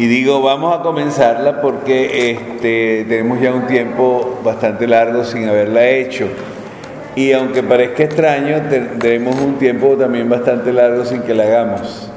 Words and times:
Y 0.00 0.06
digo, 0.06 0.40
vamos 0.40 0.74
a 0.74 0.80
comenzarla 0.80 1.60
porque 1.60 2.30
este, 2.30 3.04
tenemos 3.06 3.38
ya 3.38 3.52
un 3.52 3.66
tiempo 3.66 4.40
bastante 4.42 4.86
largo 4.86 5.24
sin 5.24 5.46
haberla 5.46 5.86
hecho. 5.90 6.26
Y 7.14 7.32
aunque 7.32 7.62
parezca 7.62 8.04
extraño, 8.04 8.62
tenemos 8.98 9.38
un 9.38 9.58
tiempo 9.58 9.98
también 9.98 10.26
bastante 10.26 10.72
largo 10.72 11.04
sin 11.04 11.20
que 11.20 11.34
la 11.34 11.42
hagamos. 11.42 12.10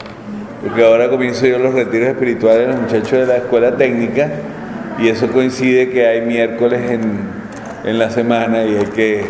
Porque 0.62 0.82
ahora 0.82 1.10
comienzo 1.10 1.46
yo 1.46 1.60
los 1.60 1.74
retiros 1.74 2.08
espirituales 2.08 2.68
de 2.68 2.74
los 2.74 2.82
muchachos 2.84 3.12
de 3.12 3.26
la 3.26 3.36
escuela 3.36 3.76
técnica 3.76 4.32
y 4.98 5.10
eso 5.10 5.28
coincide 5.28 5.90
que 5.90 6.08
hay 6.08 6.22
miércoles 6.22 6.90
en, 6.90 7.28
en 7.84 8.00
la 8.00 8.10
semana 8.12 8.64
y 8.64 8.78
hay 8.78 8.86
que 8.96 9.26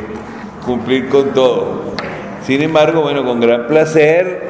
cumplir 0.64 1.10
con 1.10 1.34
todo. 1.34 1.96
Sin 2.46 2.62
embargo, 2.62 3.02
bueno, 3.02 3.26
con 3.26 3.40
gran 3.40 3.66
placer, 3.66 4.44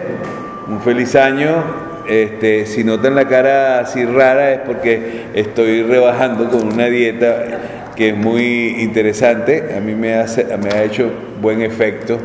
un 0.68 0.82
feliz 0.82 1.16
año. 1.16 1.93
Este, 2.08 2.66
si 2.66 2.84
notan 2.84 3.16
la 3.16 3.28
cara 3.28 3.80
así 3.80 4.04
rara 4.06 4.54
es 4.54 4.60
porque 4.60 5.26
estoy 5.34 5.84
rebajando 5.84 6.50
con 6.50 6.74
una 6.74 6.86
dieta 6.86 7.92
que 7.96 8.10
es 8.10 8.18
muy 8.18 8.82
interesante. 8.82 9.74
A 9.78 9.80
mí 9.80 9.96
me, 9.96 10.16
hace, 10.16 10.48
ha 10.52 10.84
hecho 10.84 11.12
buen 11.42 11.62
efecto 11.62 12.20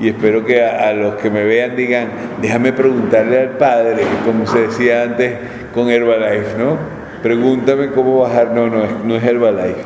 y 0.00 0.08
espero 0.08 0.44
que 0.44 0.62
a, 0.62 0.92
los 0.92 1.14
que 1.16 1.30
me 1.30 1.44
vean 1.44 1.76
digan, 1.76 2.08
déjame 2.42 2.72
preguntarle 2.72 3.38
al 3.38 3.50
padre, 3.50 4.02
como 4.24 4.46
se 4.46 4.62
decía 4.62 5.02
antes 5.04 5.34
con 5.72 5.88
Herbalife, 5.88 6.58
¿no? 6.58 6.76
Pregúntame 7.22 7.90
cómo 7.90 8.20
bajar. 8.20 8.50
No, 8.52 8.68
no, 8.68 8.84
no 9.04 9.16
es 9.16 9.24
Herbalife. 9.24 9.82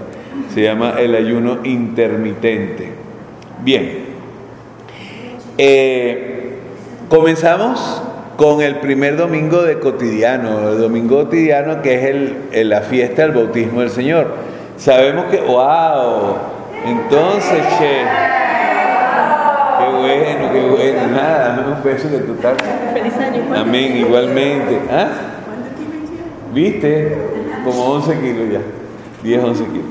Se 0.54 0.62
llama 0.62 0.94
el 0.98 1.14
ayuno 1.14 1.58
intermitente. 1.62 2.88
Bien. 3.62 4.06
Eh, 5.56 6.58
comenzamos 7.08 8.02
con 8.38 8.62
el 8.62 8.76
primer 8.76 9.16
domingo 9.16 9.64
de 9.64 9.80
cotidiano, 9.80 10.70
el 10.70 10.78
domingo 10.78 11.24
cotidiano 11.24 11.82
que 11.82 11.94
es 11.96 12.04
el, 12.52 12.70
la 12.70 12.82
fiesta 12.82 13.22
del 13.22 13.32
bautismo 13.32 13.80
del 13.80 13.90
Señor. 13.90 14.32
Sabemos 14.76 15.24
que, 15.24 15.40
wow, 15.40 16.36
entonces, 16.86 17.60
che, 17.80 18.04
qué 19.78 19.86
bueno, 19.90 20.52
qué 20.52 20.60
bueno, 20.70 21.06
nada, 21.16 21.48
dame 21.48 21.72
un 21.74 21.82
beso 21.82 22.08
de 22.08 22.18
tu 22.20 22.34
tarde. 22.34 22.58
Feliz 22.94 23.14
año. 23.16 23.42
Amén, 23.56 23.96
igualmente. 23.96 24.82
¿Ah? 24.88 25.08
¿Viste? 26.54 27.18
Como 27.64 27.86
11 27.86 28.20
kilos 28.20 28.52
ya, 28.52 28.60
10, 29.24 29.44
11 29.44 29.64
kilos. 29.64 29.86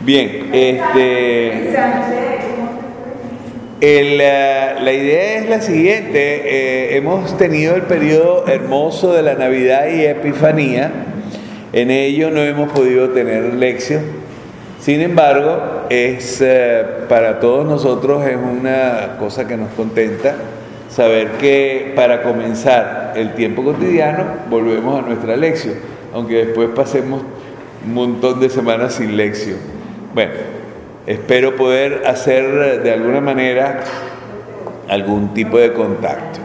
Bien, 0.00 0.48
este... 0.50 2.31
la 3.82 4.92
idea 4.92 5.38
es 5.38 5.48
la 5.48 5.60
siguiente, 5.60 6.12
eh, 6.14 6.96
hemos 6.96 7.36
tenido 7.36 7.74
el 7.74 7.82
periodo 7.82 8.46
hermoso 8.46 9.12
de 9.12 9.22
la 9.22 9.34
Navidad 9.34 9.88
y 9.88 10.04
Epifanía, 10.04 10.92
en 11.72 11.90
ello 11.90 12.30
no 12.30 12.42
hemos 12.42 12.70
podido 12.70 13.10
tener 13.10 13.54
lección, 13.54 14.02
sin 14.78 15.00
embargo, 15.00 15.86
es 15.90 16.40
eh, 16.40 16.84
para 17.08 17.40
todos 17.40 17.66
nosotros 17.66 18.24
es 18.24 18.36
una 18.36 19.16
cosa 19.18 19.48
que 19.48 19.56
nos 19.56 19.70
contenta 19.72 20.36
saber 20.88 21.32
que 21.40 21.92
para 21.96 22.22
comenzar 22.22 23.14
el 23.16 23.34
tiempo 23.34 23.64
cotidiano 23.64 24.24
volvemos 24.48 25.02
a 25.02 25.06
nuestra 25.08 25.36
lección, 25.36 25.74
aunque 26.14 26.46
después 26.46 26.68
pasemos 26.70 27.22
un 27.84 27.94
montón 27.94 28.38
de 28.38 28.48
semanas 28.48 28.94
sin 28.94 29.16
lección. 29.16 29.56
Bueno, 30.14 30.61
espero 31.06 31.56
poder 31.56 32.02
hacer 32.06 32.82
de 32.82 32.92
alguna 32.92 33.20
manera 33.20 33.80
algún 34.88 35.34
tipo 35.34 35.58
de 35.58 35.72
contacto. 35.72 36.40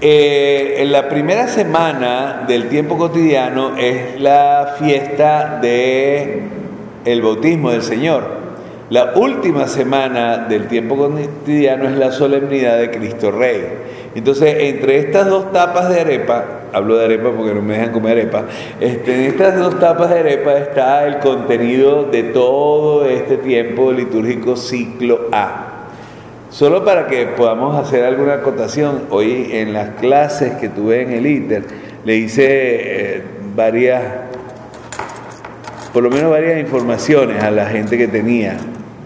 Eh, 0.00 0.76
en 0.78 0.92
la 0.92 1.08
primera 1.08 1.48
semana 1.48 2.44
del 2.46 2.68
tiempo 2.68 2.96
cotidiano 2.96 3.76
es 3.76 4.20
la 4.20 4.76
fiesta 4.78 5.58
de 5.60 6.42
el 7.04 7.22
bautismo 7.22 7.70
del 7.70 7.82
Señor. 7.82 8.38
La 8.90 9.14
última 9.16 9.66
semana 9.66 10.46
del 10.48 10.68
tiempo 10.68 10.96
cotidiano 10.96 11.88
es 11.88 11.96
la 11.96 12.12
solemnidad 12.12 12.78
de 12.78 12.90
Cristo 12.90 13.30
Rey. 13.32 13.66
Entonces, 14.14 14.56
entre 14.58 14.98
estas 14.98 15.26
dos 15.26 15.52
tapas 15.52 15.88
de 15.90 16.00
arepa, 16.00 16.44
hablo 16.72 16.96
de 16.96 17.04
arepa 17.04 17.30
porque 17.30 17.54
no 17.54 17.62
me 17.62 17.74
dejan 17.74 17.92
comer 17.92 18.12
arepa, 18.12 18.44
este, 18.80 19.14
en 19.14 19.20
estas 19.22 19.58
dos 19.58 19.78
tapas 19.78 20.10
de 20.10 20.20
arepa 20.20 20.58
está 20.58 21.06
el 21.06 21.18
contenido 21.18 22.04
de 22.04 22.24
todo 22.24 23.06
este 23.06 23.36
tiempo 23.36 23.92
litúrgico 23.92 24.56
ciclo 24.56 25.28
A. 25.32 25.74
Solo 26.50 26.84
para 26.84 27.06
que 27.06 27.26
podamos 27.26 27.78
hacer 27.78 28.04
alguna 28.04 28.34
acotación, 28.34 29.02
hoy 29.10 29.50
en 29.52 29.74
las 29.74 29.90
clases 30.00 30.54
que 30.54 30.70
tuve 30.70 31.02
en 31.02 31.12
el 31.12 31.26
ITER, 31.26 31.64
le 32.04 32.16
hice 32.16 32.46
eh, 32.48 33.22
varias, 33.54 34.02
por 35.92 36.02
lo 36.02 36.10
menos 36.10 36.30
varias 36.30 36.58
informaciones 36.58 37.42
a 37.42 37.50
la 37.50 37.66
gente 37.66 37.98
que 37.98 38.08
tenía 38.08 38.56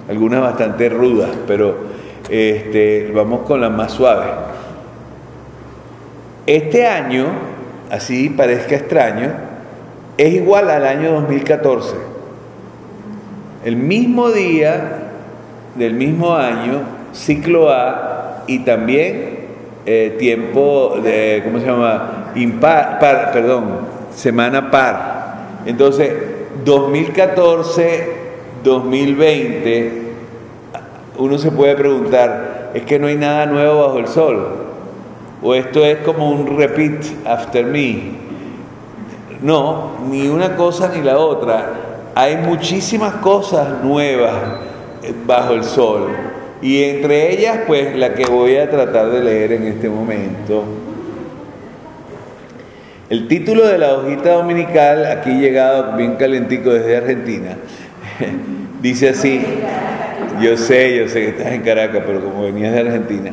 algunas 0.08 0.40
bastante 0.40 0.88
rudas, 0.88 1.30
pero 1.46 1.76
este, 2.30 3.10
vamos 3.12 3.40
con 3.40 3.60
las 3.60 3.72
más 3.72 3.92
suaves. 3.92 4.51
Este 6.47 6.86
año, 6.86 7.26
así 7.91 8.30
parezca 8.30 8.75
extraño, 8.75 9.32
es 10.16 10.34
igual 10.34 10.70
al 10.70 10.84
año 10.84 11.12
2014. 11.12 11.94
El 13.64 13.76
mismo 13.76 14.30
día 14.30 14.98
del 15.76 15.94
mismo 15.94 16.34
año, 16.34 16.81
ciclo 17.12 17.70
A 17.70 18.42
y 18.47 18.60
también 18.60 19.38
eh, 19.86 20.16
tiempo 20.19 20.98
de, 21.02 21.42
¿cómo 21.44 21.60
se 21.60 21.66
llama? 21.66 22.32
Impar, 22.34 22.98
perdón, 23.32 23.64
semana 24.14 24.70
par. 24.70 25.60
Entonces, 25.64 26.12
2014 26.64 28.22
2020, 28.64 30.02
uno 31.19 31.38
se 31.38 31.50
puede 31.50 31.75
preguntar, 31.75 32.70
¿es 32.75 32.82
que 32.84 32.98
no 32.98 33.06
hay 33.06 33.16
nada 33.16 33.47
nuevo 33.47 33.86
bajo 33.86 33.98
el 33.98 34.06
sol? 34.06 34.62
¿O 35.42 35.54
esto 35.54 35.84
es 35.84 35.98
como 35.98 36.30
un 36.30 36.56
repeat 36.56 37.04
after 37.26 37.64
me? 37.66 38.12
No, 39.42 39.92
ni 40.08 40.28
una 40.28 40.56
cosa 40.56 40.91
ni 40.94 41.03
la 41.03 41.19
otra. 41.19 41.72
Hay 42.14 42.36
muchísimas 42.36 43.14
cosas 43.14 43.82
nuevas 43.82 44.34
bajo 45.26 45.54
el 45.54 45.64
sol. 45.64 46.08
Y 46.60 46.84
entre 46.84 47.32
ellas, 47.32 47.60
pues 47.66 47.97
la 47.97 48.14
que 48.14 48.25
voy 48.25 48.56
a 48.56 48.70
tratar 48.70 49.10
de 49.10 49.22
leer 49.25 49.52
en 49.52 49.64
este 49.64 49.88
momento. 49.88 50.62
El 53.10 53.26
título 53.26 53.66
de 53.66 53.78
la 53.78 53.94
hojita 53.94 54.34
dominical, 54.34 55.04
aquí 55.06 55.31
llegado 55.31 55.97
bien 55.97 56.14
calentico 56.14 56.70
desde 56.70 56.97
Argentina, 56.97 57.56
Dice 58.82 59.10
así, 59.10 59.41
yo 60.41 60.56
sé, 60.56 60.97
yo 60.97 61.08
sé 61.08 61.20
que 61.20 61.28
estás 61.28 61.52
en 61.52 61.62
Caracas, 61.62 62.02
pero 62.06 62.25
como 62.25 62.42
venías 62.44 62.72
de 62.72 62.81
Argentina, 62.81 63.32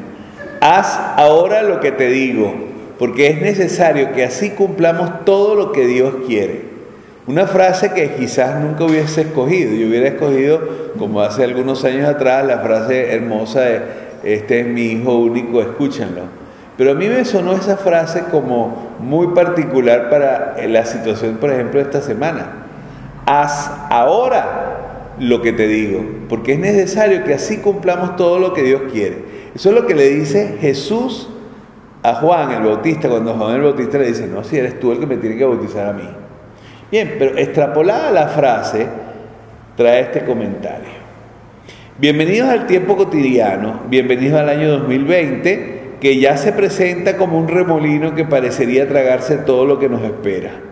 haz 0.60 1.00
ahora 1.18 1.64
lo 1.64 1.80
que 1.80 1.92
te 1.92 2.08
digo, 2.08 2.54
porque 2.98 3.28
es 3.28 3.42
necesario 3.42 4.14
que 4.14 4.24
así 4.24 4.52
cumplamos 4.52 5.26
todo 5.26 5.56
lo 5.56 5.72
que 5.72 5.88
Dios 5.88 6.14
quiere. 6.28 6.70
Una 7.28 7.46
frase 7.46 7.92
que 7.92 8.16
quizás 8.16 8.60
nunca 8.60 8.86
hubiese 8.86 9.22
escogido, 9.22 9.74
yo 9.74 9.88
hubiera 9.88 10.08
escogido, 10.08 10.62
como 10.98 11.22
hace 11.22 11.44
algunos 11.44 11.86
años 11.86 12.08
atrás, 12.08 12.46
la 12.46 12.60
frase 12.60 13.14
hermosa 13.14 13.62
de, 13.62 13.82
este 14.24 14.62
es 14.62 14.68
mi 14.68 14.84
hijo 14.88 15.18
único, 15.18 15.62
escúchanlo. 15.62 16.24
Pero 16.78 16.92
a 16.92 16.96
mí 16.96 17.08
me 17.08 17.26
sonó 17.26 17.54
esa 17.54 17.78
frase 17.78 18.24
como 18.32 18.96
muy 19.00 19.28
particular 19.28 20.10
para 20.10 20.56
la 20.68 20.86
situación, 20.86 21.38
por 21.38 21.52
ejemplo, 21.52 21.80
de 21.80 21.86
esta 21.86 22.02
semana 22.02 22.66
haz 23.30 23.70
ahora 23.92 25.16
lo 25.20 25.42
que 25.42 25.54
te 25.54 25.68
digo, 25.68 26.04
porque 26.28 26.54
es 26.54 26.60
necesario 26.60 27.24
que 27.24 27.36
así 27.36 27.58
cumplamos 27.58 28.16
todo 28.16 28.40
lo 28.40 28.54
que 28.54 28.64
Dios 28.64 28.84
quiere. 28.92 29.29
Eso 29.56 29.70
es 29.70 29.76
lo 29.76 29.88
que 29.88 29.96
le 29.96 30.10
dice 30.10 30.58
Jesús 30.60 31.30
a 32.04 32.16
Juan 32.16 32.52
el 32.52 32.64
Bautista, 32.64 33.10
cuando 33.10 33.34
Juan 33.34 33.56
el 33.56 33.62
Bautista 33.62 33.98
le 33.98 34.08
dice, 34.08 34.28
no, 34.28 34.44
si 34.44 34.58
eres 34.58 34.80
tú 34.80 34.92
el 34.92 35.00
que 35.00 35.06
me 35.06 35.18
tiene 35.18 35.38
que 35.38 35.46
bautizar 35.46 35.90
a 35.90 35.94
mí. 35.94 36.08
Bien, 36.92 37.16
pero 37.20 37.38
extrapolada 37.38 38.12
la 38.12 38.28
frase, 38.28 38.88
trae 39.76 40.02
este 40.02 40.24
comentario. 40.24 41.00
Bienvenidos 41.98 42.50
al 42.50 42.66
tiempo 42.68 42.96
cotidiano, 42.96 43.82
bienvenidos 43.90 44.40
al 44.40 44.50
año 44.50 44.70
2020, 44.70 45.98
que 46.00 46.18
ya 46.18 46.38
se 46.38 46.54
presenta 46.54 47.18
como 47.18 47.38
un 47.38 47.48
remolino 47.48 48.16
que 48.16 48.24
parecería 48.24 48.88
tragarse 48.88 49.38
todo 49.38 49.66
lo 49.66 49.80
que 49.80 49.90
nos 49.90 50.02
espera. 50.04 50.69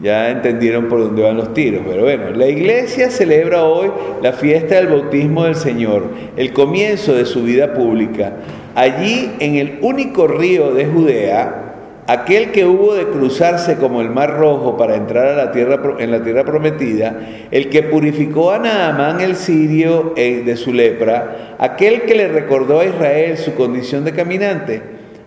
Ya 0.00 0.30
entendieron 0.30 0.86
por 0.88 1.00
dónde 1.00 1.22
van 1.22 1.36
los 1.36 1.52
tiros, 1.54 1.82
pero 1.88 2.02
bueno, 2.02 2.30
la 2.30 2.46
iglesia 2.46 3.10
celebra 3.10 3.64
hoy 3.64 3.90
la 4.22 4.32
fiesta 4.32 4.76
del 4.76 4.86
bautismo 4.86 5.44
del 5.44 5.56
Señor, 5.56 6.04
el 6.36 6.52
comienzo 6.52 7.14
de 7.14 7.26
su 7.26 7.42
vida 7.42 7.74
pública. 7.74 8.34
Allí, 8.76 9.32
en 9.40 9.56
el 9.56 9.78
único 9.82 10.28
río 10.28 10.72
de 10.72 10.86
Judea, 10.86 11.64
aquel 12.06 12.52
que 12.52 12.64
hubo 12.64 12.94
de 12.94 13.08
cruzarse 13.08 13.74
como 13.74 14.00
el 14.00 14.08
mar 14.08 14.38
rojo 14.38 14.76
para 14.76 14.94
entrar 14.94 15.26
a 15.26 15.36
la 15.36 15.50
tierra, 15.50 15.80
en 15.98 16.12
la 16.12 16.22
tierra 16.22 16.44
prometida, 16.44 17.18
el 17.50 17.68
que 17.68 17.82
purificó 17.82 18.52
a 18.52 18.60
Naamán 18.60 19.20
el 19.20 19.34
sirio 19.34 20.14
eh, 20.16 20.44
de 20.46 20.56
su 20.56 20.72
lepra, 20.72 21.56
aquel 21.58 22.02
que 22.02 22.14
le 22.14 22.28
recordó 22.28 22.78
a 22.78 22.84
Israel 22.84 23.36
su 23.36 23.54
condición 23.54 24.04
de 24.04 24.12
caminante, 24.12 24.80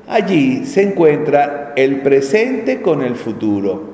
allí 0.08 0.66
se 0.66 0.82
encuentra 0.82 1.74
el 1.76 1.98
presente 1.98 2.82
con 2.82 3.02
el 3.02 3.16
futuro 3.16 3.91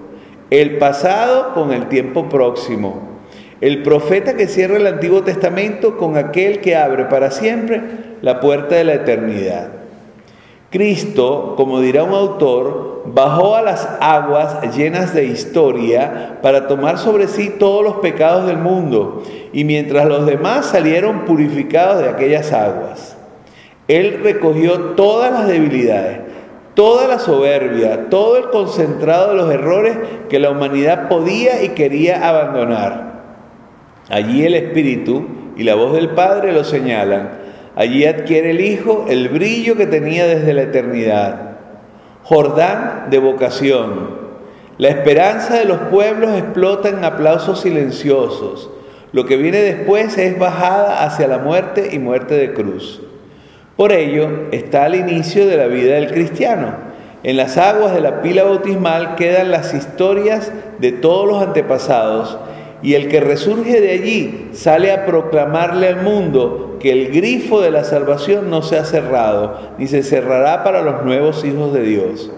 el 0.49 0.77
pasado 0.77 1.53
con 1.53 1.73
el 1.73 1.87
tiempo 1.87 2.29
próximo, 2.29 3.01
el 3.59 3.83
profeta 3.83 4.35
que 4.35 4.47
cierra 4.47 4.77
el 4.77 4.87
Antiguo 4.87 5.23
Testamento 5.23 5.97
con 5.97 6.15
aquel 6.15 6.59
que 6.59 6.75
abre 6.75 7.05
para 7.05 7.31
siempre 7.31 7.81
la 8.21 8.39
puerta 8.39 8.75
de 8.75 8.83
la 8.83 8.93
eternidad. 8.93 9.69
Cristo, 10.69 11.53
como 11.55 11.79
dirá 11.79 12.03
un 12.03 12.13
autor, 12.13 13.03
bajó 13.05 13.55
a 13.55 13.61
las 13.61 13.87
aguas 14.01 14.75
llenas 14.75 15.13
de 15.13 15.25
historia 15.25 16.39
para 16.41 16.67
tomar 16.67 16.97
sobre 16.97 17.27
sí 17.27 17.53
todos 17.57 17.83
los 17.83 17.95
pecados 17.95 18.47
del 18.47 18.57
mundo, 18.57 19.23
y 19.53 19.63
mientras 19.63 20.05
los 20.05 20.25
demás 20.25 20.65
salieron 20.65 21.25
purificados 21.25 22.03
de 22.03 22.09
aquellas 22.09 22.51
aguas. 22.51 23.15
Él 23.87 24.19
recogió 24.21 24.79
todas 24.95 25.31
las 25.31 25.47
debilidades, 25.47 26.19
toda 26.77 27.07
la 27.07 27.17
soberbia, 27.17 28.07
todo 28.11 28.37
el 28.37 28.51
concentrado 28.51 29.29
de 29.29 29.35
los 29.35 29.51
errores 29.51 29.97
que 30.29 30.37
la 30.37 30.51
humanidad 30.51 31.09
podía 31.09 31.63
y 31.63 31.69
quería 31.69 32.29
abandonar. 32.29 33.23
Allí 34.09 34.45
el 34.45 34.53
Espíritu 34.53 35.25
y 35.57 35.63
la 35.63 35.73
voz 35.73 35.93
del 35.93 36.09
Padre 36.09 36.51
lo 36.51 36.63
señalan. 36.63 37.31
Allí 37.75 38.05
adquiere 38.05 38.51
el 38.51 38.61
Hijo 38.61 39.07
el 39.09 39.29
brillo 39.29 39.75
que 39.75 39.87
tenía 39.87 40.27
desde 40.27 40.53
la 40.53 40.61
eternidad. 40.61 41.57
Jordán 42.21 43.07
de 43.09 43.17
vocación. 43.17 44.27
La 44.77 44.89
esperanza 44.89 45.57
de 45.57 45.65
los 45.65 45.79
pueblos 45.89 46.37
explota 46.37 46.89
en 46.89 47.03
aplausos 47.03 47.61
silenciosos. 47.61 48.69
Lo 49.13 49.25
que 49.25 49.37
viene 49.37 49.61
después 49.61 50.15
es 50.19 50.37
bajada 50.37 51.03
hacia 51.03 51.27
la 51.27 51.39
muerte 51.39 51.89
y 51.91 51.97
muerte 51.97 52.35
de 52.35 52.53
cruz. 52.53 53.01
Por 53.77 53.91
ello 53.93 54.27
está 54.51 54.85
al 54.85 54.95
inicio 54.95 55.45
de 55.45 55.55
la 55.55 55.67
vida 55.67 55.93
del 55.93 56.11
cristiano. 56.11 56.73
En 57.23 57.37
las 57.37 57.57
aguas 57.57 57.93
de 57.93 58.01
la 58.01 58.23
pila 58.23 58.43
bautismal 58.43 59.15
quedan 59.15 59.51
las 59.51 59.75
historias 59.75 60.51
de 60.79 60.91
todos 60.91 61.27
los 61.27 61.43
antepasados 61.43 62.39
y 62.81 62.95
el 62.95 63.07
que 63.07 63.19
resurge 63.19 63.79
de 63.79 63.91
allí 63.91 64.49
sale 64.53 64.91
a 64.91 65.05
proclamarle 65.05 65.89
al 65.89 66.01
mundo 66.01 66.77
que 66.79 66.91
el 66.91 67.11
grifo 67.11 67.61
de 67.61 67.69
la 67.69 67.83
salvación 67.83 68.49
no 68.49 68.63
se 68.63 68.79
ha 68.79 68.85
cerrado, 68.85 69.57
ni 69.77 69.87
se 69.87 70.01
cerrará 70.01 70.63
para 70.63 70.81
los 70.81 71.03
nuevos 71.05 71.45
hijos 71.45 71.71
de 71.71 71.81
Dios. 71.81 72.31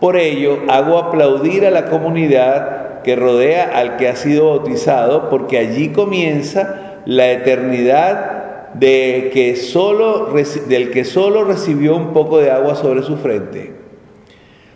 Por 0.00 0.16
ello 0.16 0.60
hago 0.68 0.98
aplaudir 0.98 1.66
a 1.66 1.70
la 1.70 1.86
comunidad 1.86 3.02
que 3.02 3.16
rodea 3.16 3.70
al 3.74 3.96
que 3.96 4.08
ha 4.08 4.16
sido 4.16 4.48
bautizado, 4.48 5.28
porque 5.28 5.58
allí 5.58 5.90
comienza 5.90 7.00
la 7.04 7.30
eternidad 7.30 8.33
de 8.74 9.30
que 9.32 9.56
solo, 9.56 10.32
del 10.68 10.90
que 10.90 11.04
solo 11.04 11.44
recibió 11.44 11.96
un 11.96 12.12
poco 12.12 12.38
de 12.38 12.50
agua 12.50 12.74
sobre 12.74 13.02
su 13.02 13.16
frente. 13.16 13.72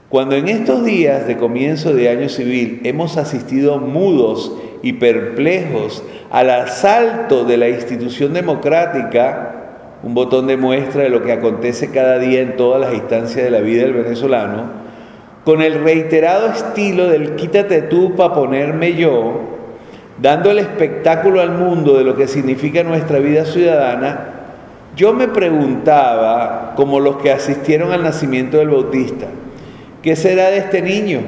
Cuando 0.09 0.37
en 0.37 0.49
estos 0.49 0.85
días 0.85 1.27
de 1.27 1.37
comienzo 1.37 1.93
de 1.93 2.09
año 2.09 2.29
civil 2.29 2.81
hemos 2.85 3.19
asistido 3.19 3.79
mudos 3.79 4.57
y 4.83 4.95
perplejos 4.95 6.03
al 6.31 6.49
asalto 6.49 7.45
de 7.45 7.59
la 7.59 7.69
institución 7.69 8.33
democrática, 8.33 9.55
un 10.03 10.15
botón 10.15 10.47
de 10.47 10.57
muestra 10.57 11.03
de 11.03 11.11
lo 11.11 11.23
que 11.23 11.33
acontece 11.33 11.91
cada 11.91 12.19
día 12.19 12.41
en 12.41 12.57
todas 12.57 12.81
las 12.81 12.95
instancias 12.95 13.45
de 13.45 13.51
la 13.51 13.61
vida 13.61 13.83
del 13.83 13.95
venezolano, 13.95 14.71
con 15.45 15.61
el 15.61 15.83
reiterado 15.83 16.49
estilo 16.49 17.09
del 17.09 17.35
quítate 17.35 17.83
tú 17.83 18.15
para 18.15 18.35
ponerme 18.35 18.95
yo, 18.95 19.58
dando 20.21 20.51
el 20.51 20.59
espectáculo 20.59 21.41
al 21.41 21.51
mundo 21.51 21.97
de 21.97 22.05
lo 22.05 22.17
que 22.17 22.27
significa 22.27 22.83
nuestra 22.83 23.19
vida 23.19 23.45
ciudadana, 23.45 24.35
yo 24.97 25.13
me 25.13 25.29
preguntaba, 25.29 26.73
como 26.75 26.99
los 26.99 27.19
que 27.19 27.31
asistieron 27.31 27.93
al 27.93 28.03
nacimiento 28.03 28.59
del 28.59 28.71
Bautista, 28.71 29.27
¿qué 30.03 30.17
será 30.17 30.51
de 30.51 30.59
este 30.59 30.83
niño? 30.83 31.21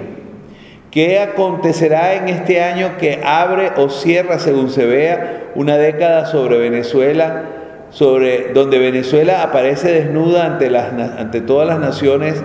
¿Qué 0.91 1.21
acontecerá 1.21 2.15
en 2.15 2.29
este 2.29 2.63
año 2.63 2.97
que 2.99 3.21
abre 3.25 3.71
o 3.77 3.89
cierra, 3.89 4.41
según 4.41 4.71
se 4.71 4.87
vea, 4.87 5.51
una 5.55 5.77
década 5.77 6.27
sobre 6.27 6.59
Venezuela, 6.59 7.45
sobre 7.91 8.53
donde 8.53 8.79
Venezuela 8.79 9.45
aparece 9.45 9.93
desnuda 9.93 10.47
ante, 10.47 10.69
las, 10.69 10.93
ante 10.93 11.41
todas 11.41 11.69
las 11.69 11.79
naciones 11.79 12.43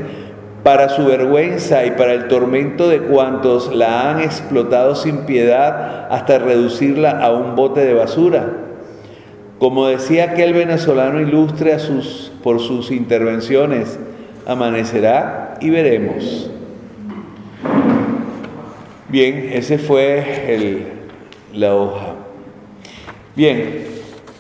para 0.66 0.90
su 0.90 1.06
vergüenza 1.06 1.86
y 1.86 1.92
para 1.92 2.14
el 2.14 2.28
tormento 2.28 2.90
de 2.90 2.98
cuantos 3.02 3.72
la 3.72 4.10
han 4.10 4.20
explotado 4.20 4.96
sin 4.96 5.18
piedad 5.28 6.08
hasta 6.10 6.40
reducirla 6.40 7.22
a 7.24 7.32
un 7.32 7.56
bote 7.56 7.82
de 7.82 7.94
basura. 7.94 8.52
Como 9.60 9.86
decía 9.86 10.32
aquel 10.32 10.54
venezolano 10.54 11.22
ilustre 11.22 11.72
a 11.72 11.78
sus, 11.78 12.32
por 12.42 12.60
sus 12.60 12.90
intervenciones, 12.90 14.00
amanecerá 14.48 15.54
y 15.62 15.70
veremos. 15.70 16.50
Bien, 19.10 19.50
ese 19.54 19.78
fue 19.78 20.56
el, 20.56 20.88
la 21.54 21.76
hoja. 21.76 22.16
Bien, 23.36 23.86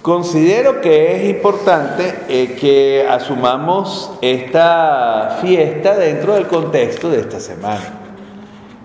Considero 0.05 0.81
que 0.81 1.15
es 1.15 1.35
importante 1.35 2.13
eh, 2.29 2.55
que 2.61 3.07
asumamos 3.09 4.11
esta 4.21 5.39
fiesta 5.41 5.95
dentro 5.95 6.35
del 6.35 6.45
contexto 6.45 7.09
de 7.09 7.21
esta 7.21 7.39
semana. 7.39 7.81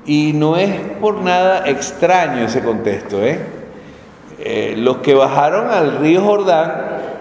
Y 0.07 0.33
no 0.33 0.57
es 0.57 0.75
por 0.99 1.17
nada 1.17 1.69
extraño 1.69 2.47
ese 2.47 2.63
contexto. 2.63 3.23
¿eh? 3.23 3.39
Eh, 4.39 4.75
los 4.79 4.97
que 5.03 5.13
bajaron 5.13 5.69
al 5.69 5.99
río 5.99 6.23
Jordán 6.23 6.73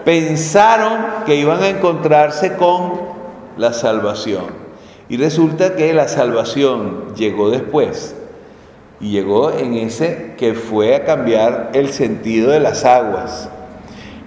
pensaron 0.02 1.04
que 1.26 1.36
iban 1.36 1.62
a 1.62 1.68
encontrarse 1.68 2.54
con 2.56 3.02
la 3.58 3.74
salvación. 3.74 4.46
Y 5.10 5.18
resulta 5.18 5.76
que 5.76 5.92
la 5.92 6.08
salvación 6.08 7.14
llegó 7.16 7.50
después. 7.50 8.16
Y 8.98 9.10
llegó 9.10 9.52
en 9.52 9.74
ese 9.74 10.36
que 10.38 10.54
fue 10.54 10.96
a 10.96 11.04
cambiar 11.04 11.72
el 11.74 11.92
sentido 11.92 12.50
de 12.50 12.60
las 12.60 12.86
aguas 12.86 13.50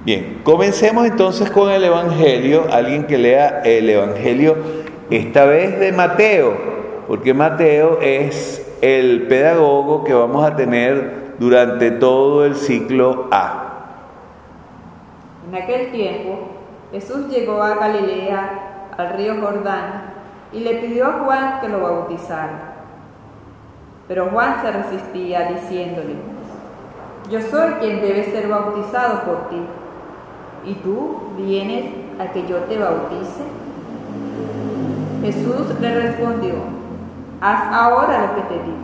Bien, 0.05 0.41
comencemos 0.43 1.05
entonces 1.05 1.49
con 1.49 1.71
el 1.71 1.81
Evangelio. 1.81 2.65
Alguien 2.69 3.07
que 3.07 3.17
lea 3.17 3.61
el 3.63 3.89
Evangelio, 3.89 4.57
esta 5.09 5.45
vez 5.45 5.79
de 5.79 5.93
Mateo, 5.93 6.57
porque 7.07 7.33
Mateo 7.33 7.99
es 8.01 8.69
el 8.81 9.27
pedagogo 9.27 10.03
que 10.03 10.13
vamos 10.13 10.45
a 10.45 10.57
tener 10.57 11.35
durante 11.39 11.89
todo 11.89 12.43
el 12.43 12.55
ciclo 12.55 13.29
A. 13.31 13.69
En 15.47 15.55
aquel 15.55 15.89
tiempo, 15.93 16.49
Jesús 16.91 17.29
llegó 17.29 17.63
a 17.63 17.75
Galilea, 17.75 18.89
al 18.97 19.13
río 19.13 19.35
Jordán, 19.39 20.15
y 20.51 20.59
le 20.59 20.81
pidió 20.81 21.05
a 21.05 21.13
Juan 21.23 21.61
que 21.61 21.69
lo 21.69 21.79
bautizara. 21.79 22.73
Pero 24.09 24.27
Juan 24.31 24.57
se 24.61 24.69
resistía 24.69 25.49
diciéndole, 25.49 26.15
yo 27.31 27.39
soy 27.39 27.71
quien 27.79 28.01
debe 28.01 28.25
ser 28.25 28.49
bautizado 28.49 29.21
por 29.21 29.47
ti 29.47 29.65
¿y 30.65 30.73
tú 30.75 31.17
vienes 31.37 31.85
a 32.19 32.31
que 32.31 32.47
yo 32.47 32.57
te 32.59 32.77
bautice? 32.77 33.43
Jesús 35.21 35.79
le 35.79 36.01
respondió, 36.01 36.55
haz 37.41 37.73
ahora 37.73 38.27
lo 38.27 38.35
que 38.35 38.41
te 38.41 38.53
digo, 38.55 38.77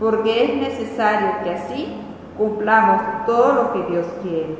porque 0.00 0.44
es 0.44 0.56
necesario 0.56 1.28
que 1.44 1.54
así 1.54 2.00
cumplamos 2.36 3.02
todo 3.26 3.52
lo 3.52 3.72
que 3.72 3.90
Dios 3.90 4.06
quiere. 4.22 4.56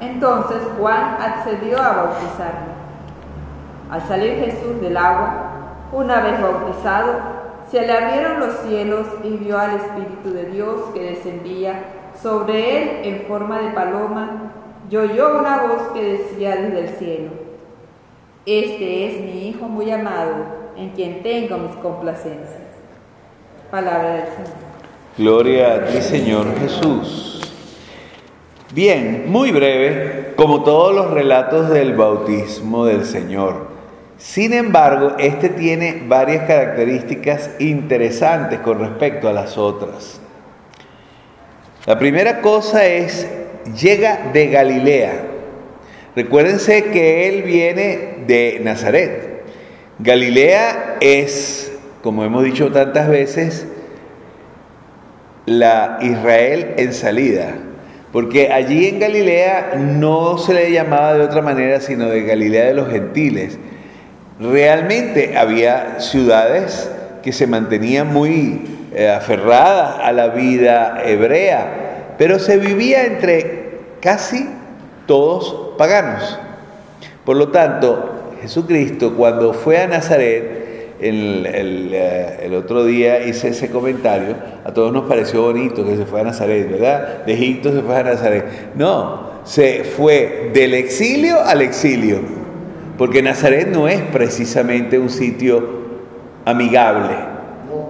Entonces 0.00 0.58
Juan 0.78 1.16
accedió 1.20 1.82
a 1.82 1.96
bautizarme. 1.96 2.78
Al 3.90 4.02
salir 4.02 4.44
Jesús 4.44 4.80
del 4.80 4.96
agua, 4.96 5.48
una 5.92 6.20
vez 6.20 6.40
bautizado, 6.40 7.38
se 7.70 7.86
le 7.86 7.92
abrieron 7.92 8.40
los 8.40 8.56
cielos 8.58 9.06
y 9.24 9.30
vio 9.36 9.58
al 9.58 9.76
Espíritu 9.76 10.30
de 10.30 10.44
Dios 10.46 10.80
que 10.94 11.02
descendía 11.02 11.84
sobre 12.20 12.82
él 12.82 13.00
en 13.04 13.26
forma 13.26 13.58
de 13.58 13.70
paloma 13.70 14.47
yo 14.88 15.02
oyó 15.02 15.38
una 15.38 15.66
voz 15.66 15.92
que 15.92 16.02
decía 16.02 16.56
desde 16.56 16.80
el 16.80 16.88
cielo, 16.90 17.30
Este 18.46 19.06
es 19.06 19.20
mi 19.20 19.48
Hijo 19.48 19.66
muy 19.66 19.90
amado, 19.90 20.46
en 20.76 20.90
quien 20.90 21.22
tengo 21.22 21.58
mis 21.58 21.76
complacencias. 21.76 22.68
Palabra 23.70 24.14
del 24.14 24.26
Señor. 24.26 24.68
Gloria 25.18 25.74
a 25.74 25.84
ti, 25.84 26.00
Señor 26.00 26.58
Jesús. 26.58 27.42
Bien, 28.72 29.24
muy 29.26 29.50
breve, 29.50 30.34
como 30.36 30.62
todos 30.62 30.94
los 30.94 31.10
relatos 31.10 31.68
del 31.70 31.94
bautismo 31.94 32.86
del 32.86 33.04
Señor. 33.04 33.68
Sin 34.16 34.52
embargo, 34.52 35.14
este 35.18 35.48
tiene 35.48 36.02
varias 36.06 36.46
características 36.46 37.50
interesantes 37.58 38.60
con 38.60 38.78
respecto 38.78 39.28
a 39.28 39.32
las 39.32 39.56
otras. 39.58 40.20
La 41.86 41.98
primera 41.98 42.40
cosa 42.40 42.84
es 42.84 43.26
llega 43.74 44.30
de 44.32 44.48
Galilea. 44.48 45.12
Recuérdense 46.14 46.84
que 46.84 47.28
él 47.28 47.42
viene 47.42 48.24
de 48.26 48.60
Nazaret. 48.62 49.44
Galilea 49.98 50.96
es, 51.00 51.72
como 52.02 52.24
hemos 52.24 52.44
dicho 52.44 52.70
tantas 52.72 53.08
veces, 53.08 53.66
la 55.46 55.98
Israel 56.02 56.74
en 56.76 56.92
salida, 56.92 57.54
porque 58.12 58.52
allí 58.52 58.86
en 58.86 59.00
Galilea 59.00 59.72
no 59.76 60.38
se 60.38 60.54
le 60.54 60.70
llamaba 60.70 61.14
de 61.14 61.22
otra 61.22 61.42
manera 61.42 61.80
sino 61.80 62.08
de 62.08 62.22
Galilea 62.22 62.66
de 62.66 62.74
los 62.74 62.90
gentiles. 62.90 63.58
Realmente 64.40 65.36
había 65.36 66.00
ciudades 66.00 66.90
que 67.22 67.32
se 67.32 67.46
mantenían 67.46 68.12
muy 68.12 68.62
eh, 68.94 69.08
aferradas 69.08 70.00
a 70.00 70.12
la 70.12 70.28
vida 70.28 71.02
hebrea, 71.04 72.14
pero 72.18 72.38
se 72.38 72.58
vivía 72.58 73.04
entre 73.04 73.57
casi 74.00 74.48
todos 75.06 75.76
paganos. 75.76 76.38
Por 77.24 77.36
lo 77.36 77.48
tanto, 77.48 78.34
Jesucristo 78.40 79.14
cuando 79.14 79.52
fue 79.52 79.78
a 79.78 79.86
Nazaret, 79.86 80.58
el, 81.00 81.46
eh, 81.46 82.40
el, 82.42 82.54
otro 82.54 82.84
día 82.84 83.24
hice 83.24 83.48
ese 83.48 83.70
comentario, 83.70 84.34
a 84.64 84.72
todos 84.72 84.92
nos 84.92 85.04
pareció 85.04 85.42
bonito 85.42 85.84
que 85.84 85.96
se 85.96 86.04
fue 86.04 86.20
a 86.20 86.24
Nazaret, 86.24 86.70
¿verdad? 86.70 87.24
De 87.24 87.34
Egipto 87.34 87.72
se 87.72 87.82
fue 87.82 87.96
a 87.96 88.02
Nazaret. 88.02 88.44
No, 88.74 89.28
se 89.44 89.84
fue 89.84 90.50
del 90.52 90.74
exilio 90.74 91.40
al 91.40 91.62
exilio, 91.62 92.20
porque 92.96 93.22
Nazaret 93.22 93.68
no 93.68 93.88
es 93.88 94.00
precisamente 94.00 94.98
un 94.98 95.10
sitio 95.10 95.78
amigable. 96.44 97.37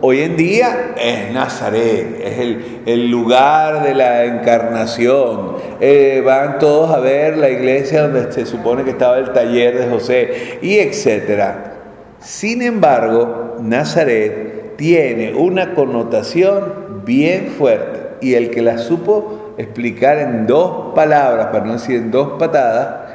Hoy 0.01 0.21
en 0.21 0.37
día 0.37 0.95
es 0.97 1.33
Nazaret, 1.33 2.21
es 2.23 2.39
el, 2.87 3.11
lugar 3.11 3.83
de 3.83 3.95
la 3.95 4.27
encarnación. 4.27 5.57
Eh, 5.81 6.23
van 6.25 6.61
todos 6.61 6.95
a 6.95 7.01
ver 7.01 7.37
la 7.37 7.51
iglesia 7.51 8.07
donde 8.07 8.31
se 8.31 8.47
supone 8.47 8.85
que 8.85 8.91
estaba 8.91 9.19
el 9.19 9.33
taller 9.33 9.77
de 9.77 9.89
José 9.89 10.59
y 10.63 10.79
etcétera. 10.79 11.73
Sin 12.21 12.63
embargo, 12.63 13.57
Nazaret 13.61 14.77
tiene 14.77 15.35
una 15.35 15.75
connotación 15.75 17.03
bien 17.05 17.49
fuerte 17.59 18.19
y 18.21 18.35
el 18.35 18.51
que 18.51 18.63
la 18.63 18.79
supo 18.79 19.55
explicar 19.59 20.19
en 20.19 20.47
dos 20.47 20.95
palabras, 20.95 21.47
para 21.47 21.65
no 21.65 21.73
decir 21.73 21.97
en 21.97 22.13
dos 22.13 22.39
patadas, 22.39 23.15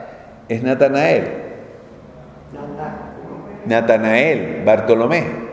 es 0.49 0.61
Natanael. 0.61 1.27
Natanael, 3.65 4.63
Bartolomé 4.65 5.52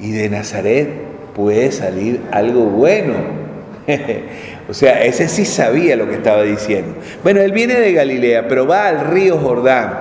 y 0.00 0.12
de 0.12 0.28
Nazaret 0.30 0.88
puede 1.34 1.72
salir 1.72 2.20
algo 2.32 2.64
bueno. 2.64 3.14
o 4.68 4.74
sea, 4.74 5.04
ese 5.04 5.28
sí 5.28 5.44
sabía 5.44 5.96
lo 5.96 6.08
que 6.08 6.14
estaba 6.14 6.42
diciendo. 6.42 6.94
Bueno, 7.22 7.40
él 7.40 7.52
viene 7.52 7.74
de 7.74 7.92
Galilea, 7.92 8.48
pero 8.48 8.66
va 8.66 8.88
al 8.88 9.08
río 9.10 9.38
Jordán. 9.38 9.92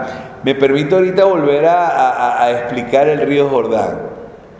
Me 0.43 0.55
permito 0.55 0.97
ahorita 0.97 1.25
volver 1.25 1.65
a, 1.65 2.43
a 2.43 2.51
explicar 2.51 3.09
el 3.09 3.21
río 3.21 3.49
Jordán. 3.49 3.97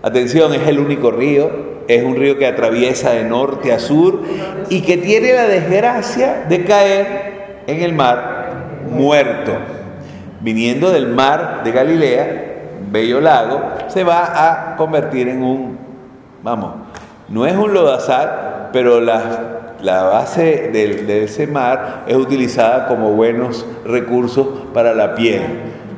Atención, 0.02 0.54
es 0.54 0.68
el 0.68 0.80
único 0.80 1.12
río, 1.12 1.70
es 1.88 2.04
un 2.04 2.16
río 2.16 2.38
que 2.38 2.46
atraviesa 2.46 3.12
de 3.12 3.24
norte 3.24 3.74
a 3.74 3.80
sur 3.80 4.24
y 4.70 4.82
que 4.82 4.98
tiene 4.98 5.34
la 5.34 5.48
desgracia 5.48 6.46
de 6.48 6.64
caer 6.64 7.64
en 7.68 7.82
el 7.82 7.94
mar 7.94 8.50
muerto. 8.92 9.54
Viniendo 10.42 10.92
del 10.92 11.08
mar 11.08 11.62
de 11.64 11.72
Galilea, 11.72 12.49
bello 12.92 13.22
lago, 13.22 13.62
se 13.88 14.04
va 14.04 14.74
a 14.74 14.76
convertir 14.76 15.28
en 15.28 15.44
un, 15.44 15.78
vamos, 16.44 16.74
no 17.28 17.46
es 17.46 17.56
un 17.56 17.74
lodazal, 17.74 18.70
pero 18.74 19.00
la, 19.00 19.76
la 19.82 20.04
base 20.04 20.70
de, 20.72 21.24
ese 21.24 21.48
mar 21.48 22.04
es 22.08 22.16
utilizada 22.16 22.88
como 22.88 23.12
buenos 23.12 23.66
recursos 23.86 24.48
para 24.74 24.94
la 24.94 25.16
piel, 25.16 25.44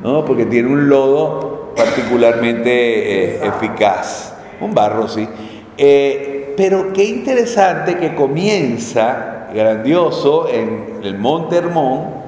¿no? 0.02 0.24
porque 0.24 0.46
tiene 0.46 0.68
un 0.68 0.88
lodo 0.88 1.72
particularmente 1.76 3.36
eh, 3.36 3.46
eficaz, 3.46 4.34
un 4.60 4.74
barro, 4.74 5.08
sí. 5.08 5.28
Eh, 5.76 6.54
pero 6.56 6.92
qué 6.92 7.04
interesante 7.04 7.96
que 7.96 8.14
comienza 8.14 9.48
grandioso 9.54 10.48
en 10.48 11.00
el 11.02 11.18
Monte 11.18 11.56
Hermón, 11.56 12.22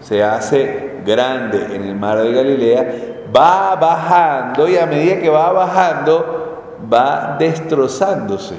se 0.00 0.22
hace 0.22 0.95
grande 1.06 1.74
en 1.74 1.84
el 1.84 1.94
mar 1.94 2.18
de 2.18 2.32
Galilea, 2.32 2.94
va 3.34 3.76
bajando 3.76 4.68
y 4.68 4.76
a 4.76 4.86
medida 4.86 5.20
que 5.20 5.30
va 5.30 5.52
bajando 5.52 6.76
va 6.92 7.36
destrozándose 7.38 8.54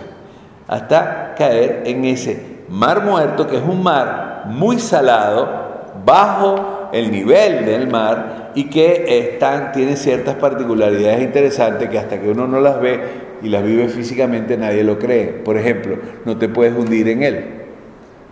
hasta 0.68 1.36
caer 1.38 1.84
en 1.86 2.06
ese 2.06 2.58
mar 2.70 3.04
muerto 3.04 3.48
que 3.48 3.58
es 3.58 3.64
un 3.64 3.84
mar 3.84 4.44
muy 4.48 4.80
salado 4.80 5.68
bajo 6.06 6.90
el 6.92 7.12
nivel 7.12 7.66
del 7.66 7.88
mar 7.88 8.52
y 8.56 8.66
que 8.66 9.20
están, 9.20 9.72
tiene 9.72 9.96
ciertas 9.96 10.36
particularidades 10.36 11.22
interesantes 11.22 11.90
que 11.90 12.00
hasta 12.00 12.20
que 12.20 12.30
uno 12.30 12.48
no 12.48 12.60
las 12.60 12.80
ve 12.82 13.28
y 13.42 13.50
las 13.50 13.64
vive 13.64 13.88
físicamente 13.88 14.58
nadie 14.58 14.84
lo 14.84 14.98
cree. 14.98 15.28
Por 15.28 15.58
ejemplo, 15.58 15.98
no 16.26 16.38
te 16.38 16.50
puedes 16.50 16.74
hundir 16.74 17.08
en 17.10 17.24
él. 17.24 17.67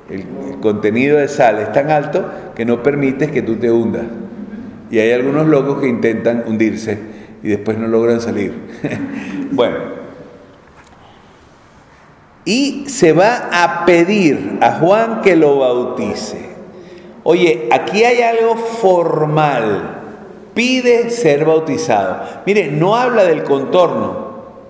El, 0.10 0.26
contenido 0.62 1.18
de 1.18 1.28
sal 1.28 1.60
es 1.60 1.72
tan 1.72 1.92
alto 1.92 2.30
que 2.56 2.66
no 2.66 2.82
permites 2.82 3.32
que 3.32 3.42
tú 3.42 3.56
te 3.56 3.72
hundas. 3.72 4.04
Y 4.92 5.00
hay 5.00 5.12
algunos 5.12 5.48
locos 5.48 5.82
que 5.82 5.88
intentan 5.88 6.44
hundirse 6.48 6.98
y 7.44 7.50
después 7.50 7.78
no 7.78 7.88
logran 7.88 8.22
salir. 8.22 8.54
bueno, 9.52 9.78
y 12.46 12.86
se 12.88 13.12
va 13.12 13.50
a 13.52 13.86
pedir 13.86 14.60
a 14.62 14.74
Juan 14.74 15.22
que 15.22 15.36
lo 15.36 15.58
bautice. 15.58 16.46
Oye, 17.24 17.68
aquí 17.72 18.04
hay 18.04 18.22
algo 18.22 18.56
formal. 18.56 20.02
Pide 20.54 21.10
ser 21.10 21.44
bautizado. 21.44 22.22
Mire, 22.46 22.72
no 22.72 22.96
habla 22.96 23.24
del 23.24 23.44
contorno, 23.44 24.25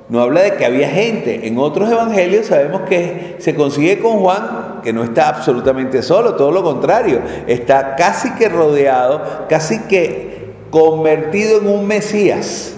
no 0.07 0.21
habla 0.21 0.41
de 0.41 0.55
que 0.55 0.65
había 0.65 0.89
gente. 0.89 1.47
En 1.47 1.57
otros 1.57 1.91
evangelios 1.91 2.47
sabemos 2.47 2.81
que 2.81 3.35
se 3.39 3.55
consigue 3.55 3.99
con 3.99 4.19
Juan, 4.19 4.81
que 4.83 4.93
no 4.93 5.03
está 5.03 5.29
absolutamente 5.29 6.03
solo, 6.03 6.35
todo 6.35 6.51
lo 6.51 6.63
contrario, 6.63 7.21
está 7.47 7.95
casi 7.95 8.31
que 8.35 8.49
rodeado, 8.49 9.47
casi 9.49 9.81
que 9.83 10.53
convertido 10.69 11.59
en 11.59 11.67
un 11.67 11.87
Mesías. 11.87 12.75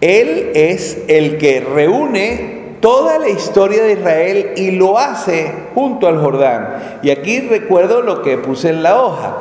Él 0.00 0.52
es 0.54 0.98
el 1.08 1.38
que 1.38 1.60
reúne 1.60 2.76
toda 2.80 3.18
la 3.18 3.28
historia 3.28 3.82
de 3.82 3.92
Israel 3.94 4.52
y 4.56 4.70
lo 4.70 4.98
hace 4.98 5.52
junto 5.74 6.06
al 6.06 6.18
Jordán. 6.20 7.00
Y 7.02 7.10
aquí 7.10 7.40
recuerdo 7.40 8.02
lo 8.02 8.22
que 8.22 8.38
puse 8.38 8.70
en 8.70 8.82
la 8.82 9.02
hoja. 9.02 9.36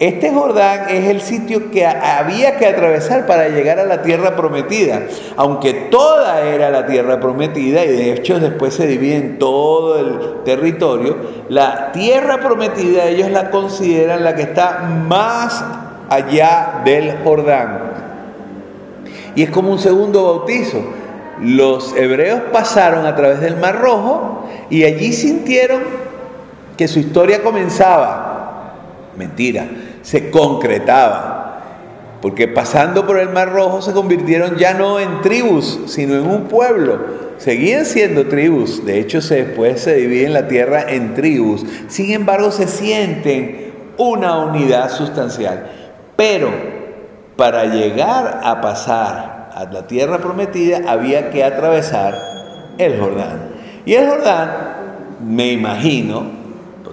Este 0.00 0.32
Jordán 0.32 0.88
es 0.88 1.10
el 1.10 1.20
sitio 1.20 1.70
que 1.70 1.84
había 1.84 2.56
que 2.56 2.64
atravesar 2.64 3.26
para 3.26 3.50
llegar 3.50 3.78
a 3.78 3.84
la 3.84 4.00
tierra 4.00 4.34
prometida, 4.34 5.02
aunque 5.36 5.74
toda 5.74 6.40
era 6.46 6.70
la 6.70 6.86
tierra 6.86 7.20
prometida 7.20 7.84
y 7.84 7.88
de 7.88 8.14
hecho 8.14 8.40
después 8.40 8.72
se 8.72 8.86
divide 8.86 9.16
en 9.16 9.38
todo 9.38 9.98
el 9.98 10.42
territorio, 10.42 11.18
la 11.50 11.92
tierra 11.92 12.40
prometida 12.40 13.08
ellos 13.08 13.30
la 13.30 13.50
consideran 13.50 14.24
la 14.24 14.34
que 14.34 14.40
está 14.40 14.78
más 15.06 15.62
allá 16.08 16.80
del 16.82 17.18
Jordán. 17.22 17.80
Y 19.34 19.42
es 19.42 19.50
como 19.50 19.70
un 19.70 19.78
segundo 19.78 20.24
bautizo. 20.24 20.82
Los 21.42 21.94
hebreos 21.94 22.40
pasaron 22.50 23.04
a 23.04 23.14
través 23.14 23.40
del 23.40 23.58
Mar 23.58 23.78
Rojo 23.78 24.48
y 24.70 24.84
allí 24.84 25.12
sintieron 25.12 25.82
que 26.78 26.88
su 26.88 27.00
historia 27.00 27.42
comenzaba. 27.42 28.28
Mentira 29.18 29.66
se 30.02 30.30
concretaba. 30.30 31.40
Porque 32.20 32.48
pasando 32.48 33.06
por 33.06 33.18
el 33.18 33.30
Mar 33.30 33.52
Rojo 33.52 33.80
se 33.80 33.92
convirtieron 33.92 34.56
ya 34.56 34.74
no 34.74 35.00
en 35.00 35.22
tribus, 35.22 35.80
sino 35.86 36.14
en 36.14 36.26
un 36.26 36.44
pueblo. 36.44 37.30
Seguían 37.38 37.86
siendo 37.86 38.26
tribus, 38.26 38.84
de 38.84 39.00
hecho 39.00 39.22
se, 39.22 39.44
después 39.44 39.80
se 39.80 39.94
dividen 39.94 40.34
la 40.34 40.46
tierra 40.46 40.84
en 40.86 41.14
tribus. 41.14 41.64
Sin 41.88 42.12
embargo, 42.12 42.50
se 42.50 42.66
sienten 42.66 43.72
una 43.96 44.38
unidad 44.38 44.90
sustancial. 44.90 45.70
Pero 46.16 46.50
para 47.36 47.64
llegar 47.64 48.40
a 48.44 48.60
pasar 48.60 49.50
a 49.54 49.64
la 49.72 49.86
tierra 49.86 50.18
prometida 50.18 50.82
había 50.86 51.30
que 51.30 51.42
atravesar 51.42 52.14
el 52.76 53.00
Jordán. 53.00 53.48
Y 53.86 53.94
el 53.94 54.06
Jordán, 54.06 54.50
me 55.26 55.52
imagino, 55.52 56.39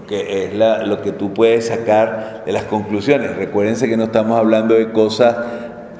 que 0.07 0.45
es 0.45 0.53
lo 0.53 1.01
que 1.01 1.11
tú 1.11 1.33
puedes 1.33 1.67
sacar 1.67 2.43
de 2.45 2.51
las 2.51 2.63
conclusiones. 2.63 3.35
Recuérdense 3.35 3.89
que 3.89 3.97
no 3.97 4.05
estamos 4.05 4.39
hablando 4.39 4.75
de 4.75 4.91
cosas 4.91 5.35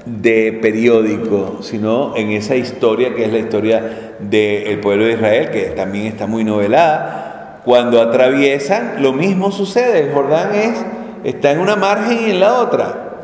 de 0.05 0.57
periódico, 0.61 1.57
sino 1.61 2.15
en 2.15 2.31
esa 2.31 2.55
historia 2.55 3.13
que 3.13 3.25
es 3.25 3.31
la 3.31 3.39
historia 3.39 4.15
del 4.19 4.79
pueblo 4.79 5.05
de 5.05 5.13
Israel, 5.13 5.51
que 5.51 5.63
también 5.75 6.05
está 6.05 6.27
muy 6.27 6.43
novelada. 6.43 7.61
Cuando 7.65 8.01
atraviesan, 8.01 9.03
lo 9.03 9.11
mismo 9.11 9.51
sucede. 9.51 10.05
El 10.05 10.13
Jordán 10.13 10.55
es, 10.55 10.85
está 11.25 11.51
en 11.51 11.59
una 11.59 11.75
margen 11.75 12.17
y 12.27 12.31
en 12.31 12.39
la 12.39 12.59
otra. 12.59 13.23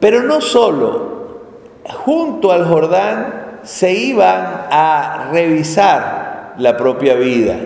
Pero 0.00 0.22
no 0.22 0.42
solo, 0.42 1.40
junto 1.84 2.52
al 2.52 2.66
Jordán 2.66 3.58
se 3.62 3.94
iban 3.94 4.66
a 4.70 5.30
revisar 5.32 6.54
la 6.58 6.76
propia 6.76 7.14
vida. 7.14 7.56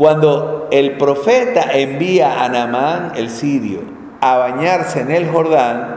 Cuando 0.00 0.68
el 0.72 0.92
profeta 0.92 1.72
envía 1.74 2.42
a 2.42 2.48
Namán 2.48 3.12
el 3.16 3.28
sirio 3.28 3.80
a 4.22 4.38
bañarse 4.38 5.02
en 5.02 5.10
el 5.10 5.28
Jordán, 5.28 5.94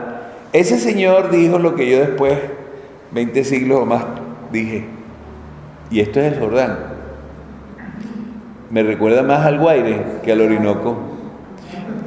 ese 0.52 0.78
señor 0.78 1.30
dijo 1.30 1.58
lo 1.58 1.74
que 1.74 1.88
yo 1.88 2.00
después, 2.00 2.34
20 3.12 3.44
siglos 3.44 3.80
o 3.80 3.86
más, 3.86 4.04
dije, 4.52 4.84
y 5.90 6.00
esto 6.00 6.20
es 6.20 6.34
el 6.34 6.38
Jordán. 6.38 6.76
Me 8.68 8.82
recuerda 8.82 9.22
más 9.22 9.46
al 9.46 9.58
Guaire 9.58 10.04
que 10.22 10.32
al 10.32 10.42
Orinoco, 10.42 10.98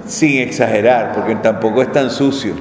sin 0.05 0.41
exagerar, 0.41 1.13
porque 1.15 1.33
tampoco 1.37 1.81
es 1.81 1.91
tan 1.91 2.11
sucio. 2.11 2.53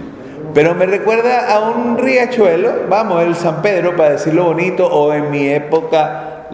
Pero 0.55 0.75
me 0.75 0.87
recuerda 0.87 1.55
a 1.55 1.73
un 1.73 1.99
riachuelo, 1.99 2.87
vamos, 2.89 3.23
el 3.23 3.35
San 3.35 3.61
Pedro, 3.61 3.97
para 3.97 4.13
decirlo 4.13 4.45
bonito, 4.45 4.87
o 4.87 5.13
en 5.13 5.31
mi 5.31 5.47
época, 5.47 6.47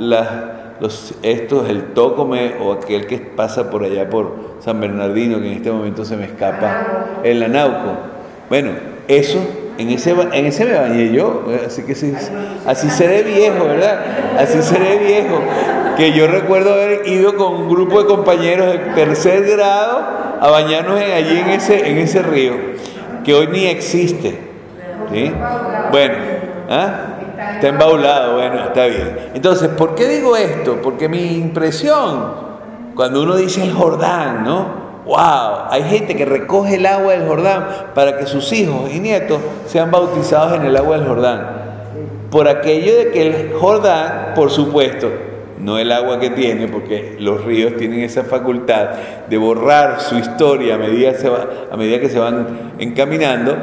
los, 0.83 1.15
estos, 1.23 1.69
el 1.69 1.95
Tócome, 1.95 2.55
o 2.61 2.73
aquel 2.73 3.07
que 3.07 3.19
pasa 3.19 3.71
por 3.71 3.85
allá 3.85 4.11
por 4.11 4.57
San 4.59 4.81
Bernardino, 4.81 5.41
que 5.41 5.47
en 5.47 5.53
este 5.53 5.71
momento 5.71 6.05
se 6.05 6.17
me 6.17 6.25
escapa, 6.25 7.21
el 7.23 7.41
Anauco. 7.41 7.93
Bueno, 8.49 8.73
eso 9.07 9.39
en 9.79 9.91
ese, 9.91 10.11
en 10.11 10.45
ese 10.45 10.65
me 10.65 10.75
bañé 10.75 11.13
yo, 11.13 11.45
así 11.65 11.85
que 11.85 11.95
sí, 11.95 12.13
así 12.67 12.91
seré 12.91 13.23
viejo, 13.23 13.65
¿verdad? 13.65 14.01
Así 14.37 14.61
seré 14.61 14.99
viejo. 14.99 15.41
Que 15.97 16.13
yo 16.15 16.27
recuerdo 16.27 16.73
haber 16.73 17.07
ido 17.07 17.37
con 17.37 17.55
un 17.55 17.69
grupo 17.69 18.03
de 18.03 18.09
compañeros 18.09 18.73
de 18.73 18.79
tercer 18.97 19.45
grado 19.45 20.03
a 20.41 20.51
bañarnos 20.51 21.01
allí 21.01 21.39
en 21.39 21.51
ese, 21.51 21.89
en 21.91 21.99
ese 21.99 22.23
río, 22.23 22.55
que 23.25 23.35
hoy 23.35 23.47
ni 23.53 23.67
existe. 23.67 24.37
¿sí? 25.13 25.33
Bueno, 25.93 26.15
¿ah? 26.69 27.12
Está 27.63 27.69
embaulado, 27.69 28.35
bueno, 28.35 28.65
está 28.65 28.87
bien. 28.87 29.31
Entonces, 29.35 29.69
¿por 29.69 29.95
qué 29.95 30.09
digo 30.09 30.37
esto? 30.37 30.81
Porque 30.83 31.09
mi 31.09 31.37
impresión, 31.37 32.35
cuando 32.97 33.23
uno 33.23 33.37
dice 33.37 33.63
el 33.63 33.73
Jordán, 33.73 34.43
¿no? 34.43 34.83
¡Wow! 35.07 35.69
Hay 35.71 35.85
gente 35.85 36.17
que 36.17 36.25
recoge 36.25 36.75
el 36.75 36.87
agua 36.87 37.13
del 37.13 37.29
Jordán 37.29 37.69
para 37.95 38.19
que 38.19 38.27
sus 38.27 38.53
hijos 38.53 38.93
y 38.93 38.99
nietos 38.99 39.39
sean 39.67 39.93
bautizados 39.93 40.55
en 40.55 40.65
el 40.65 40.77
agua 40.77 40.99
del 40.99 41.07
Jordán. 41.07 41.47
Por 42.33 42.49
aquello 42.49 42.97
de 42.97 43.11
que 43.13 43.23
el 43.23 43.53
Jordán, 43.53 44.33
por 44.35 44.51
supuesto, 44.51 45.09
no 45.61 45.79
el 45.79 45.93
agua 45.93 46.19
que 46.19 46.31
tiene, 46.31 46.67
porque 46.67 47.17
los 47.21 47.45
ríos 47.45 47.77
tienen 47.77 48.01
esa 48.01 48.25
facultad 48.25 48.89
de 49.31 49.37
borrar 49.37 50.01
su 50.01 50.17
historia 50.17 50.75
a 50.75 50.79
medida, 50.79 51.13
a 51.71 51.77
medida 51.77 52.01
que 52.01 52.09
se 52.09 52.19
van 52.19 52.73
encaminando, 52.81 53.57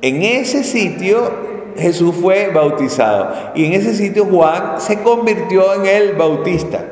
en 0.00 0.22
ese 0.22 0.64
sitio 0.64 1.55
Jesús 1.78 2.14
fue 2.20 2.50
bautizado. 2.52 3.52
Y 3.54 3.64
en 3.64 3.72
ese 3.74 3.94
sitio 3.94 4.24
Juan 4.24 4.80
se 4.80 5.00
convirtió 5.00 5.74
en 5.74 5.86
el 5.86 6.12
bautista, 6.14 6.84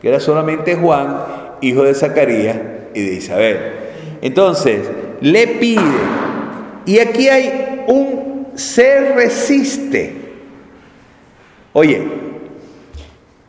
que 0.00 0.08
era 0.08 0.20
solamente 0.20 0.76
Juan, 0.76 1.16
hijo 1.60 1.82
de 1.82 1.94
Zacarías, 1.94 2.56
y 2.94 3.02
de 3.02 3.14
Isabel. 3.14 3.58
Entonces, 4.22 4.88
le 5.20 5.46
pide, 5.46 5.80
y 6.86 6.98
aquí 6.98 7.28
hay 7.28 7.84
un 7.86 8.48
se 8.54 9.12
resiste. 9.14 10.16
Oye, 11.72 12.02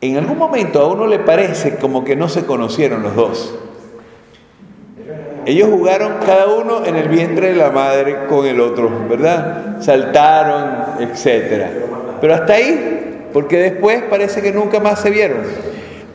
en 0.00 0.16
algún 0.16 0.38
momento 0.38 0.80
a 0.80 0.88
uno 0.88 1.06
le 1.06 1.18
parece 1.18 1.76
como 1.76 2.04
que 2.04 2.16
no 2.16 2.28
se 2.28 2.46
conocieron 2.46 3.02
los 3.02 3.14
dos. 3.14 3.54
Ellos 5.44 5.68
jugaron 5.70 6.14
cada 6.24 6.46
uno 6.46 6.84
en 6.84 6.96
el 6.96 7.08
vientre 7.08 7.48
de 7.48 7.56
la 7.56 7.70
madre 7.70 8.26
con 8.28 8.46
el 8.46 8.60
otro, 8.60 8.90
¿verdad? 9.08 9.80
Saltaron, 9.80 11.00
etc. 11.00 11.66
Pero 12.20 12.34
hasta 12.34 12.52
ahí, 12.54 13.28
porque 13.32 13.58
después 13.58 14.02
parece 14.08 14.40
que 14.40 14.52
nunca 14.52 14.78
más 14.78 15.00
se 15.00 15.10
vieron. 15.10 15.38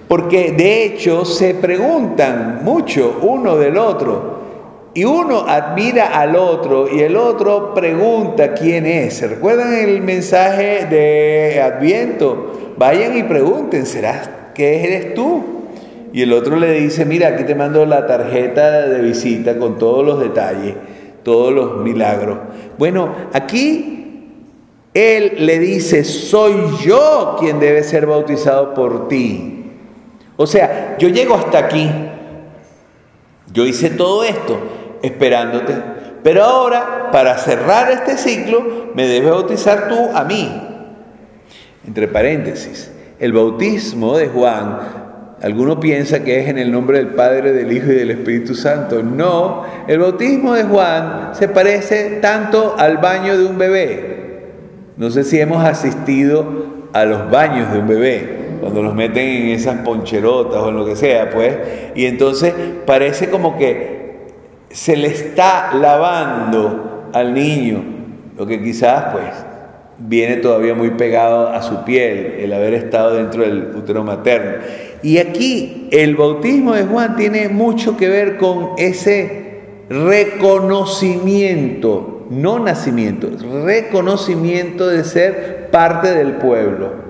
Porque 0.08 0.54
de 0.54 0.86
hecho 0.86 1.26
se 1.26 1.54
preguntan 1.54 2.62
mucho 2.64 3.20
uno 3.22 3.58
del 3.58 3.78
otro. 3.78 4.38
Y 4.94 5.04
uno 5.04 5.46
admira 5.48 6.20
al 6.20 6.36
otro 6.36 6.88
y 6.92 7.02
el 7.02 7.18
otro 7.18 7.74
pregunta 7.74 8.54
quién 8.54 8.86
es. 8.86 9.16
¿Se 9.16 9.28
recuerdan 9.28 9.74
el 9.74 10.02
mensaje 10.02 10.88
de 10.90 11.62
Adviento? 11.62 12.74
Vayan 12.78 13.16
y 13.18 13.24
pregunten, 13.24 13.86
¿serás 13.86 14.30
que 14.56 14.84
eres 14.84 15.14
tú? 15.14 15.57
Y 16.14 16.22
el 16.22 16.34
otro 16.34 16.56
le 16.56 16.72
dice, 16.74 17.06
mira, 17.06 17.30
aquí 17.30 17.44
te 17.44 17.56
mando 17.56 17.86
la 17.86 18.08
tarjeta 18.08 18.88
de 18.88 19.02
visita 19.02 19.58
con 19.58 19.78
todos 19.78 20.06
los 20.06 20.20
detalles, 20.20 20.76
todos 21.24 21.54
los 21.54 21.78
milagros. 21.78 22.40
Bueno, 22.78 23.14
aquí 23.34 23.98
él 24.94 25.46
le 25.46 25.60
dice, 25.60 26.04
soy 26.04 26.56
yo 26.84 27.36
quien 27.40 27.60
debe 27.60 27.84
ser 27.84 28.08
bautizado 28.08 28.74
por 28.74 29.08
ti. 29.08 29.72
O 30.38 30.48
sea, 30.48 30.96
yo 30.98 31.10
llego 31.10 31.36
hasta 31.36 31.60
aquí. 31.60 31.90
Yo 33.52 33.66
hice 33.66 33.90
todo 33.90 34.24
esto 34.24 34.58
esperándote. 35.02 35.76
Pero 36.24 36.44
ahora, 36.44 37.10
para 37.12 37.38
cerrar 37.38 37.92
este 37.92 38.18
ciclo, 38.18 38.92
me 38.94 39.08
debes 39.08 39.30
bautizar 39.30 39.88
tú 39.88 40.10
a 40.14 40.24
mí. 40.24 40.50
Entre 41.86 42.08
paréntesis, 42.08 42.92
el 43.20 43.34
bautismo 43.34 44.18
de 44.18 44.28
Juan, 44.28 45.07
alguno 45.42 45.80
piensa 45.80 46.24
que 46.24 46.40
es 46.40 46.48
en 46.48 46.58
el 46.58 46.72
nombre 46.72 46.98
del 46.98 47.10
Padre, 47.10 47.52
del 47.52 47.72
Hijo 47.72 47.92
y 47.92 47.96
del 47.96 48.12
Espíritu 48.12 48.56
Santo. 48.56 49.04
No, 49.04 49.64
el 49.88 50.00
bautismo 50.00 50.54
de 50.54 50.64
Juan 50.64 51.30
se 51.34 51.48
parece 51.48 52.20
tanto 52.22 52.76
al 52.78 52.98
baño 52.98 53.38
de 53.38 53.46
un 53.46 53.58
bebé. 53.58 54.18
No 54.98 55.12
sé 55.12 55.24
si 55.24 55.40
hemos 55.40 55.64
asistido 55.64 56.46
a 56.94 57.06
los 57.06 57.30
baños 57.30 57.72
de 57.72 57.80
un 57.80 57.88
bebé 57.88 58.38
cuando 58.60 58.82
los 58.82 58.96
meten 58.96 59.28
en 59.28 59.50
esas 59.50 59.82
poncherotas 59.82 60.60
o 60.60 60.70
en 60.70 60.78
lo 60.78 60.86
que 60.86 60.96
sea, 60.96 61.30
pues, 61.30 61.56
y 61.96 62.06
entonces 62.06 62.54
parece 62.86 63.30
como 63.30 63.58
que 63.58 63.98
se 64.72 64.98
le 64.98 65.08
está 65.08 65.74
lavando 65.76 67.10
al 67.14 67.34
niño, 67.34 67.84
lo 68.38 68.46
que 68.48 68.62
quizás, 68.62 69.14
pues, 69.14 69.26
viene 70.00 70.38
todavía 70.38 70.76
muy 70.76 70.92
pegado 70.92 71.50
a 71.50 71.62
su 71.62 71.84
piel, 71.84 72.36
el 72.40 72.54
haber 72.54 72.74
estado 72.74 73.16
dentro 73.16 73.44
del 73.44 73.76
útero 73.76 74.04
materno. 74.04 74.54
Y 75.02 75.18
aquí 75.18 75.90
el 75.92 76.16
bautismo 76.16 76.74
de 76.74 76.84
Juan 76.84 77.16
tiene 77.16 77.50
mucho 77.50 77.98
que 77.98 78.10
ver 78.10 78.38
con 78.38 78.74
ese 78.78 79.48
reconocimiento, 79.90 82.28
no 82.30 82.60
nacimiento, 82.60 83.30
reconocimiento 83.64 84.88
de 84.88 85.04
ser 85.04 85.70
parte 85.72 86.14
del 86.14 86.34
pueblo. 86.34 87.08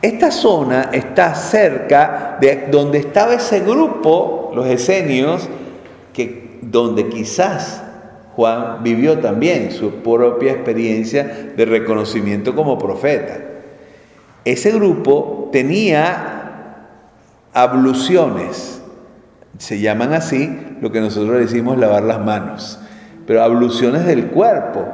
Esta 0.00 0.30
zona 0.30 0.90
está 0.92 1.34
cerca 1.34 2.38
de 2.40 2.68
donde 2.70 2.98
estaba 2.98 3.34
ese 3.34 3.58
grupo, 3.60 4.52
los 4.54 4.68
esenios, 4.68 5.48
que, 6.12 6.58
donde 6.62 7.08
quizás 7.08 7.82
Juan 8.38 8.84
vivió 8.84 9.18
también 9.18 9.72
su 9.72 9.94
propia 9.94 10.52
experiencia 10.52 11.50
de 11.56 11.64
reconocimiento 11.64 12.54
como 12.54 12.78
profeta. 12.78 13.36
Ese 14.44 14.70
grupo 14.70 15.48
tenía 15.50 16.86
abluciones, 17.52 18.80
se 19.58 19.80
llaman 19.80 20.12
así, 20.12 20.56
lo 20.80 20.92
que 20.92 21.00
nosotros 21.00 21.36
decimos 21.40 21.78
lavar 21.78 22.04
las 22.04 22.24
manos, 22.24 22.78
pero 23.26 23.42
abluciones 23.42 24.06
del 24.06 24.28
cuerpo. 24.28 24.86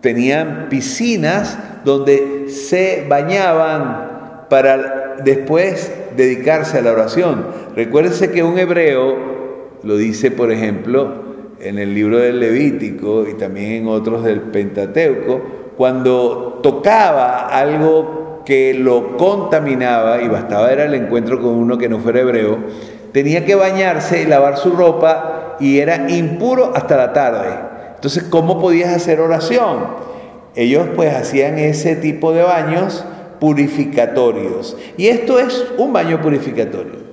Tenían 0.00 0.66
piscinas 0.68 1.56
donde 1.84 2.46
se 2.48 3.06
bañaban, 3.08 4.46
para 4.50 5.14
después 5.24 5.92
dedicarse 6.16 6.78
a 6.78 6.82
la 6.82 6.90
oración. 6.90 7.46
Recuérdese 7.76 8.32
que 8.32 8.42
un 8.42 8.58
hebreo, 8.58 9.70
lo 9.84 9.96
dice 9.96 10.32
por 10.32 10.50
ejemplo 10.50 11.33
en 11.64 11.78
el 11.78 11.94
libro 11.94 12.18
del 12.18 12.40
Levítico 12.40 13.26
y 13.26 13.34
también 13.34 13.72
en 13.72 13.88
otros 13.88 14.22
del 14.22 14.40
Pentateuco, 14.40 15.40
cuando 15.76 16.60
tocaba 16.62 17.48
algo 17.48 18.42
que 18.44 18.74
lo 18.74 19.16
contaminaba, 19.16 20.22
y 20.22 20.28
bastaba 20.28 20.70
era 20.70 20.84
el 20.84 20.94
encuentro 20.94 21.40
con 21.40 21.54
uno 21.54 21.78
que 21.78 21.88
no 21.88 21.98
fuera 21.98 22.20
hebreo, 22.20 22.58
tenía 23.12 23.44
que 23.44 23.54
bañarse 23.54 24.22
y 24.22 24.26
lavar 24.26 24.58
su 24.58 24.72
ropa 24.72 25.56
y 25.60 25.78
era 25.78 26.10
impuro 26.10 26.72
hasta 26.74 26.96
la 26.96 27.12
tarde. 27.12 27.48
Entonces, 27.94 28.24
¿cómo 28.24 28.60
podías 28.60 28.94
hacer 28.94 29.20
oración? 29.20 29.86
Ellos 30.54 30.88
pues 30.94 31.14
hacían 31.14 31.58
ese 31.58 31.96
tipo 31.96 32.32
de 32.32 32.42
baños 32.42 33.04
purificatorios. 33.40 34.76
Y 34.96 35.08
esto 35.08 35.38
es 35.38 35.66
un 35.78 35.92
baño 35.92 36.20
purificatorio. 36.20 37.04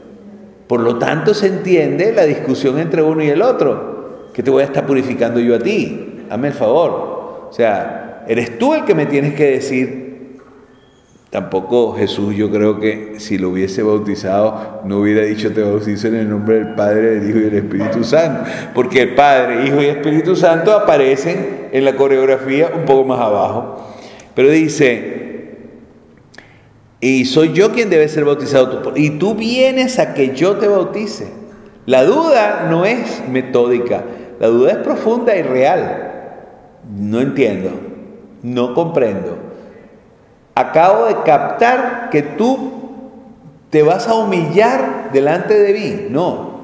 Por 0.68 0.82
lo 0.82 0.98
tanto, 0.98 1.34
se 1.34 1.48
entiende 1.48 2.14
la 2.14 2.24
discusión 2.24 2.80
entre 2.80 3.02
uno 3.02 3.24
y 3.24 3.30
el 3.30 3.42
otro. 3.42 3.91
Que 4.34 4.44
te 4.44 4.50
voy 4.50 4.62
a 4.62 4.66
estar 4.66 4.86
purificando 4.86 5.40
yo 5.40 5.56
a 5.56 5.60
ti? 5.60 6.26
Hazme 6.30 6.50
el 6.50 6.54
favor. 6.54 7.48
O 7.50 7.54
sea, 7.54 8.24
eres 8.28 8.58
tú 8.58 8.74
el 8.74 8.86
que 8.86 8.96
me 8.96 9.06
tienes 9.06 9.34
que 9.34 9.52
decir. 9.52 10.12
Tampoco 11.30 11.94
Jesús, 11.94 12.36
yo 12.36 12.52
creo 12.52 12.80
que 12.80 13.16
si 13.20 13.38
lo 13.38 13.50
hubiese 13.52 13.84
bautizado, 13.84 14.82
no 14.84 15.00
hubiera 15.00 15.22
dicho 15.22 15.54
te 15.54 15.62
bautizo 15.62 16.08
en 16.08 16.16
el 16.16 16.30
nombre 16.30 16.56
del 16.56 16.76
Padre, 16.76 17.20
del 17.20 17.30
Hijo 17.30 17.40
y 17.40 17.44
del 17.44 17.56
Espíritu 17.56 18.04
Santo. 18.04 18.50
Porque 18.74 19.04
el 19.04 19.16
Padre, 19.16 19.66
Hijo 19.66 19.82
y 19.82 19.86
Espíritu 19.86 20.36
Santo 20.36 20.74
aparecen 20.74 21.70
en 21.72 21.86
la 21.86 21.96
coreografía 21.96 22.72
un 22.76 22.84
poco 22.84 23.06
más 23.06 23.22
abajo. 23.22 23.96
Pero 24.36 24.50
dice, 24.50 25.22
y 27.00 27.26
soy 27.26 27.54
yo 27.54 27.72
quien 27.72 27.90
debe 27.90 28.08
ser 28.08 28.26
bautizado. 28.26 28.94
Y 28.96 29.12
tú 29.12 29.34
vienes 29.34 30.00
a 30.00 30.14
que 30.14 30.36
yo 30.36 30.58
te 30.58 30.68
bautice. 30.68 31.28
La 31.88 32.04
duda 32.04 32.68
no 32.70 32.86
es 32.86 33.24
metódica, 33.28 34.04
la 34.42 34.48
duda 34.48 34.72
es 34.72 34.78
profunda 34.78 35.36
y 35.36 35.44
real. 35.44 36.14
No 36.98 37.22
entiendo, 37.22 37.70
no 38.42 38.74
comprendo. 38.74 39.38
Acabo 40.56 41.06
de 41.06 41.18
captar 41.24 42.10
que 42.10 42.24
tú 42.24 42.72
te 43.70 43.84
vas 43.84 44.08
a 44.08 44.16
humillar 44.16 45.12
delante 45.14 45.54
de 45.54 45.74
mí. 45.74 46.08
No, 46.10 46.60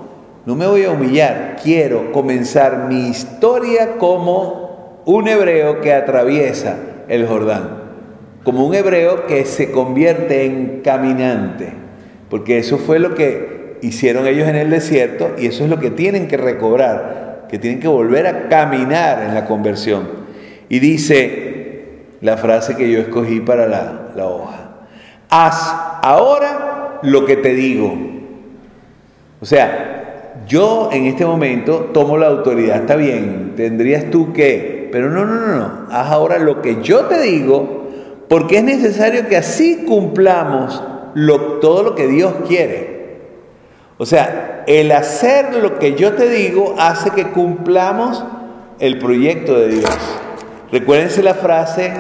no 0.47 0.55
me 0.55 0.65
voy 0.65 0.85
a 0.85 0.89
humillar. 0.89 1.57
Quiero 1.61 2.11
comenzar 2.11 2.87
mi 2.87 3.09
historia 3.09 3.97
como 3.99 5.03
un 5.05 5.27
hebreo 5.27 5.79
que 5.79 5.93
atraviesa 5.93 6.77
el 7.07 7.27
Jordán, 7.27 7.83
como 8.43 8.65
un 8.65 8.73
hebreo 8.73 9.27
que 9.27 9.45
se 9.45 9.69
convierte 9.69 10.45
en 10.45 10.81
caminante, 10.83 11.73
porque 12.27 12.57
eso 12.57 12.79
fue 12.79 12.97
lo 12.97 13.13
que 13.13 13.77
hicieron 13.83 14.25
ellos 14.25 14.47
en 14.47 14.55
el 14.55 14.71
desierto 14.71 15.29
y 15.37 15.45
eso 15.45 15.63
es 15.63 15.69
lo 15.69 15.79
que 15.79 15.91
tienen 15.91 16.27
que 16.27 16.37
recobrar, 16.37 17.26
que 17.49 17.59
tienen 17.59 17.79
que 17.79 17.87
volver 17.87 18.27
a 18.27 18.47
caminar 18.49 19.23
en 19.23 19.33
la 19.33 19.45
conversión. 19.45 20.07
Y 20.69 20.79
dice 20.79 22.03
la 22.21 22.37
frase 22.37 22.75
que 22.75 22.91
yo 22.91 22.99
escogí 22.99 23.39
para 23.39 23.67
la, 23.67 24.11
la 24.15 24.25
hoja, 24.25 24.69
haz 25.29 25.75
ahora 26.01 26.99
lo 27.03 27.25
que 27.25 27.37
te 27.37 27.53
digo. 27.53 27.93
O 29.39 29.45
sea, 29.45 30.43
yo 30.47 30.89
en 30.91 31.05
este 31.05 31.25
momento 31.25 31.91
tomo 31.93 32.17
la 32.17 32.27
autoridad, 32.27 32.77
está 32.77 32.95
bien, 32.95 33.53
tendrías 33.55 34.09
tú 34.09 34.33
que, 34.33 34.89
pero 34.91 35.09
no, 35.09 35.25
no, 35.25 35.35
no, 35.35 35.55
no, 35.55 35.87
haz 35.89 36.11
ahora 36.11 36.39
lo 36.39 36.61
que 36.61 36.81
yo 36.81 37.05
te 37.05 37.21
digo, 37.21 37.87
porque 38.27 38.57
es 38.57 38.63
necesario 38.63 39.27
que 39.27 39.37
así 39.37 39.83
cumplamos 39.87 40.83
todo 41.61 41.83
lo 41.83 41.95
que 41.95 42.07
Dios 42.07 42.33
quiere. 42.47 42.96
O 43.97 44.05
sea, 44.05 44.63
el 44.67 44.91
hacer 44.91 45.55
lo 45.55 45.79
que 45.79 45.95
yo 45.95 46.13
te 46.13 46.29
digo 46.29 46.75
hace 46.77 47.09
que 47.11 47.29
cumplamos 47.29 48.23
el 48.79 48.99
proyecto 48.99 49.59
de 49.59 49.69
Dios. 49.69 49.89
Recuérdense 50.71 51.23
la 51.23 51.33
frase, 51.33 51.93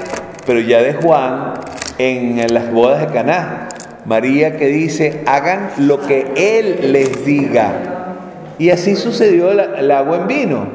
pero 0.45 0.59
ya 0.59 0.83
de 0.83 0.93
Juan, 0.93 1.53
en 1.97 2.53
las 2.53 2.71
bodas 2.71 3.01
de 3.01 3.13
Caná. 3.13 3.69
María 4.05 4.57
que 4.57 4.67
dice, 4.67 5.23
hagan 5.25 5.71
lo 5.79 5.99
que 6.01 6.27
Él 6.35 6.93
les 6.93 7.25
diga. 7.25 8.15
Y 8.59 8.69
así 8.69 8.95
sucedió 8.95 9.51
el, 9.51 9.91
agua 9.91 10.17
en 10.17 10.27
vino. 10.27 10.67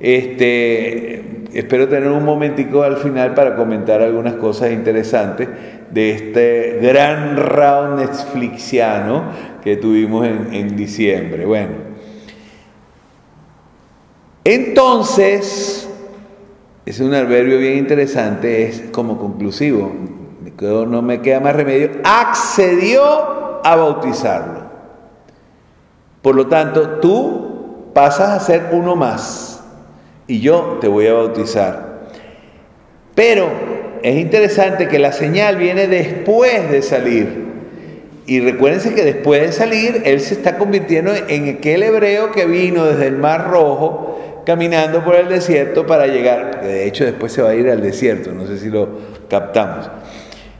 Este, 0.00 1.46
espero 1.54 1.88
tener 1.88 2.10
un 2.10 2.24
momentico 2.24 2.82
al 2.82 2.96
final 2.96 3.34
para 3.34 3.54
comentar 3.54 4.02
algunas 4.02 4.34
cosas 4.34 4.72
interesantes 4.72 5.48
de 5.92 6.10
este 6.10 6.78
gran 6.80 7.36
round 7.36 8.00
Netflixiano 8.00 9.24
que 9.62 9.76
tuvimos 9.76 10.26
en, 10.26 10.52
en 10.52 10.76
diciembre. 10.76 11.46
Bueno, 11.46 11.74
entonces, 14.44 15.88
es 16.84 17.00
un 17.00 17.14
adverbio 17.14 17.58
bien 17.58 17.78
interesante, 17.78 18.64
es 18.64 18.84
como 18.90 19.18
conclusivo 19.18 19.92
no 20.62 21.02
me 21.02 21.20
queda 21.20 21.40
más 21.40 21.56
remedio, 21.56 21.90
accedió 22.04 23.02
a 23.64 23.76
bautizarlo. 23.76 24.62
Por 26.20 26.36
lo 26.36 26.46
tanto, 26.46 27.00
tú 27.00 27.90
pasas 27.92 28.30
a 28.30 28.40
ser 28.40 28.68
uno 28.72 28.94
más 28.94 29.64
y 30.26 30.40
yo 30.40 30.78
te 30.80 30.88
voy 30.88 31.08
a 31.08 31.14
bautizar. 31.14 32.02
Pero 33.14 33.48
es 34.02 34.16
interesante 34.16 34.88
que 34.88 34.98
la 34.98 35.12
señal 35.12 35.56
viene 35.56 35.86
después 35.86 36.70
de 36.70 36.82
salir. 36.82 37.52
Y 38.26 38.40
recuérdense 38.40 38.94
que 38.94 39.04
después 39.04 39.42
de 39.42 39.52
salir, 39.52 40.02
él 40.04 40.20
se 40.20 40.34
está 40.34 40.56
convirtiendo 40.56 41.12
en 41.28 41.56
aquel 41.56 41.82
hebreo 41.82 42.30
que 42.32 42.46
vino 42.46 42.84
desde 42.84 43.06
el 43.08 43.16
Mar 43.16 43.50
Rojo, 43.50 44.42
caminando 44.46 45.04
por 45.04 45.16
el 45.16 45.28
desierto 45.28 45.86
para 45.86 46.06
llegar. 46.06 46.62
De 46.62 46.86
hecho, 46.86 47.04
después 47.04 47.32
se 47.32 47.42
va 47.42 47.50
a 47.50 47.54
ir 47.54 47.68
al 47.68 47.80
desierto, 47.80 48.32
no 48.32 48.46
sé 48.46 48.58
si 48.58 48.68
lo 48.68 48.88
captamos. 49.28 49.90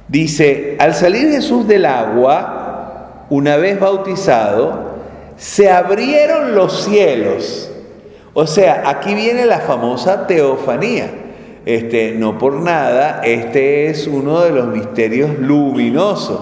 Dice, 0.09 0.77
al 0.79 0.95
salir 0.95 1.31
Jesús 1.31 1.67
del 1.69 1.87
agua, 1.87 3.27
una 3.31 3.57
vez 3.57 3.79
bautizado, 3.79 4.93
se 5.37 5.71
abrieron 5.71 6.55
los 6.55 6.85
cielos. 6.85 7.71
O 8.35 8.47
sea, 8.47 8.83
aquí 8.87 9.15
viene 9.15 9.47
la 9.47 9.61
famosa 9.61 10.27
teofanía. 10.27 11.22
Este, 11.65 12.15
no 12.19 12.39
por 12.39 12.55
nada, 12.61 13.21
este 13.25 13.87
es 13.87 14.07
uno 14.07 14.41
de 14.41 14.51
los 14.51 14.67
misterios 14.69 15.39
luminosos, 15.39 16.41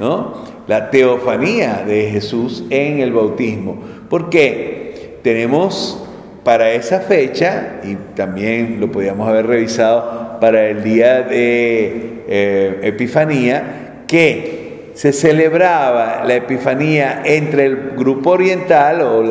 ¿no? 0.00 0.34
La 0.66 0.90
teofanía 0.90 1.84
de 1.86 2.10
Jesús 2.10 2.64
en 2.70 3.00
el 3.00 3.12
bautismo. 3.12 3.78
Porque 4.08 5.18
tenemos 5.22 6.02
para 6.44 6.72
esa 6.72 7.00
fecha, 7.00 7.80
y 7.84 7.94
también 8.16 8.78
lo 8.80 8.90
podíamos 8.90 9.28
haber 9.28 9.46
revisado 9.46 10.38
para 10.40 10.68
el 10.68 10.82
día 10.82 11.22
de 11.22 12.24
eh, 12.26 12.80
Epifanía, 12.82 14.04
que 14.08 14.90
se 14.94 15.12
celebraba 15.12 16.24
la 16.26 16.34
Epifanía 16.34 17.22
entre 17.24 17.66
el 17.66 17.76
grupo 17.96 18.30
oriental 18.30 19.00
o 19.02 19.24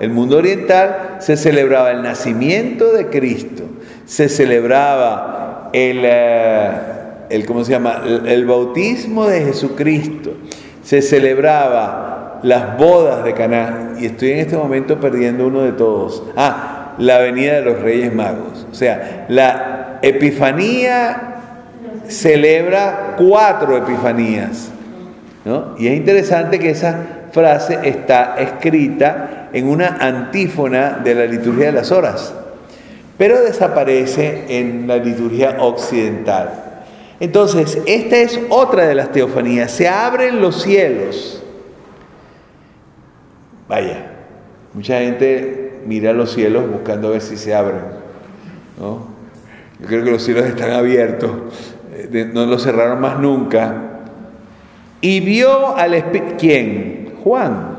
el 0.00 0.10
mundo 0.10 0.38
oriental, 0.38 1.16
se 1.20 1.36
celebraba 1.36 1.90
el 1.92 2.02
nacimiento 2.02 2.92
de 2.92 3.06
Cristo, 3.06 3.62
se 4.06 4.28
celebraba 4.28 5.70
el, 5.72 6.00
eh, 6.02 6.70
el 7.28 7.44
¿cómo 7.44 7.64
se 7.64 7.72
llama? 7.72 8.02
el 8.24 8.46
bautismo 8.46 9.26
de 9.26 9.44
Jesucristo, 9.44 10.32
se 10.82 11.02
celebraba 11.02 12.40
las 12.42 12.78
bodas 12.78 13.24
de 13.24 13.34
Caná, 13.34 13.94
y 13.98 14.06
estoy 14.06 14.30
en 14.30 14.38
este 14.38 14.56
momento 14.56 14.98
perdiendo 14.98 15.46
uno 15.46 15.62
de 15.62 15.72
todos. 15.72 16.22
Ah, 16.36 16.94
la 16.98 17.18
venida 17.18 17.54
de 17.54 17.62
los 17.62 17.80
Reyes 17.80 18.14
Magos. 18.14 18.66
O 18.70 18.74
sea, 18.74 19.26
la 19.28 19.98
Epifanía 20.02 21.34
celebra 22.08 23.14
cuatro 23.18 23.76
epifanías. 23.76 24.70
Y 25.78 25.86
es 25.86 25.96
interesante 25.96 26.58
que 26.58 26.70
esa 26.70 26.96
frase 27.30 27.78
está 27.84 28.36
escrita 28.38 29.48
en 29.52 29.68
una 29.68 29.96
antífona 30.00 31.00
de 31.04 31.14
la 31.14 31.26
liturgia 31.26 31.66
de 31.66 31.72
las 31.72 31.92
horas, 31.92 32.34
pero 33.18 33.40
desaparece 33.40 34.44
en 34.48 34.86
la 34.86 34.96
liturgia 34.96 35.56
occidental. 35.60 36.84
Entonces, 37.18 37.78
esta 37.86 38.16
es 38.16 38.38
otra 38.50 38.86
de 38.86 38.94
las 38.94 39.12
teofanías. 39.12 39.70
Se 39.70 39.88
abren 39.88 40.40
los 40.40 40.62
cielos. 40.62 41.42
Vaya, 43.68 44.12
mucha 44.74 45.00
gente 45.00 45.80
mira 45.86 46.12
los 46.12 46.32
cielos 46.32 46.70
buscando 46.70 47.10
ver 47.10 47.22
si 47.22 47.36
se 47.36 47.54
abren. 47.54 47.80
Yo 48.78 49.86
creo 49.86 50.04
que 50.04 50.10
los 50.10 50.22
cielos 50.22 50.44
están 50.44 50.72
abiertos 50.72 51.30
no 52.32 52.46
lo 52.46 52.58
cerraron 52.58 53.00
más 53.00 53.18
nunca. 53.18 53.82
Y 55.00 55.20
vio 55.20 55.76
al 55.76 55.94
Espíritu, 55.94 56.34
¿quién? 56.38 57.14
Juan. 57.22 57.76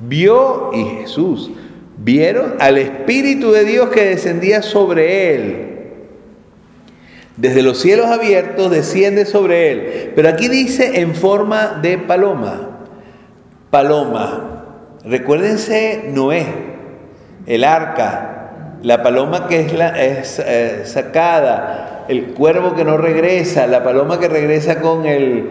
Vio 0.00 0.70
y 0.72 0.84
Jesús. 0.84 1.50
Vieron 1.98 2.54
al 2.58 2.78
Espíritu 2.78 3.52
de 3.52 3.64
Dios 3.64 3.90
que 3.90 4.04
descendía 4.04 4.62
sobre 4.62 5.34
él. 5.34 5.68
Desde 7.36 7.62
los 7.62 7.78
cielos 7.78 8.06
abiertos 8.06 8.70
desciende 8.70 9.24
sobre 9.24 9.72
él. 9.72 10.12
Pero 10.14 10.28
aquí 10.28 10.48
dice 10.48 11.00
en 11.00 11.14
forma 11.14 11.78
de 11.82 11.98
paloma. 11.98 12.70
Paloma. 13.70 14.64
Recuérdense 15.04 16.10
Noé, 16.12 16.46
el 17.46 17.64
arca, 17.64 18.78
la 18.82 19.02
paloma 19.02 19.48
que 19.48 19.60
es, 19.60 19.72
la, 19.72 20.00
es 20.00 20.38
eh, 20.38 20.82
sacada 20.84 22.04
el 22.08 22.26
cuervo 22.34 22.74
que 22.74 22.84
no 22.84 22.96
regresa, 22.96 23.66
la 23.66 23.82
paloma 23.82 24.18
que 24.18 24.28
regresa 24.28 24.80
con 24.80 25.06
el, 25.06 25.48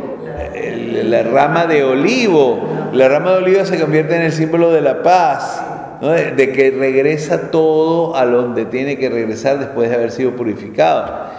la 1.05 1.23
rama 1.23 1.65
de 1.65 1.83
olivo. 1.83 2.89
La 2.93 3.07
rama 3.07 3.31
de 3.31 3.37
olivo 3.37 3.65
se 3.65 3.79
convierte 3.79 4.15
en 4.15 4.23
el 4.23 4.31
símbolo 4.31 4.71
de 4.71 4.81
la 4.81 5.01
paz, 5.01 5.63
de, 6.09 6.51
que 6.51 6.71
regresa 6.71 7.51
todo 7.51 8.15
a 8.15 8.25
donde 8.25 8.65
tiene 8.65 8.97
que 8.97 9.09
regresar 9.09 9.59
después 9.59 9.89
de 9.89 9.95
haber 9.95 10.11
sido 10.11 10.35
purificado. 10.35 11.29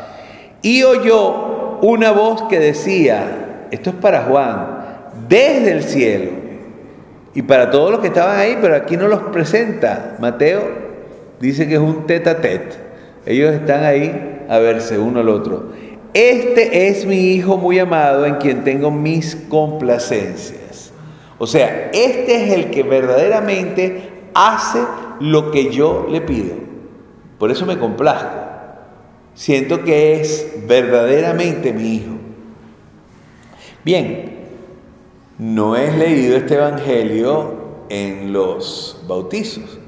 Y 0.63 0.85
oyó 0.85 1.79
una 1.83 2.13
voz 2.13 2.45
que 2.45 2.61
decía, 2.61 3.67
esto 3.73 3.91
es 3.91 3.97
para 3.97 4.23
Juan, 4.23 4.83
desde 5.29 5.73
el 5.73 5.83
cielo, 5.83 6.31
y 7.35 7.43
para 7.43 7.71
todos 7.71 7.91
los 7.91 8.01
que 8.01 8.09
estaban 8.09 8.39
ahí, 8.39 8.59
pero 8.61 8.77
aquí 8.77 8.97
no 8.97 9.09
los 9.09 9.23
presenta. 9.25 10.17
Mateo 10.21 10.63
dice 11.41 11.67
que 11.67 11.75
es 11.75 11.81
un 11.81 12.07
tete 12.07 12.31
a 12.31 12.41
tete. 12.41 12.77
Ellos 13.27 13.53
están 13.55 13.85
ahí 13.85 14.45
a 14.49 14.59
verse 14.59 14.99
uno 14.99 15.21
al 15.21 15.29
otro. 15.29 15.73
Este 16.15 16.89
es 16.89 17.07
mi 17.07 17.33
hijo 17.33 17.57
muy 17.57 17.79
amado 17.79 18.27
en 18.27 18.37
quien 18.37 18.65
tengo 18.65 18.91
mis 18.91 19.35
complacencias. 19.35 20.93
O 21.39 21.47
sea, 21.47 21.91
este 21.93 22.45
es 22.45 22.53
el 22.53 22.71
que 22.71 22.83
verdaderamente 22.83 24.12
hace 24.35 24.83
lo 25.21 25.51
que 25.51 25.71
yo 25.71 26.07
le 26.09 26.21
pido. 26.21 26.55
Por 27.39 27.51
eso 27.51 27.67
me 27.67 27.79
complazco. 27.79 28.31
Siento 29.35 29.83
que 29.83 30.21
es 30.21 30.67
verdaderamente 30.67 31.73
mi 31.73 31.95
hijo. 31.95 32.13
Bien, 33.85 34.41
no 35.39 35.77
he 35.77 35.97
leído 35.97 36.37
este 36.37 36.55
Evangelio 36.55 37.63
en 37.89 38.33
los 38.33 39.03
bautizos, 39.09 39.79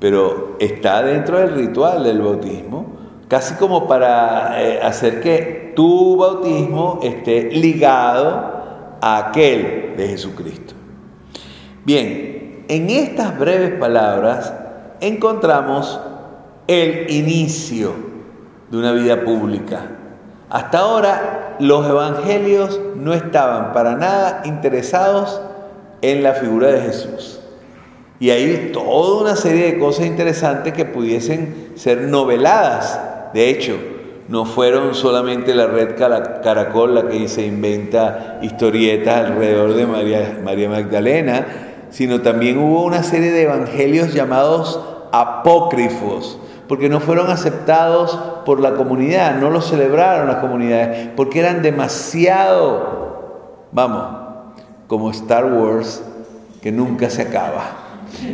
pero 0.00 0.56
está 0.58 1.02
dentro 1.02 1.38
del 1.38 1.54
ritual 1.54 2.04
del 2.04 2.20
bautismo 2.20 2.96
casi 3.28 3.54
como 3.54 3.86
para 3.88 4.62
eh, 4.62 4.80
hacer 4.82 5.20
que 5.20 5.72
tu 5.74 6.16
bautismo 6.16 7.00
esté 7.02 7.50
ligado 7.50 8.98
a 9.00 9.28
aquel 9.28 9.94
de 9.96 10.08
Jesucristo. 10.08 10.74
Bien, 11.84 12.35
en 12.68 12.90
estas 12.90 13.38
breves 13.38 13.78
palabras 13.78 14.52
encontramos 15.00 16.00
el 16.66 17.10
inicio 17.10 17.92
de 18.70 18.78
una 18.78 18.92
vida 18.92 19.22
pública. 19.22 19.82
Hasta 20.50 20.78
ahora 20.78 21.56
los 21.58 21.88
evangelios 21.88 22.80
no 22.96 23.14
estaban 23.14 23.72
para 23.72 23.96
nada 23.96 24.42
interesados 24.44 25.40
en 26.02 26.22
la 26.22 26.34
figura 26.34 26.68
de 26.68 26.80
Jesús. 26.80 27.40
Y 28.18 28.30
hay 28.30 28.70
toda 28.72 29.22
una 29.22 29.36
serie 29.36 29.72
de 29.72 29.78
cosas 29.78 30.06
interesantes 30.06 30.72
que 30.72 30.84
pudiesen 30.84 31.72
ser 31.74 32.02
noveladas. 32.02 32.98
De 33.34 33.50
hecho, 33.50 33.76
no 34.28 34.44
fueron 34.44 34.94
solamente 34.94 35.54
la 35.54 35.66
red 35.66 35.96
Caracol 35.96 36.94
la 36.94 37.08
que 37.08 37.28
se 37.28 37.46
inventa 37.46 38.38
historietas 38.42 39.26
alrededor 39.26 39.74
de 39.74 39.86
María, 39.86 40.40
María 40.42 40.68
Magdalena, 40.68 41.65
sino 41.96 42.20
también 42.20 42.58
hubo 42.58 42.84
una 42.84 43.02
serie 43.02 43.32
de 43.32 43.44
evangelios 43.44 44.12
llamados 44.12 44.78
apócrifos, 45.12 46.38
porque 46.68 46.90
no 46.90 47.00
fueron 47.00 47.30
aceptados 47.30 48.20
por 48.44 48.60
la 48.60 48.74
comunidad, 48.74 49.36
no 49.36 49.48
los 49.48 49.70
celebraron 49.70 50.26
las 50.26 50.36
comunidades, 50.36 51.08
porque 51.16 51.40
eran 51.40 51.62
demasiado, 51.62 53.68
vamos, 53.72 54.08
como 54.88 55.10
Star 55.10 55.46
Wars, 55.46 56.02
que 56.60 56.70
nunca 56.70 57.08
se 57.08 57.22
acaba. 57.22 57.85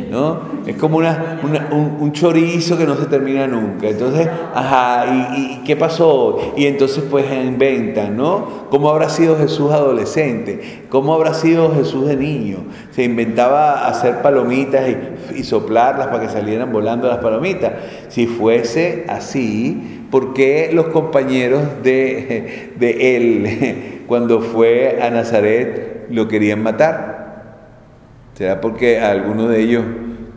¿No? 0.09 0.41
Es 0.65 0.75
como 0.77 0.97
una, 0.97 1.39
un, 1.71 2.11
chorizo 2.11 2.77
que 2.77 2.85
no 2.85 2.95
se 2.95 3.05
termina 3.05 3.47
nunca. 3.47 3.89
Entonces, 3.89 4.27
ajá, 4.53 5.33
¿y, 5.35 5.61
qué 5.65 5.75
pasó? 5.75 6.53
Y 6.55 6.65
entonces 6.65 7.03
pues 7.09 7.25
inventan, 7.31 8.15
¿no? 8.15 8.67
¿Cómo 8.69 8.89
habrá 8.89 9.09
sido 9.09 9.37
Jesús 9.37 9.71
adolescente? 9.71 10.83
¿Cómo 10.89 11.13
habrá 11.13 11.33
sido 11.33 11.73
Jesús 11.73 12.07
de 12.07 12.15
niño? 12.15 12.59
Se 12.91 13.03
inventaba 13.03 13.87
hacer 13.87 14.21
palomitas 14.21 14.83
y, 15.35 15.43
soplarlas 15.43 16.07
para 16.07 16.21
que 16.21 16.29
salieran 16.29 16.71
volando 16.71 17.07
las 17.07 17.17
palomitas. 17.17 17.73
Si 18.09 18.27
fuese 18.27 19.05
así, 19.09 20.05
¿por 20.09 20.33
qué 20.33 20.69
los 20.71 20.87
compañeros 20.87 21.61
de, 21.83 22.73
de 22.77 23.17
él, 23.17 24.03
cuando 24.07 24.39
fue 24.41 24.99
a 25.01 25.09
Nazaret, 25.09 26.07
lo 26.09 26.27
querían 26.27 26.61
matar? 26.61 27.12
¿Será 28.35 28.61
porque 28.61 28.99
alguno 28.99 29.47
de 29.47 29.61
ellos 29.61 29.85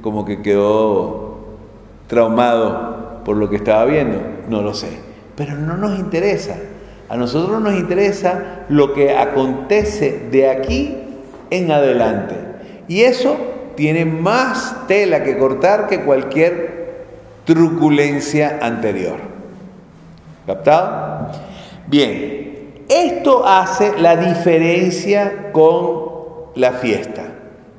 como 0.03 0.27
que 0.27 0.43
quedó 0.43 1.39
traumado 2.09 3.23
por 3.25 3.37
lo 3.37 3.49
que 3.49 3.57
estaba 3.57 3.87
viendo? 3.87 4.19
No 4.49 4.61
lo 4.61 4.75
sé. 4.75 4.89
Pero 5.35 5.55
no 5.55 5.77
nos 5.77 5.99
interesa. 5.99 6.57
A 7.09 7.17
nosotros 7.17 7.61
nos 7.61 7.75
interesa 7.75 8.65
lo 8.69 8.93
que 8.93 9.17
acontece 9.17 10.29
de 10.31 10.51
aquí 10.51 10.95
en 11.51 11.71
adelante. 11.71 12.35
Y 12.87 13.03
eso 13.03 13.37
tiene 13.77 14.05
más 14.05 14.87
tela 14.87 15.23
que 15.23 15.39
cortar 15.39 15.87
que 15.89 16.03
cualquier 16.03 17.07
truculencia 17.47 18.59
anterior. 18.61 19.17
¿Captado? 20.47 21.33
Bien, 21.87 22.85
esto 22.89 23.47
hace 23.47 23.99
la 23.99 24.17
diferencia 24.17 25.51
con 25.53 26.07
la 26.55 26.73
fiesta 26.73 27.36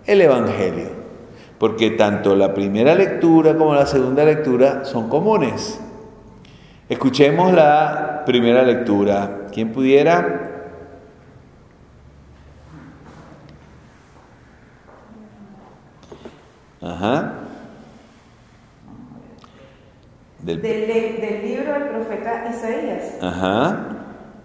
el 0.08 0.22
Evangelio, 0.22 0.88
porque 1.60 1.92
tanto 1.92 2.36
la 2.36 2.54
primera 2.54 2.96
lectura 2.96 3.56
como 3.56 3.76
la 3.76 3.86
segunda 3.86 4.24
lectura 4.24 4.86
son 4.86 5.10
comunes. 5.10 5.80
Escuchemos 6.90 7.54
la 7.54 8.24
primera 8.26 8.64
lectura. 8.64 9.48
¿Quién 9.54 9.74
pudiera? 9.74 10.48
Ajá. 16.82 17.34
Del, 20.40 20.62
libro 20.62 21.74
del 21.74 21.90
profeta 21.90 22.48
Isaías. 22.50 23.16
Ajá. 23.22 23.88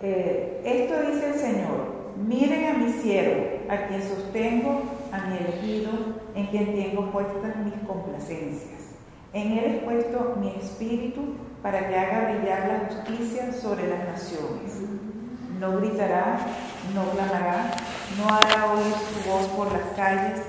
Eh, 0.02 0.60
esto 0.64 0.94
dice 1.08 1.28
el 1.28 1.34
Señor, 1.38 1.92
miren 2.26 2.74
a 2.74 2.78
mi 2.78 2.90
siervo, 2.90 3.44
a 3.68 3.86
quien 3.86 4.02
sostengo 4.02 4.82
a 5.12 5.26
mi 5.26 5.36
elegido, 5.36 5.92
en 6.34 6.46
quien 6.46 6.74
tengo 6.74 7.12
puestas 7.12 7.56
mis 7.56 7.74
complacencias. 7.86 8.80
En 9.34 9.52
él 9.52 9.64
he 9.64 9.84
puesto 9.84 10.36
mi 10.40 10.48
espíritu 10.56 11.36
para 11.62 11.86
que 11.86 11.96
haga 11.96 12.32
brillar 12.32 12.68
la 12.68 12.88
justicia 12.88 13.52
sobre 13.52 13.88
las 13.88 14.04
naciones. 14.06 14.80
No 15.60 15.78
gritará, 15.78 16.38
no 16.94 17.04
clamará, 17.10 17.70
no 18.18 18.34
hará 18.34 18.72
oír 18.72 18.92
su 18.92 19.30
voz 19.30 19.46
por 19.48 19.70
las 19.72 19.96
calles, 19.96 20.42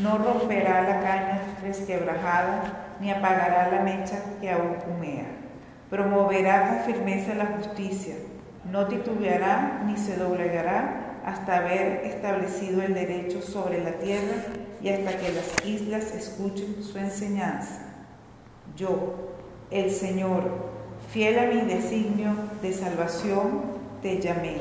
no 0.00 0.18
romperá 0.18 0.82
la 0.82 1.00
caña 1.00 1.40
resquebrajada, 1.62 2.96
ni 3.00 3.10
apagará 3.10 3.70
la 3.70 3.82
mecha 3.82 4.22
que 4.40 4.50
aún 4.50 4.76
humea. 4.88 5.26
Promoverá 5.90 6.68
con 6.68 6.94
firmeza 6.94 7.34
la 7.34 7.46
justicia, 7.46 8.14
no 8.70 8.86
titubeará 8.86 9.82
ni 9.84 9.96
se 9.96 10.16
doblegará 10.16 11.01
hasta 11.24 11.58
haber 11.58 12.04
establecido 12.04 12.82
el 12.82 12.94
derecho 12.94 13.42
sobre 13.42 13.82
la 13.82 13.92
tierra 13.92 14.34
y 14.82 14.88
hasta 14.88 15.16
que 15.18 15.32
las 15.32 15.66
islas 15.66 16.14
escuchen 16.14 16.82
su 16.82 16.98
enseñanza. 16.98 17.82
Yo, 18.76 19.14
el 19.70 19.90
Señor, 19.90 20.42
fiel 21.12 21.38
a 21.38 21.46
mi 21.46 21.60
designio 21.62 22.34
de 22.60 22.72
salvación, 22.72 23.62
te 24.00 24.20
llamé, 24.20 24.56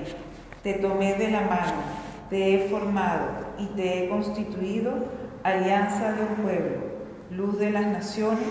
te 0.64 0.74
tomé 0.74 1.16
de 1.16 1.32
la 1.32 1.42
mano, 1.42 1.82
te 2.30 2.54
he 2.54 2.70
formado 2.70 3.28
y 3.58 3.66
te 3.68 4.04
he 4.06 4.10
constituido 4.10 4.94
alianza 5.44 6.12
de 6.14 6.22
un 6.22 6.36
pueblo, 6.44 6.78
luz 7.32 7.58
de 7.58 7.72
las 7.72 7.88
naciones, 7.88 8.48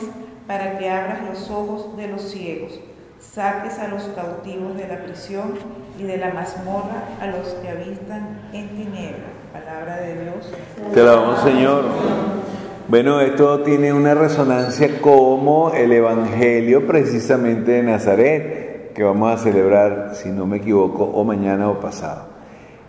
para 0.47 0.79
que 0.79 0.91
abras 0.91 1.21
los 1.29 1.49
ojos 1.49 1.97
de 1.97 2.09
los 2.09 2.23
ciegos 2.23 2.81
saques 3.21 3.79
a 3.79 3.89
los 3.89 4.05
cautivos 4.15 4.77
de 4.77 4.89
la 4.89 5.03
prisión 5.03 5.53
y 5.99 6.05
de 6.05 6.17
la 6.17 6.33
mazmorra 6.33 7.05
a 7.21 7.27
los 7.27 7.49
que 7.55 7.69
habitan 7.69 8.41
en 8.53 8.69
tiniebla. 8.71 9.27
Palabra 9.53 9.97
de 9.99 10.23
Dios. 10.23 10.53
Te 10.95 11.01
alabamos, 11.01 11.43
Señor. 11.43 11.85
Bueno, 12.89 13.21
esto 13.21 13.61
tiene 13.61 13.93
una 13.93 14.15
resonancia 14.15 15.01
como 15.01 15.73
el 15.73 15.93
Evangelio 15.93 16.87
precisamente 16.87 17.73
de 17.73 17.83
Nazaret, 17.83 18.93
que 18.95 19.03
vamos 19.03 19.33
a 19.33 19.43
celebrar, 19.43 20.13
si 20.15 20.31
no 20.31 20.47
me 20.47 20.57
equivoco, 20.57 21.05
o 21.05 21.23
mañana 21.23 21.69
o 21.69 21.79
pasado. 21.79 22.31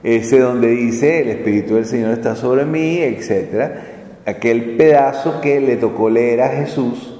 Ese 0.01 0.39
donde 0.39 0.69
dice, 0.69 1.21
el 1.21 1.29
Espíritu 1.29 1.75
del 1.75 1.85
Señor 1.85 2.11
está 2.11 2.35
sobre 2.35 2.65
mí, 2.65 2.99
etc. 2.99 3.71
Aquel 4.25 4.75
pedazo 4.77 5.41
que 5.41 5.59
le 5.59 5.75
tocó 5.77 6.09
leer 6.09 6.41
a 6.41 6.49
Jesús, 6.49 7.19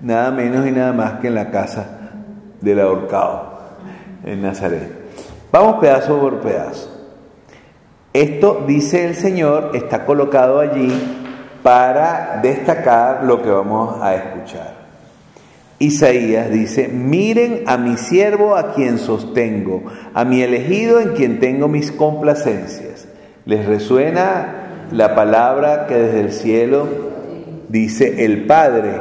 nada 0.00 0.30
menos 0.30 0.66
y 0.66 0.70
nada 0.70 0.92
más 0.92 1.20
que 1.20 1.28
en 1.28 1.34
la 1.34 1.50
casa 1.50 1.93
del 2.60 2.80
ahorcado 2.80 3.58
en 4.24 4.42
Nazaret. 4.42 4.90
Vamos 5.52 5.76
pedazo 5.80 6.18
por 6.18 6.40
pedazo. 6.40 6.90
Esto, 8.12 8.64
dice 8.66 9.06
el 9.06 9.16
Señor, 9.16 9.72
está 9.74 10.04
colocado 10.04 10.60
allí 10.60 10.92
para 11.62 12.40
destacar 12.42 13.24
lo 13.24 13.42
que 13.42 13.50
vamos 13.50 14.00
a 14.00 14.14
escuchar. 14.14 14.84
Isaías 15.78 16.50
dice, 16.50 16.88
miren 16.88 17.64
a 17.66 17.76
mi 17.76 17.96
siervo 17.96 18.56
a 18.56 18.72
quien 18.72 18.98
sostengo, 18.98 19.82
a 20.14 20.24
mi 20.24 20.42
elegido 20.42 21.00
en 21.00 21.10
quien 21.10 21.40
tengo 21.40 21.66
mis 21.66 21.90
complacencias. 21.90 23.08
¿Les 23.44 23.66
resuena 23.66 24.86
la 24.92 25.14
palabra 25.14 25.86
que 25.86 25.94
desde 25.94 26.20
el 26.20 26.32
cielo 26.32 26.86
dice 27.68 28.24
el 28.24 28.46
Padre? 28.46 28.92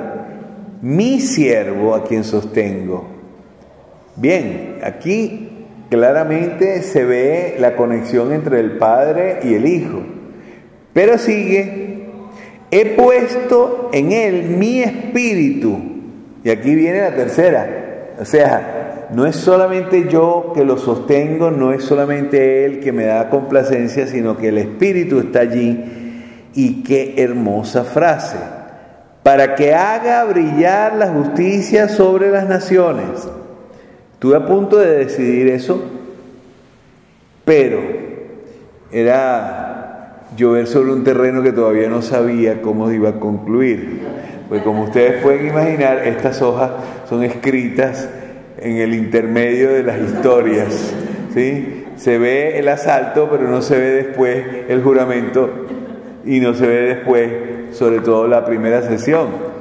Mi 0.81 1.19
siervo 1.19 1.93
a 1.93 2.03
quien 2.03 2.23
sostengo. 2.23 3.12
Bien, 4.15 4.79
aquí 4.83 5.49
claramente 5.89 6.83
se 6.83 7.03
ve 7.03 7.55
la 7.59 7.75
conexión 7.75 8.31
entre 8.31 8.59
el 8.59 8.77
Padre 8.77 9.39
y 9.43 9.55
el 9.55 9.65
Hijo. 9.65 10.01
Pero 10.93 11.17
sigue, 11.17 12.05
he 12.69 12.85
puesto 12.95 13.89
en 13.91 14.11
él 14.11 14.43
mi 14.57 14.81
espíritu. 14.81 15.79
Y 16.43 16.49
aquí 16.49 16.75
viene 16.75 17.01
la 17.01 17.15
tercera. 17.15 18.13
O 18.19 18.25
sea, 18.25 19.07
no 19.13 19.25
es 19.25 19.35
solamente 19.35 20.07
yo 20.09 20.51
que 20.53 20.63
lo 20.63 20.77
sostengo, 20.77 21.49
no 21.49 21.73
es 21.73 21.83
solamente 21.83 22.65
él 22.65 22.79
que 22.79 22.91
me 22.91 23.05
da 23.05 23.29
complacencia, 23.29 24.05
sino 24.05 24.37
que 24.37 24.49
el 24.49 24.59
espíritu 24.59 25.19
está 25.19 25.39
allí. 25.39 26.49
Y 26.53 26.83
qué 26.83 27.15
hermosa 27.17 27.83
frase. 27.83 28.37
Para 29.23 29.55
que 29.55 29.73
haga 29.73 30.23
brillar 30.25 30.95
la 30.95 31.07
justicia 31.07 31.87
sobre 31.87 32.29
las 32.29 32.47
naciones 32.47 33.27
Estuve 34.23 34.37
a 34.37 34.45
punto 34.45 34.77
de 34.77 34.99
decidir 34.99 35.49
eso, 35.49 35.83
pero 37.43 37.81
era 38.89 40.21
llover 40.37 40.65
sobre 40.65 40.93
un 40.93 41.03
terreno 41.03 41.43
que 41.43 41.51
todavía 41.51 41.89
no 41.89 42.01
sabía 42.01 42.61
cómo 42.61 42.89
iba 42.89 43.09
a 43.09 43.19
concluir. 43.19 43.99
Pues 44.47 44.63
como 44.63 44.85
ustedes 44.85 45.21
pueden 45.21 45.47
imaginar, 45.47 46.07
estas 46.07 46.41
hojas 46.41 46.71
son 47.09 47.25
escritas 47.25 48.07
en 48.61 48.77
el 48.77 48.93
intermedio 48.93 49.73
de 49.73 49.83
las 49.83 49.99
historias. 49.99 50.93
¿sí? 51.33 51.83
Se 51.97 52.17
ve 52.17 52.57
el 52.59 52.69
asalto, 52.69 53.27
pero 53.29 53.49
no 53.49 53.61
se 53.61 53.77
ve 53.77 53.89
después 53.91 54.41
el 54.69 54.81
juramento 54.81 55.49
y 56.23 56.39
no 56.39 56.53
se 56.53 56.65
ve 56.65 56.95
después, 56.95 57.29
sobre 57.73 57.99
todo 57.99 58.29
la 58.29 58.45
primera 58.45 58.83
sesión 58.83 59.52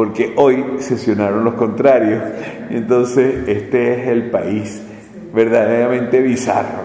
porque 0.00 0.32
hoy 0.36 0.64
sesionaron 0.78 1.44
los 1.44 1.56
contrarios. 1.56 2.22
Entonces, 2.70 3.46
este 3.46 4.00
es 4.00 4.08
el 4.08 4.30
país 4.30 4.80
verdaderamente 5.34 6.22
bizarro, 6.22 6.84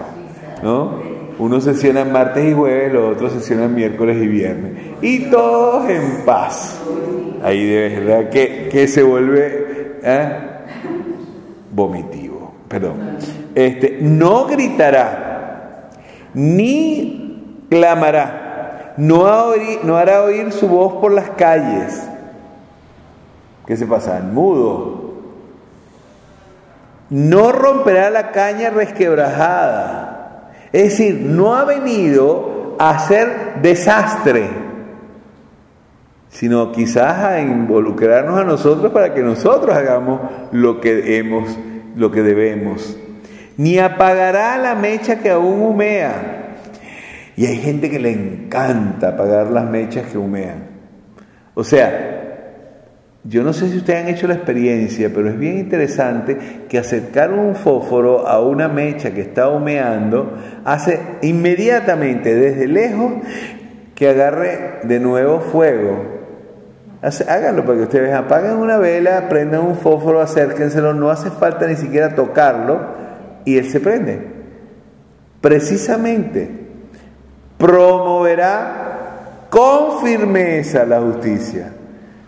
¿no? 0.62 1.00
Uno 1.38 1.58
sesiona 1.62 2.04
martes 2.04 2.44
y 2.44 2.52
jueves, 2.52 2.92
los 2.92 3.16
otros 3.16 3.32
sesionan 3.32 3.74
miércoles 3.74 4.18
y 4.22 4.26
viernes. 4.26 4.72
Y 5.00 5.30
todos 5.30 5.88
en 5.88 6.26
paz. 6.26 6.78
Ahí 7.42 7.64
de 7.64 7.88
verdad 7.88 8.28
que, 8.28 8.68
que 8.70 8.86
se 8.86 9.02
vuelve 9.02 9.96
¿eh? 10.02 10.28
vomitivo. 11.72 12.52
Perdón. 12.68 12.96
Este, 13.54 13.96
no 14.02 14.44
gritará, 14.44 15.88
ni 16.34 17.64
clamará, 17.70 18.92
no 18.98 19.24
hará 19.24 20.22
oír 20.22 20.52
su 20.52 20.68
voz 20.68 21.00
por 21.00 21.12
las 21.12 21.30
calles. 21.30 22.10
¿Qué 23.66 23.76
se 23.76 23.86
pasa? 23.86 24.20
Mudo. 24.20 25.06
No 27.10 27.52
romperá 27.52 28.10
la 28.10 28.30
caña 28.32 28.70
resquebrajada. 28.70 30.52
Es 30.72 30.90
decir, 30.90 31.20
no 31.20 31.54
ha 31.54 31.64
venido 31.64 32.76
a 32.78 32.90
hacer 32.90 33.60
desastre, 33.62 34.48
sino 36.28 36.72
quizás 36.72 37.18
a 37.18 37.40
involucrarnos 37.40 38.38
a 38.38 38.44
nosotros 38.44 38.92
para 38.92 39.14
que 39.14 39.22
nosotros 39.22 39.74
hagamos 39.74 40.20
lo 40.52 40.80
que 40.80 41.18
hemos, 41.18 41.56
lo 41.94 42.10
que 42.10 42.22
debemos. 42.22 42.96
Ni 43.56 43.78
apagará 43.78 44.58
la 44.58 44.74
mecha 44.74 45.20
que 45.20 45.30
aún 45.30 45.62
humea. 45.62 46.56
Y 47.36 47.46
hay 47.46 47.56
gente 47.58 47.90
que 47.90 47.98
le 47.98 48.12
encanta 48.12 49.10
apagar 49.10 49.46
las 49.50 49.64
mechas 49.64 50.06
que 50.10 50.18
humean. 50.18 50.64
O 51.54 51.64
sea, 51.64 52.25
yo 53.28 53.42
no 53.42 53.52
sé 53.52 53.68
si 53.68 53.78
ustedes 53.78 54.04
han 54.04 54.08
hecho 54.08 54.28
la 54.28 54.34
experiencia, 54.34 55.10
pero 55.12 55.28
es 55.28 55.38
bien 55.38 55.58
interesante 55.58 56.38
que 56.68 56.78
acercar 56.78 57.32
un 57.32 57.56
fósforo 57.56 58.28
a 58.28 58.40
una 58.40 58.68
mecha 58.68 59.10
que 59.12 59.22
está 59.22 59.48
humeando 59.48 60.32
hace 60.64 61.00
inmediatamente 61.22 62.34
desde 62.34 62.68
lejos 62.68 63.14
que 63.96 64.08
agarre 64.08 64.80
de 64.84 65.00
nuevo 65.00 65.40
fuego. 65.40 66.16
Háganlo 67.02 67.64
para 67.64 67.78
que 67.78 67.84
ustedes 67.84 68.14
apaguen 68.14 68.52
una 68.52 68.78
vela, 68.78 69.28
prendan 69.28 69.62
un 69.62 69.76
fósforo, 69.76 70.20
acérquenselo, 70.20 70.94
no 70.94 71.10
hace 71.10 71.30
falta 71.30 71.66
ni 71.66 71.76
siquiera 71.76 72.14
tocarlo 72.14 72.80
y 73.44 73.58
él 73.58 73.68
se 73.68 73.80
prende. 73.80 74.20
Precisamente 75.40 76.48
promoverá 77.58 79.46
con 79.50 80.00
firmeza 80.04 80.84
la 80.84 81.00
justicia. 81.00 81.75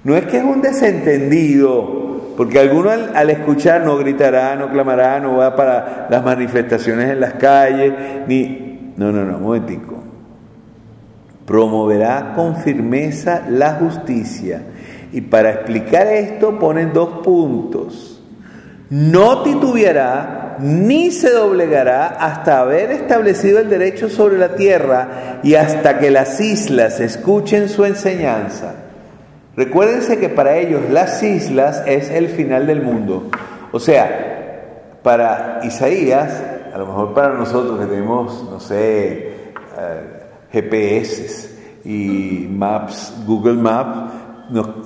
No 0.09 0.17
es 0.17 0.25
que 0.25 0.39
es 0.39 0.43
un 0.43 0.63
desentendido, 0.63 2.33
porque 2.35 2.59
alguno 2.59 2.89
al, 2.89 3.29
escuchar 3.29 3.85
no 3.85 3.99
gritará, 3.99 4.57
no 4.57 4.71
clamará, 4.71 5.21
no 5.21 5.37
va 5.37 5.55
para 5.55 6.07
las 6.09 6.25
manifestaciones 6.25 7.11
en 7.11 7.21
las 7.21 7.35
calles, 7.35 7.93
ni... 8.27 8.95
No, 8.97 9.13
no, 9.13 9.27
no, 9.27 9.37
un 9.37 9.43
momentico. 9.43 10.03
Promoverá 11.45 12.33
con 12.35 12.57
firmeza 12.57 13.43
la 13.51 13.75
justicia. 13.75 14.63
Y 15.13 15.21
para 15.21 15.51
explicar 15.51 16.07
esto 16.07 16.59
ponen 16.59 16.95
dos 16.95 17.19
puntos. 17.23 18.23
No 18.89 19.43
titubeará 19.43 20.57
ni 20.59 21.11
se 21.11 21.33
doblegará 21.33 22.07
hasta 22.07 22.61
haber 22.61 22.93
establecido 22.93 23.59
el 23.59 23.69
derecho 23.69 24.09
sobre 24.09 24.39
la 24.39 24.57
tierra 24.57 25.41
y 25.43 25.55
hasta 25.55 25.99
que 25.99 26.11
las 26.11 26.41
islas 26.41 26.99
escuchen 26.99 27.69
su 27.69 27.85
enseñanza. 27.85 28.88
Recuérdense 29.59 30.21
que 30.21 30.29
para 30.29 30.57
ellos 30.57 30.83
las 30.89 31.21
islas 31.21 31.83
es 31.85 32.11
el 32.11 32.29
final 32.29 32.69
del 32.69 32.81
mundo. 32.81 33.29
O 33.73 33.81
sea, 33.81 35.01
para 35.03 35.59
Isaías, 35.65 36.41
a 36.73 36.79
lo 36.79 36.87
mejor 36.87 37.13
para 37.13 37.35
nosotros 37.35 37.81
que 37.81 37.87
tenemos, 37.87 38.49
no 38.49 38.61
sé, 38.61 39.33
eh, 39.77 40.03
GPS 40.53 41.59
y 41.85 42.47
Maps, 42.49 43.13
Google 43.27 43.55
Maps, 43.55 44.13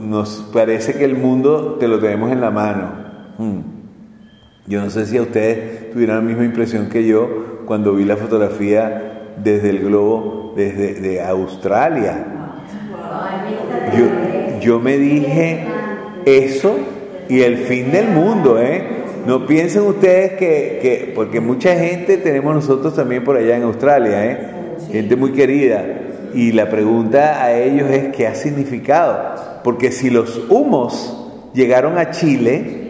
nos, 0.00 0.48
parece 0.54 0.94
que 0.94 1.04
el 1.04 1.16
mundo 1.16 1.74
te 1.78 1.86
lo 1.86 1.98
tenemos 1.98 2.32
en 2.32 2.40
la 2.40 2.50
mano. 2.50 2.92
Hmm. 3.36 3.60
Yo 4.66 4.80
no 4.80 4.88
sé 4.88 5.04
si 5.04 5.18
a 5.18 5.22
ustedes 5.22 5.92
tuvieron 5.92 6.16
la 6.16 6.22
misma 6.22 6.46
impresión 6.46 6.88
que 6.88 7.06
yo 7.06 7.64
cuando 7.66 7.92
vi 7.92 8.06
la 8.06 8.16
fotografía 8.16 9.34
desde 9.36 9.68
el 9.68 9.80
globo, 9.80 10.54
desde 10.56 10.94
de 10.94 11.22
Australia. 11.22 12.24
Yo, 13.98 14.21
yo 14.62 14.78
me 14.78 14.96
dije 14.96 15.64
eso 16.24 16.78
y 17.28 17.42
el 17.42 17.58
fin 17.58 17.90
del 17.90 18.08
mundo, 18.08 18.60
¿eh? 18.60 18.82
No 19.26 19.46
piensen 19.46 19.82
ustedes 19.82 20.32
que, 20.32 21.12
porque 21.14 21.40
mucha 21.40 21.76
gente 21.76 22.16
tenemos 22.16 22.54
nosotros 22.54 22.94
también 22.94 23.22
por 23.24 23.36
allá 23.36 23.56
en 23.56 23.64
Australia, 23.64 24.24
¿eh? 24.24 24.38
Gente 24.90 25.16
muy 25.16 25.32
querida. 25.32 25.84
Y 26.34 26.52
la 26.52 26.68
pregunta 26.70 27.42
a 27.42 27.52
ellos 27.52 27.90
es 27.90 28.14
qué 28.14 28.26
ha 28.26 28.34
significado. 28.34 29.60
Porque 29.62 29.92
si 29.92 30.10
los 30.10 30.40
humos 30.48 31.50
llegaron 31.54 31.98
a 31.98 32.10
Chile, 32.10 32.82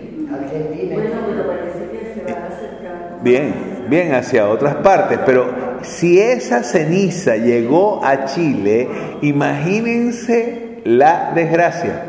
bien, 3.22 3.54
bien 3.88 4.14
hacia 4.14 4.48
otras 4.48 4.76
partes, 4.76 5.18
pero 5.26 5.46
si 5.82 6.18
esa 6.18 6.62
ceniza 6.62 7.36
llegó 7.36 8.04
a 8.04 8.24
Chile, 8.26 8.88
imagínense 9.20 10.61
la 10.84 11.32
desgracia. 11.34 12.02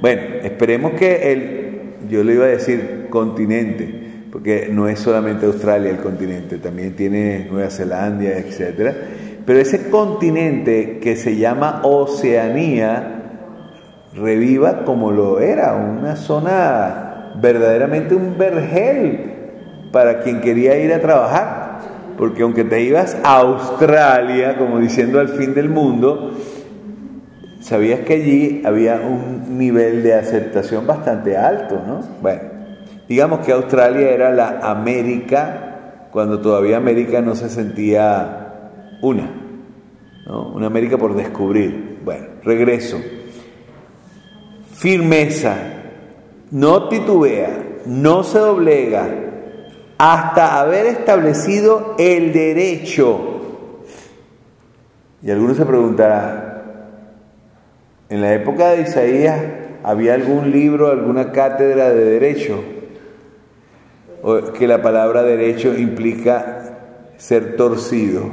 Bueno, 0.00 0.22
esperemos 0.42 0.92
que 0.92 1.32
el, 1.32 2.08
yo 2.08 2.24
le 2.24 2.34
iba 2.34 2.44
a 2.44 2.48
decir 2.48 3.06
continente, 3.10 4.02
porque 4.30 4.68
no 4.70 4.88
es 4.88 4.98
solamente 4.98 5.46
Australia 5.46 5.90
el 5.90 5.98
continente, 5.98 6.58
también 6.58 6.94
tiene 6.94 7.46
Nueva 7.50 7.70
Zelanda, 7.70 8.24
etcétera. 8.24 8.94
Pero 9.46 9.58
ese 9.58 9.90
continente 9.90 10.98
que 11.00 11.16
se 11.16 11.36
llama 11.36 11.80
Oceanía 11.84 13.22
reviva 14.14 14.84
como 14.84 15.10
lo 15.10 15.40
era, 15.40 15.74
una 15.74 16.16
zona 16.16 17.32
verdaderamente 17.40 18.14
un 18.14 18.38
vergel 18.38 19.32
para 19.92 20.20
quien 20.20 20.40
quería 20.40 20.78
ir 20.78 20.92
a 20.92 21.00
trabajar. 21.00 21.64
Porque 22.16 22.42
aunque 22.42 22.64
te 22.64 22.82
ibas 22.82 23.16
a 23.24 23.38
Australia, 23.38 24.56
como 24.56 24.78
diciendo 24.78 25.18
al 25.18 25.28
fin 25.30 25.52
del 25.52 25.68
mundo, 25.68 26.32
¿Sabías 27.64 28.00
que 28.00 28.12
allí 28.12 28.62
había 28.62 28.96
un 28.96 29.56
nivel 29.56 30.02
de 30.02 30.12
aceptación 30.12 30.86
bastante 30.86 31.34
alto, 31.34 31.80
no? 31.86 32.02
Bueno, 32.20 32.42
digamos 33.08 33.40
que 33.40 33.52
Australia 33.52 34.10
era 34.10 34.30
la 34.30 34.58
América 34.62 36.08
cuando 36.12 36.42
todavía 36.42 36.76
América 36.76 37.22
no 37.22 37.34
se 37.34 37.48
sentía 37.48 38.70
una, 39.00 39.30
¿no? 40.26 40.48
Una 40.48 40.66
América 40.66 40.98
por 40.98 41.16
descubrir. 41.16 42.00
Bueno, 42.04 42.26
regreso. 42.42 43.00
Firmeza, 44.74 45.56
no 46.50 46.90
titubea, 46.90 47.78
no 47.86 48.24
se 48.24 48.40
doblega 48.40 49.08
hasta 49.96 50.60
haber 50.60 50.84
establecido 50.84 51.94
el 51.98 52.30
derecho. 52.30 53.38
Y 55.22 55.30
algunos 55.30 55.56
se 55.56 55.64
preguntarán, 55.64 56.53
en 58.08 58.20
la 58.20 58.34
época 58.34 58.70
de 58.70 58.82
Isaías 58.82 59.40
había 59.82 60.14
algún 60.14 60.50
libro, 60.50 60.90
alguna 60.90 61.32
cátedra 61.32 61.90
de 61.90 62.04
derecho, 62.04 62.62
que 64.58 64.66
la 64.66 64.82
palabra 64.82 65.22
derecho 65.22 65.76
implica 65.76 67.12
ser 67.16 67.56
torcido. 67.56 68.22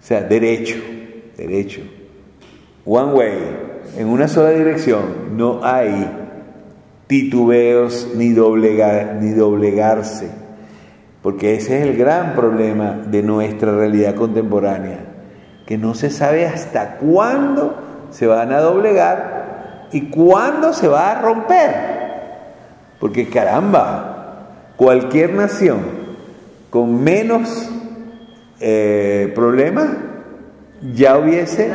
o 0.00 0.02
sea, 0.02 0.22
derecho, 0.22 0.76
derecho. 1.36 1.80
One 2.84 3.12
way, 3.12 3.38
en 3.98 4.08
una 4.08 4.28
sola 4.28 4.50
dirección, 4.50 5.36
no 5.36 5.64
hay 5.64 6.08
titubeos 7.06 8.12
ni, 8.16 8.32
doblegar, 8.32 9.18
ni 9.20 9.30
doblegarse, 9.30 10.28
porque 11.22 11.54
ese 11.54 11.78
es 11.78 11.86
el 11.86 11.96
gran 11.96 12.34
problema 12.34 13.02
de 13.06 13.22
nuestra 13.22 13.76
realidad 13.76 14.14
contemporánea 14.14 15.05
que 15.66 15.76
no 15.76 15.94
se 15.94 16.10
sabe 16.10 16.46
hasta 16.46 16.96
cuándo 16.96 17.74
se 18.10 18.26
van 18.26 18.52
a 18.52 18.60
doblegar 18.60 19.88
y 19.92 20.08
cuándo 20.10 20.72
se 20.72 20.88
va 20.88 21.10
a 21.10 21.20
romper. 21.20 21.74
Porque 23.00 23.28
caramba, 23.28 24.48
cualquier 24.76 25.34
nación 25.34 25.80
con 26.70 27.02
menos 27.02 27.70
eh, 28.60 29.32
problemas 29.34 29.88
ya 30.94 31.18
hubiese 31.18 31.72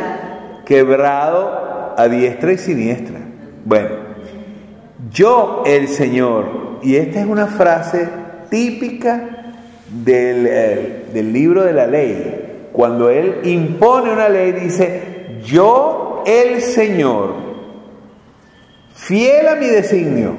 quebrado 0.66 1.96
a 1.98 2.08
diestra 2.08 2.54
y 2.54 2.58
siniestra. 2.58 3.20
Bueno, 3.66 3.89
yo 5.12 5.64
el 5.66 5.88
Señor, 5.88 6.80
y 6.82 6.96
esta 6.96 7.20
es 7.20 7.28
una 7.28 7.48
frase 7.48 8.08
típica 8.50 9.54
del, 9.89 10.48
eh, 10.48 11.06
del 11.14 11.34
libro 11.34 11.64
de 11.64 11.74
la 11.74 11.88
ley, 11.88 12.41
cuando 12.72 13.09
Él 13.09 13.41
impone 13.43 14.11
una 14.11 14.30
ley, 14.30 14.51
dice, 14.53 15.39
yo 15.43 16.24
el 16.26 16.61
Señor 16.61 17.34
fiel 18.93 19.47
a 19.47 19.55
mi 19.55 19.67
designio. 19.67 20.36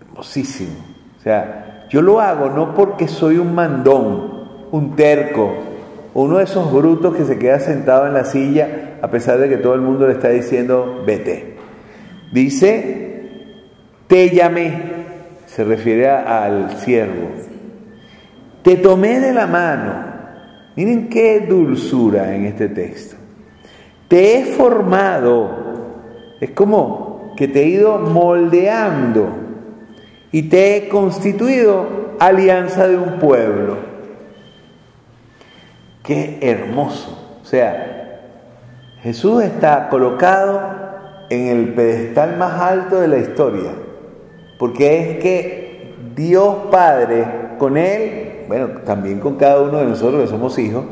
Hermosísimo. 0.00 0.76
O 1.18 1.22
sea, 1.22 1.86
yo 1.88 2.02
lo 2.02 2.20
hago 2.20 2.50
no 2.50 2.74
porque 2.74 3.08
soy 3.08 3.38
un 3.38 3.54
mandón, 3.54 4.48
un 4.70 4.96
terco, 4.96 5.54
uno 6.14 6.38
de 6.38 6.44
esos 6.44 6.72
brutos 6.72 7.14
que 7.14 7.24
se 7.24 7.38
queda 7.38 7.60
sentado 7.60 8.06
en 8.06 8.14
la 8.14 8.24
silla 8.24 8.90
a 9.02 9.10
pesar 9.10 9.38
de 9.38 9.48
que 9.48 9.56
todo 9.56 9.74
el 9.74 9.80
mundo 9.80 10.06
le 10.06 10.14
está 10.14 10.28
diciendo, 10.28 11.02
vete. 11.06 11.56
Dice, 12.32 13.32
te 14.06 14.30
llamé, 14.30 14.72
se 15.46 15.64
refiere 15.64 16.08
al 16.08 16.78
siervo, 16.78 17.30
te 18.62 18.76
tomé 18.76 19.20
de 19.20 19.32
la 19.32 19.46
mano. 19.46 20.09
Miren 20.80 21.10
qué 21.10 21.40
dulzura 21.40 22.34
en 22.34 22.46
este 22.46 22.70
texto. 22.70 23.14
Te 24.08 24.38
he 24.38 24.44
formado. 24.46 25.50
Es 26.40 26.52
como 26.52 27.34
que 27.36 27.48
te 27.48 27.60
he 27.60 27.66
ido 27.66 27.98
moldeando 27.98 29.28
y 30.32 30.44
te 30.44 30.76
he 30.76 30.88
constituido 30.88 32.14
alianza 32.18 32.88
de 32.88 32.96
un 32.96 33.18
pueblo. 33.18 33.76
Qué 36.02 36.38
hermoso. 36.40 37.40
O 37.42 37.44
sea, 37.44 38.22
Jesús 39.02 39.42
está 39.42 39.90
colocado 39.90 40.62
en 41.28 41.48
el 41.48 41.74
pedestal 41.74 42.38
más 42.38 42.58
alto 42.58 42.98
de 42.98 43.08
la 43.08 43.18
historia, 43.18 43.72
porque 44.58 44.98
es 44.98 45.18
que 45.18 45.94
Dios 46.16 46.56
Padre 46.70 47.26
con 47.58 47.76
Él, 47.76 48.30
bueno, 48.50 48.68
también 48.84 49.20
con 49.20 49.36
cada 49.36 49.62
uno 49.62 49.78
de 49.78 49.86
nosotros 49.86 50.22
que 50.22 50.28
somos 50.28 50.58
hijos, 50.58 50.84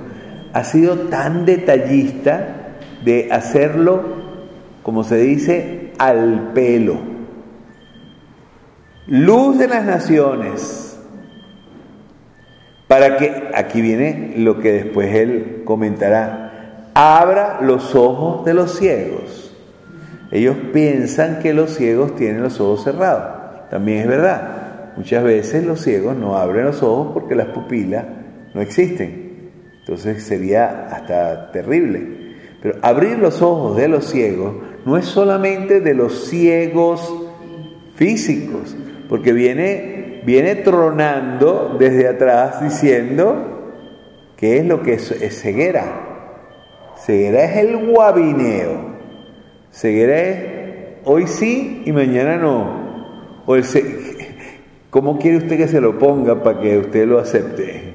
ha 0.53 0.65
sido 0.65 0.97
tan 1.11 1.45
detallista 1.45 2.77
de 3.05 3.29
hacerlo, 3.31 4.03
como 4.83 5.05
se 5.05 5.17
dice, 5.17 5.93
al 5.99 6.53
pelo. 6.55 6.97
Luz 9.07 9.59
de 9.59 9.69
las 9.69 9.85
naciones, 9.85 10.99
para 12.87 13.17
que, 13.17 13.51
aquí 13.55 13.83
viene 13.83 14.35
lo 14.37 14.61
que 14.61 14.73
después 14.73 15.15
Él 15.15 15.63
comentará, 15.65 16.91
abra 16.95 17.59
los 17.61 17.95
ojos 17.95 18.45
de 18.45 18.55
los 18.55 18.79
ciegos 18.79 19.49
ellos 20.31 20.57
piensan 20.73 21.39
que 21.39 21.55
los 21.55 21.75
ciegos 21.75 22.15
tienen 22.17 22.43
los 22.43 22.61
ojos 22.61 22.85
cerrados. 22.85 23.25
También 23.71 24.01
es 24.01 24.09
verdad. 24.09 24.68
Muchas 24.99 25.23
veces 25.23 25.65
los 25.65 25.81
ciegos 25.81 26.17
no 26.17 26.37
abren 26.37 26.65
los 26.65 26.83
ojos 26.83 27.13
porque 27.15 27.37
las 27.37 27.47
pupilas 27.47 28.05
no 28.53 28.61
existen. 28.61 29.53
Entonces 29.79 30.25
sería 30.25 30.89
hasta 30.89 31.53
terrible. 31.53 32.35
Pero 32.61 32.81
abrir 32.83 33.17
los 33.17 33.41
ojos 33.41 33.77
de 33.77 33.87
los 33.87 34.07
ciegos 34.07 34.57
no 34.85 34.97
es 34.97 35.05
solamente 35.05 35.81
de 35.81 35.95
los 35.95 36.27
ciegos 36.29 37.15
físicos, 37.95 38.77
porque 39.09 39.33
viene, 39.33 40.23
viene 40.27 40.57
tronando 40.57 41.77
desde 41.79 42.09
atrás 42.09 42.61
diciendo 42.61 43.77
qué 44.37 44.59
es 44.59 44.67
lo 44.67 44.83
que 44.83 44.95
es, 44.95 45.41
ceguera. 45.41 45.85
Ceguera 47.07 47.45
es 47.45 47.57
el 47.59 47.87
guabineo. 47.87 48.97
Ceguera 49.71 50.21
es 50.23 50.39
hoy 51.05 51.29
sí 51.29 51.85
y 51.87 51.93
mañana 51.93 52.37
no. 52.37 52.89
¿Cómo 54.91 55.19
quiere 55.19 55.37
usted 55.37 55.59
que 55.59 55.69
se 55.69 55.81
lo 55.81 55.99
ponga 55.99 56.43
para 56.43 56.61
que 56.61 56.79
usted 56.79 57.07
lo 57.07 57.19
acepte? 57.19 57.95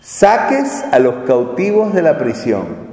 Saques 0.00 0.84
a 0.90 0.98
los 0.98 1.26
cautivos 1.26 1.92
de 1.92 2.00
la 2.00 2.16
prisión. 2.16 2.88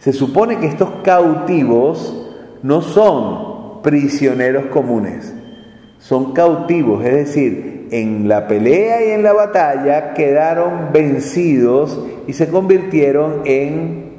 Se 0.00 0.12
supone 0.12 0.58
que 0.58 0.66
estos 0.66 0.90
cautivos 1.04 2.28
no 2.62 2.82
son 2.82 3.82
prisioneros 3.82 4.66
comunes, 4.66 5.32
son 6.00 6.32
cautivos, 6.32 7.04
es 7.04 7.12
decir, 7.12 7.88
en 7.92 8.26
la 8.26 8.48
pelea 8.48 9.04
y 9.06 9.10
en 9.10 9.22
la 9.22 9.32
batalla 9.32 10.14
quedaron 10.14 10.92
vencidos 10.92 12.04
y 12.26 12.32
se 12.32 12.48
convirtieron 12.48 13.42
en 13.44 14.12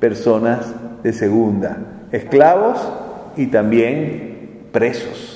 personas 0.00 0.74
de 1.04 1.12
segunda, 1.12 1.78
esclavos 2.10 2.92
y 3.36 3.46
también 3.46 4.66
presos. 4.72 5.33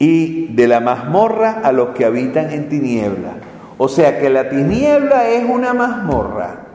Y 0.00 0.48
de 0.54 0.66
la 0.66 0.80
mazmorra 0.80 1.60
a 1.62 1.70
los 1.70 1.90
que 1.90 2.04
habitan 2.04 2.50
en 2.50 2.68
tiniebla. 2.68 3.34
O 3.78 3.86
sea 3.88 4.18
que 4.18 4.28
la 4.28 4.48
tiniebla 4.48 5.28
es 5.28 5.48
una 5.48 5.72
mazmorra. 5.72 6.66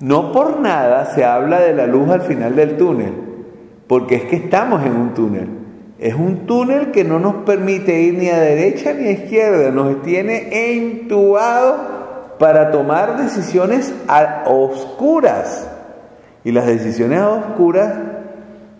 No 0.00 0.32
por 0.32 0.60
nada 0.60 1.14
se 1.14 1.24
habla 1.24 1.60
de 1.60 1.74
la 1.74 1.86
luz 1.86 2.10
al 2.10 2.22
final 2.22 2.56
del 2.56 2.76
túnel, 2.76 3.12
porque 3.86 4.16
es 4.16 4.22
que 4.24 4.36
estamos 4.36 4.84
en 4.84 4.92
un 4.92 5.14
túnel. 5.14 5.48
Es 5.98 6.14
un 6.14 6.46
túnel 6.46 6.90
que 6.90 7.04
no 7.04 7.18
nos 7.18 7.36
permite 7.44 8.00
ir 8.00 8.14
ni 8.14 8.28
a 8.28 8.38
derecha 8.38 8.92
ni 8.92 9.08
a 9.08 9.12
izquierda, 9.12 9.70
nos 9.70 10.02
tiene 10.02 10.74
entubado 10.74 12.34
para 12.38 12.70
tomar 12.70 13.16
decisiones 13.16 13.94
a 14.06 14.44
oscuras. 14.46 15.70
Y 16.44 16.52
las 16.52 16.66
decisiones 16.66 17.20
a 17.20 17.30
oscuras 17.30 17.94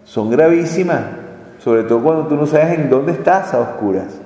son 0.05 0.31
gravísimas, 0.31 1.03
sobre 1.67 1.83
todo 1.83 2.01
cuando 2.01 2.29
tú 2.29 2.37
no 2.37 2.47
sabes 2.47 2.79
en 2.79 2.89
dónde 2.89 3.11
estás 3.11 3.53
a 3.53 3.59
oscuras. 3.59 4.21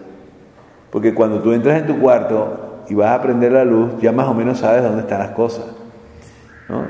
Porque 0.91 1.14
cuando 1.14 1.41
tú 1.41 1.55
entras 1.55 1.80
en 1.80 1.86
tu 1.86 1.99
cuarto 1.99 2.82
y 2.86 2.95
vas 2.95 3.18
a 3.18 3.22
prender 3.22 3.53
la 3.53 3.64
luz, 3.64 3.93
ya 3.99 4.12
más 4.12 4.28
o 4.28 4.34
menos 4.34 4.59
sabes 4.59 4.82
dónde 4.82 5.01
están 5.01 5.20
las 5.20 5.30
cosas. 5.30 5.64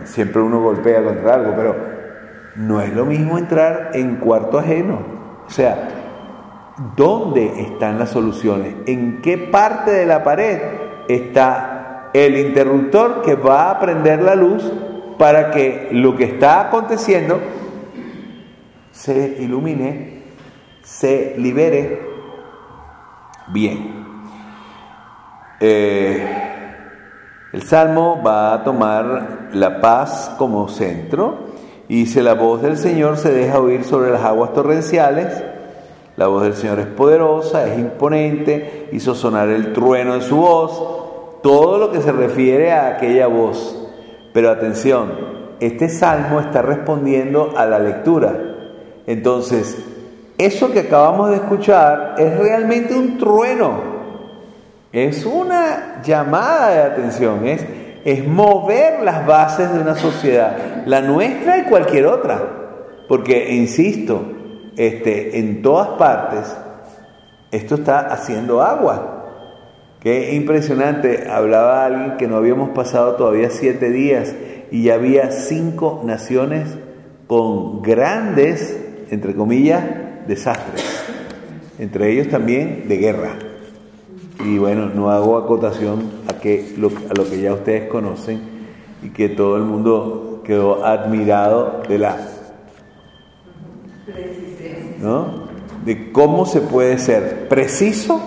Siempre 0.03 0.43
uno 0.43 0.61
golpea 0.61 1.05
contra 1.05 1.35
algo, 1.35 1.53
pero 1.55 1.77
no 2.57 2.81
es 2.81 2.93
lo 2.93 3.07
mismo 3.07 3.39
entrar 3.39 3.91
en 3.95 4.17
cuarto 4.17 4.59
ajeno. 4.59 4.99
O 5.47 5.51
sea, 5.51 5.89
¿dónde 6.97 7.63
están 7.63 8.01
las 8.01 8.11
soluciones? 8.11 8.75
¿En 8.87 9.23
qué 9.23 9.39
parte 9.39 9.93
de 9.93 10.05
la 10.05 10.25
pared 10.25 10.59
está 11.07 12.11
el 12.13 12.37
interruptor 12.37 13.23
que 13.23 13.37
va 13.37 13.71
a 13.71 13.79
prender 13.79 14.21
la 14.21 14.35
luz 14.35 14.69
para 15.17 15.53
que 15.53 15.91
lo 15.93 16.17
que 16.17 16.25
está 16.25 16.63
aconteciendo 16.63 17.39
se 18.91 19.37
ilumine, 19.39 20.20
se 20.91 21.35
libere 21.39 22.03
bien. 23.47 24.05
Eh, 25.61 26.27
el 27.53 27.63
Salmo 27.63 28.21
va 28.27 28.55
a 28.55 28.65
tomar 28.65 29.51
la 29.53 29.81
paz 29.81 30.35
como 30.37 30.69
centro 30.69 31.51
y 31.89 32.01
dice, 32.01 32.25
la 32.25 32.35
voz 32.35 32.63
del 32.63 32.77
Señor 32.77 33.19
se 33.19 33.33
deja 33.33 33.61
oír 33.61 33.85
sobre 33.85 34.11
las 34.11 34.23
aguas 34.25 34.53
torrenciales, 34.53 35.45
la 36.17 36.27
voz 36.27 36.43
del 36.43 36.55
Señor 36.55 36.81
es 36.81 36.87
poderosa, 36.87 37.67
es 37.73 37.79
imponente, 37.79 38.89
hizo 38.91 39.15
sonar 39.15 39.49
el 39.49 39.73
trueno 39.73 40.15
de 40.15 40.23
su 40.23 40.39
voz, 40.39 41.41
todo 41.41 41.79
lo 41.79 41.93
que 41.93 42.03
se 42.03 42.11
refiere 42.11 42.73
a 42.73 42.97
aquella 42.97 43.29
voz. 43.29 43.89
Pero 44.33 44.51
atención, 44.51 45.13
este 45.61 45.89
salmo 45.89 46.41
está 46.41 46.63
respondiendo 46.63 47.55
a 47.57 47.65
la 47.65 47.79
lectura. 47.79 48.35
Entonces, 49.07 49.90
eso 50.47 50.73
que 50.73 50.81
acabamos 50.81 51.31
de 51.31 51.37
escuchar 51.37 52.15
es 52.17 52.39
realmente 52.39 52.95
un 52.95 53.19
trueno. 53.19 54.01
Es 54.91 55.27
una 55.27 56.01
llamada 56.03 56.71
de 56.71 56.83
atención, 56.83 57.47
es, 57.47 58.27
mover 58.27 59.03
las 59.03 59.27
bases 59.27 59.71
de 59.73 59.81
una 59.81 59.95
sociedad, 59.95 60.83
la 60.87 61.03
nuestra 61.03 61.59
y 61.59 61.63
cualquier 61.65 62.07
otra. 62.07 62.41
Porque, 63.07 63.53
insisto, 63.55 64.33
este, 64.77 65.39
en 65.39 65.61
todas 65.61 65.89
partes 65.99 66.57
esto 67.51 67.75
está 67.75 68.01
haciendo 68.01 68.63
agua. 68.63 69.27
Qué 70.01 70.35
impresionante, 70.35 71.29
hablaba 71.31 71.85
alguien 71.85 72.17
que 72.17 72.27
no 72.27 72.37
habíamos 72.37 72.71
pasado 72.71 73.17
todavía 73.17 73.51
siete 73.51 73.91
días 73.91 74.35
y 74.71 74.85
ya 74.85 74.95
había 74.95 75.33
cinco 75.33 76.01
naciones 76.03 76.69
con 77.27 77.83
grandes, 77.83 78.81
entre 79.11 79.35
comillas, 79.35 79.85
desastres, 80.31 80.85
entre 81.81 82.13
ellos 82.13 82.29
también 82.29 82.85
de 82.89 82.97
guerra. 82.97 83.33
Y 84.45 84.59
bueno, 84.59 84.87
no 84.87 85.11
hago 85.11 85.37
acotación 85.37 86.09
a, 86.29 86.35
que, 86.35 86.75
a 86.77 87.15
lo 87.15 87.29
que 87.29 87.41
ya 87.41 87.53
ustedes 87.53 87.89
conocen 87.91 88.41
y 89.03 89.09
que 89.11 89.29
todo 89.29 89.57
el 89.57 89.65
mundo 89.65 90.43
quedó 90.45 90.85
admirado 90.87 91.83
de 91.89 91.99
la... 91.99 92.17
¿no? 95.01 95.51
De 95.85 96.13
cómo 96.13 96.47
se 96.47 96.61
puede 96.61 96.99
ser 96.99 97.49
preciso 97.49 98.21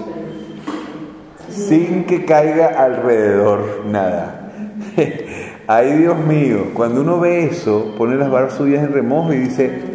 sin 1.49 2.03
que 2.03 2.25
caiga 2.25 2.83
alrededor 2.83 3.85
nada. 3.85 4.51
Ay 5.67 5.97
Dios 5.97 6.17
mío, 6.17 6.71
cuando 6.73 7.01
uno 7.01 7.19
ve 7.19 7.45
eso, 7.45 7.93
pone 7.97 8.17
las 8.17 8.29
barras 8.29 8.55
suyas 8.55 8.83
en 8.83 8.91
remojo 8.91 9.33
y 9.33 9.37
dice, 9.37 9.92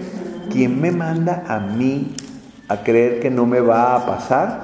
¿quién 0.50 0.80
me 0.80 0.90
manda 0.90 1.44
a 1.46 1.58
mí 1.60 2.14
a 2.68 2.78
creer 2.82 3.20
que 3.20 3.30
no 3.30 3.46
me 3.46 3.60
va 3.60 3.94
a 3.94 4.06
pasar? 4.06 4.62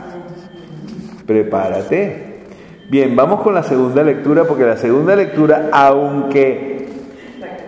Prepárate. 1.26 2.34
Bien, 2.90 3.16
vamos 3.16 3.40
con 3.40 3.54
la 3.54 3.62
segunda 3.62 4.02
lectura, 4.02 4.44
porque 4.44 4.64
la 4.64 4.76
segunda 4.76 5.16
lectura, 5.16 5.68
aunque 5.72 6.88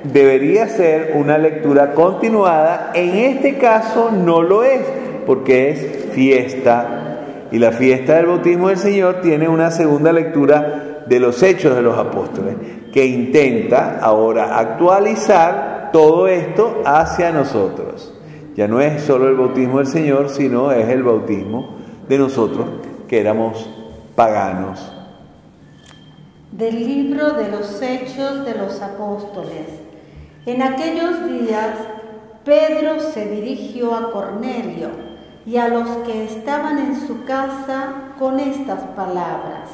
debería 0.04 0.68
ser 0.68 1.12
una 1.14 1.38
lectura 1.38 1.94
continuada, 1.94 2.90
en 2.94 3.14
este 3.16 3.56
caso 3.56 4.10
no 4.10 4.42
lo 4.42 4.62
es, 4.62 4.80
porque 5.26 5.70
es 5.70 6.12
fiesta. 6.12 7.18
Y 7.50 7.58
la 7.58 7.72
fiesta 7.72 8.16
del 8.16 8.26
bautismo 8.26 8.68
del 8.68 8.78
Señor 8.78 9.20
tiene 9.22 9.48
una 9.48 9.70
segunda 9.70 10.12
lectura 10.12 11.04
de 11.06 11.20
los 11.20 11.42
hechos 11.42 11.74
de 11.74 11.82
los 11.82 11.96
apóstoles, 11.96 12.54
que 12.92 13.06
intenta 13.06 13.98
ahora 14.00 14.58
actualizar 14.58 15.75
todo 15.92 16.28
esto 16.28 16.82
hacia 16.84 17.32
nosotros. 17.32 18.12
Ya 18.54 18.68
no 18.68 18.80
es 18.80 19.02
solo 19.02 19.28
el 19.28 19.36
bautismo 19.36 19.78
del 19.78 19.86
Señor, 19.86 20.30
sino 20.30 20.72
es 20.72 20.88
el 20.88 21.02
bautismo 21.02 21.76
de 22.08 22.18
nosotros 22.18 22.66
que 23.06 23.20
éramos 23.20 23.68
paganos. 24.14 24.92
Del 26.52 26.74
libro 26.86 27.32
de 27.32 27.50
los 27.50 27.82
Hechos 27.82 28.44
de 28.46 28.54
los 28.54 28.80
Apóstoles. 28.80 29.66
En 30.46 30.62
aquellos 30.62 31.28
días, 31.28 31.76
Pedro 32.44 33.00
se 33.00 33.28
dirigió 33.28 33.94
a 33.94 34.10
Cornelio 34.10 34.88
y 35.44 35.58
a 35.58 35.68
los 35.68 35.88
que 36.06 36.24
estaban 36.24 36.78
en 36.78 37.06
su 37.06 37.24
casa 37.24 38.12
con 38.18 38.40
estas 38.40 38.80
palabras. 38.96 39.68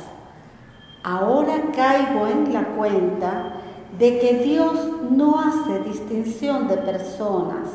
Ahora 1.04 1.54
caigo 1.74 2.26
en 2.26 2.52
la 2.52 2.64
cuenta 2.76 3.61
de 3.98 4.18
que 4.18 4.38
Dios 4.44 4.74
no 5.10 5.40
hace 5.40 5.80
distinción 5.80 6.68
de 6.68 6.78
personas, 6.78 7.68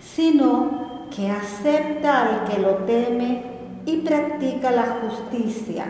sino 0.00 1.06
que 1.14 1.30
acepta 1.30 2.22
al 2.22 2.44
que 2.44 2.58
lo 2.60 2.76
teme 2.84 3.44
y 3.86 3.98
practica 3.98 4.70
la 4.70 4.98
justicia, 5.02 5.86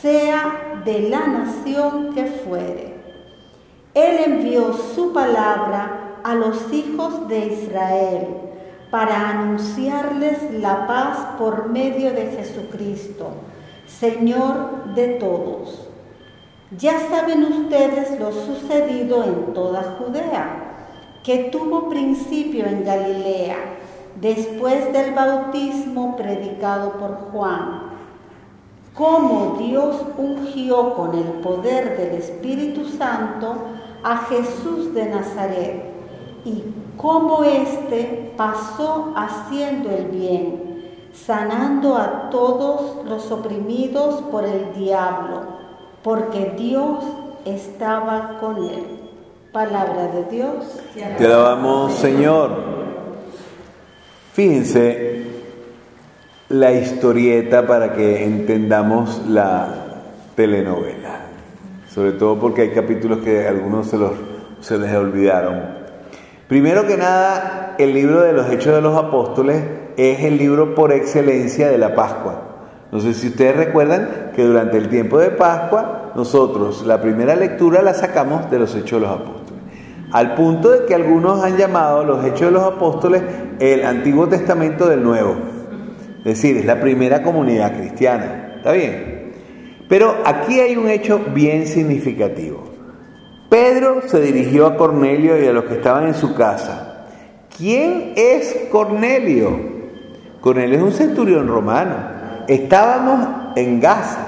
sea 0.00 0.82
de 0.84 1.08
la 1.08 1.26
nación 1.26 2.14
que 2.14 2.26
fuere. 2.26 3.00
Él 3.94 4.18
envió 4.24 4.72
su 4.72 5.12
palabra 5.12 6.18
a 6.22 6.34
los 6.34 6.72
hijos 6.72 7.28
de 7.28 7.46
Israel 7.46 8.28
para 8.90 9.30
anunciarles 9.30 10.52
la 10.60 10.86
paz 10.86 11.18
por 11.38 11.68
medio 11.68 12.12
de 12.12 12.26
Jesucristo, 12.36 13.28
Señor 13.86 14.94
de 14.94 15.08
todos. 15.14 15.89
Ya 16.78 17.00
saben 17.10 17.42
ustedes 17.44 18.20
lo 18.20 18.30
sucedido 18.30 19.24
en 19.24 19.52
toda 19.54 19.96
Judea, 19.98 20.76
que 21.24 21.50
tuvo 21.50 21.88
principio 21.88 22.64
en 22.64 22.84
Galilea, 22.84 23.56
después 24.20 24.92
del 24.92 25.12
bautismo 25.12 26.16
predicado 26.16 26.92
por 26.92 27.32
Juan, 27.32 27.82
cómo 28.94 29.56
Dios 29.58 29.96
ungió 30.16 30.94
con 30.94 31.18
el 31.18 31.24
poder 31.42 31.96
del 31.96 32.20
Espíritu 32.20 32.84
Santo 32.84 33.56
a 34.04 34.18
Jesús 34.28 34.94
de 34.94 35.06
Nazaret 35.06 35.84
y 36.44 36.62
cómo 36.96 37.42
éste 37.42 38.32
pasó 38.36 39.12
haciendo 39.16 39.90
el 39.90 40.04
bien, 40.04 40.84
sanando 41.12 41.96
a 41.96 42.30
todos 42.30 43.04
los 43.04 43.28
oprimidos 43.32 44.22
por 44.30 44.44
el 44.44 44.72
diablo, 44.74 45.59
porque 46.02 46.54
Dios 46.56 47.04
estaba 47.44 48.38
con 48.40 48.56
él. 48.56 48.84
Palabra 49.52 50.08
de 50.08 50.24
Dios. 50.30 50.80
Te 50.94 51.26
alabamos, 51.26 51.94
Señor. 51.94 52.50
Fíjense 54.32 55.26
la 56.48 56.72
historieta 56.72 57.66
para 57.66 57.92
que 57.92 58.24
entendamos 58.24 59.22
la 59.28 60.02
telenovela, 60.36 61.20
sobre 61.92 62.12
todo 62.12 62.38
porque 62.38 62.62
hay 62.62 62.70
capítulos 62.70 63.18
que 63.18 63.46
algunos 63.46 63.88
se, 63.88 63.98
los, 63.98 64.12
se 64.60 64.78
les 64.78 64.94
olvidaron. 64.94 65.80
Primero 66.48 66.86
que 66.86 66.96
nada, 66.96 67.74
el 67.78 67.92
libro 67.92 68.22
de 68.22 68.32
los 68.32 68.50
Hechos 68.50 68.74
de 68.74 68.80
los 68.80 68.96
Apóstoles 68.96 69.62
es 69.96 70.20
el 70.20 70.38
libro 70.38 70.74
por 70.74 70.92
excelencia 70.92 71.68
de 71.68 71.78
la 71.78 71.94
Pascua. 71.94 72.49
No 72.92 73.00
sé 73.00 73.14
si 73.14 73.28
ustedes 73.28 73.56
recuerdan 73.56 74.32
que 74.34 74.42
durante 74.42 74.76
el 74.76 74.88
tiempo 74.88 75.18
de 75.18 75.30
Pascua 75.30 76.12
nosotros 76.16 76.84
la 76.84 77.00
primera 77.00 77.36
lectura 77.36 77.82
la 77.82 77.94
sacamos 77.94 78.50
de 78.50 78.58
los 78.58 78.74
Hechos 78.74 79.00
de 79.00 79.06
los 79.06 79.20
Apóstoles. 79.20 79.62
Al 80.12 80.34
punto 80.34 80.70
de 80.70 80.86
que 80.86 80.94
algunos 80.94 81.44
han 81.44 81.56
llamado 81.56 82.04
los 82.04 82.24
Hechos 82.24 82.40
de 82.40 82.50
los 82.50 82.64
Apóstoles 82.64 83.22
el 83.60 83.84
Antiguo 83.84 84.26
Testamento 84.26 84.88
del 84.88 85.04
Nuevo. 85.04 85.36
Es 86.18 86.24
decir, 86.24 86.56
es 86.56 86.64
la 86.64 86.80
primera 86.80 87.22
comunidad 87.22 87.76
cristiana. 87.76 88.54
¿Está 88.56 88.72
bien? 88.72 89.32
Pero 89.88 90.16
aquí 90.24 90.60
hay 90.60 90.76
un 90.76 90.88
hecho 90.88 91.20
bien 91.32 91.66
significativo. 91.66 92.64
Pedro 93.48 94.02
se 94.06 94.20
dirigió 94.20 94.66
a 94.66 94.76
Cornelio 94.76 95.40
y 95.42 95.46
a 95.46 95.52
los 95.52 95.64
que 95.64 95.74
estaban 95.74 96.06
en 96.06 96.14
su 96.14 96.34
casa. 96.34 97.06
¿Quién 97.56 98.12
es 98.16 98.68
Cornelio? 98.70 99.58
Cornelio 100.40 100.78
es 100.78 100.82
un 100.82 100.92
centurión 100.92 101.48
romano. 101.48 102.19
Estábamos 102.50 103.54
en 103.54 103.78
Gaza. 103.78 104.26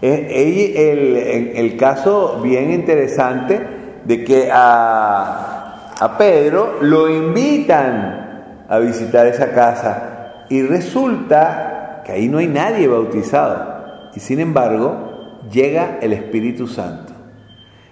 El, 0.00 1.16
el, 1.56 1.76
caso 1.76 2.38
bien 2.40 2.70
interesante 2.70 3.60
de 4.04 4.22
que 4.22 4.48
a 4.52 6.14
Pedro 6.16 6.76
lo 6.80 7.10
invitan 7.10 8.62
a 8.68 8.78
visitar 8.78 9.26
esa 9.26 9.52
casa 9.52 10.44
y 10.48 10.62
resulta 10.62 12.02
que 12.04 12.12
ahí 12.12 12.28
no 12.28 12.38
hay 12.38 12.46
nadie 12.46 12.86
bautizado. 12.86 14.10
Y 14.14 14.20
sin 14.20 14.38
embargo, 14.38 15.40
llega 15.50 15.98
el 16.00 16.12
Espíritu 16.12 16.68
Santo. 16.68 17.14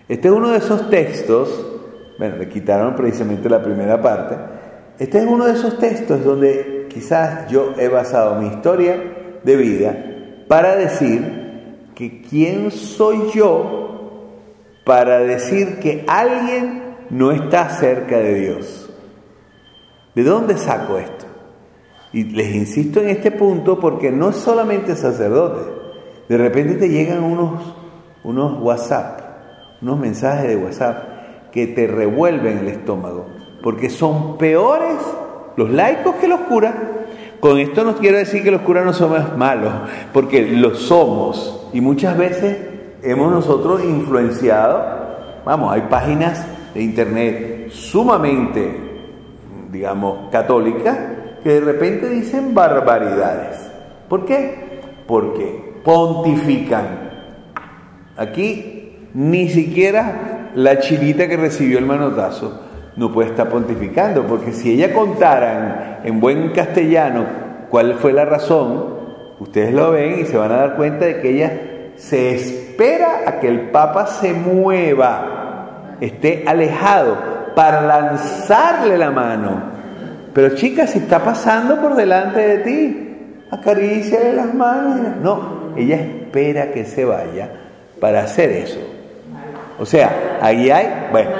Este 0.08 0.28
es 0.28 0.34
uno 0.34 0.50
de 0.50 0.58
esos 0.58 0.88
textos, 0.88 1.66
bueno, 2.16 2.36
le 2.36 2.48
quitaron 2.48 2.94
precisamente 2.94 3.50
la 3.50 3.60
primera 3.60 4.00
parte, 4.00 4.36
este 5.00 5.18
es 5.18 5.26
uno 5.26 5.46
de 5.46 5.54
esos 5.54 5.80
textos 5.80 6.22
donde 6.22 6.86
quizás 6.88 7.50
yo 7.50 7.74
he 7.76 7.88
basado 7.88 8.36
mi 8.36 8.46
historia 8.46 9.13
de 9.44 9.56
vida 9.56 9.96
para 10.48 10.76
decir 10.76 11.88
que 11.94 12.22
quién 12.22 12.70
soy 12.70 13.30
yo 13.32 13.80
para 14.84 15.20
decir 15.20 15.78
que 15.78 16.04
alguien 16.06 16.96
no 17.10 17.32
está 17.32 17.70
cerca 17.70 18.18
de 18.18 18.34
Dios. 18.34 18.90
¿De 20.14 20.22
dónde 20.22 20.58
saco 20.58 20.98
esto? 20.98 21.24
Y 22.12 22.24
les 22.24 22.54
insisto 22.54 23.00
en 23.00 23.08
este 23.08 23.30
punto 23.30 23.80
porque 23.80 24.12
no 24.12 24.30
es 24.30 24.36
solamente 24.36 24.94
sacerdote. 24.94 25.72
De 26.28 26.36
repente 26.36 26.74
te 26.74 26.88
llegan 26.88 27.24
unos, 27.24 27.74
unos 28.22 28.62
WhatsApp 28.62 29.24
unos 29.84 29.98
mensajes 29.98 30.48
de 30.48 30.56
WhatsApp 30.56 31.50
que 31.52 31.66
te 31.66 31.86
revuelven 31.86 32.58
el 32.58 32.68
estómago, 32.68 33.26
porque 33.62 33.90
son 33.90 34.38
peores 34.38 34.96
los 35.56 35.70
laicos 35.70 36.14
que 36.16 36.26
los 36.26 36.40
curas. 36.40 36.74
Con 37.44 37.58
esto 37.58 37.84
no 37.84 37.94
quiero 37.96 38.16
decir 38.16 38.42
que 38.42 38.50
los 38.50 38.62
curas 38.62 38.86
no 38.86 38.94
somos 38.94 39.36
malos, 39.36 39.70
porque 40.14 40.46
lo 40.46 40.74
somos 40.74 41.68
y 41.74 41.82
muchas 41.82 42.16
veces 42.16 42.56
hemos 43.02 43.30
nosotros 43.30 43.84
influenciado, 43.84 44.82
vamos, 45.44 45.70
hay 45.70 45.82
páginas 45.90 46.46
de 46.72 46.82
internet 46.82 47.68
sumamente, 47.70 48.80
digamos, 49.70 50.30
católicas, 50.32 50.96
que 51.42 51.50
de 51.50 51.60
repente 51.60 52.08
dicen 52.08 52.54
barbaridades. 52.54 53.70
¿Por 54.08 54.24
qué? 54.24 54.80
Porque 55.06 55.82
pontifican. 55.84 57.10
Aquí 58.16 59.10
ni 59.12 59.50
siquiera 59.50 60.50
la 60.54 60.78
chinita 60.78 61.28
que 61.28 61.36
recibió 61.36 61.78
el 61.78 61.84
manotazo 61.84 62.63
no 62.96 63.12
puede 63.12 63.30
estar 63.30 63.48
pontificando, 63.48 64.24
porque 64.26 64.52
si 64.52 64.72
ella 64.72 64.92
contaran 64.92 66.00
en 66.04 66.20
buen 66.20 66.50
castellano 66.50 67.24
cuál 67.68 67.94
fue 67.94 68.12
la 68.12 68.24
razón, 68.24 68.94
ustedes 69.40 69.74
lo 69.74 69.90
ven 69.90 70.20
y 70.20 70.24
se 70.26 70.36
van 70.36 70.52
a 70.52 70.56
dar 70.56 70.76
cuenta 70.76 71.04
de 71.06 71.20
que 71.20 71.30
ella 71.30 71.52
se 71.96 72.34
espera 72.34 73.22
a 73.26 73.40
que 73.40 73.48
el 73.48 73.70
Papa 73.70 74.06
se 74.06 74.32
mueva, 74.32 75.96
esté 76.00 76.44
alejado, 76.46 77.34
para 77.54 77.82
lanzarle 77.82 78.98
la 78.98 79.10
mano. 79.10 79.74
Pero 80.32 80.56
chica, 80.56 80.86
si 80.86 80.98
está 80.98 81.20
pasando 81.20 81.80
por 81.80 81.94
delante 81.94 82.40
de 82.40 82.58
ti, 82.58 83.16
acaríciale 83.50 84.32
las 84.32 84.52
manos. 84.52 85.16
No, 85.22 85.72
ella 85.76 85.96
espera 85.96 86.72
que 86.72 86.84
se 86.84 87.04
vaya 87.04 87.48
para 88.00 88.24
hacer 88.24 88.50
eso. 88.50 88.80
O 89.78 89.86
sea, 89.86 90.38
ahí 90.40 90.70
hay, 90.70 91.08
bueno, 91.10 91.30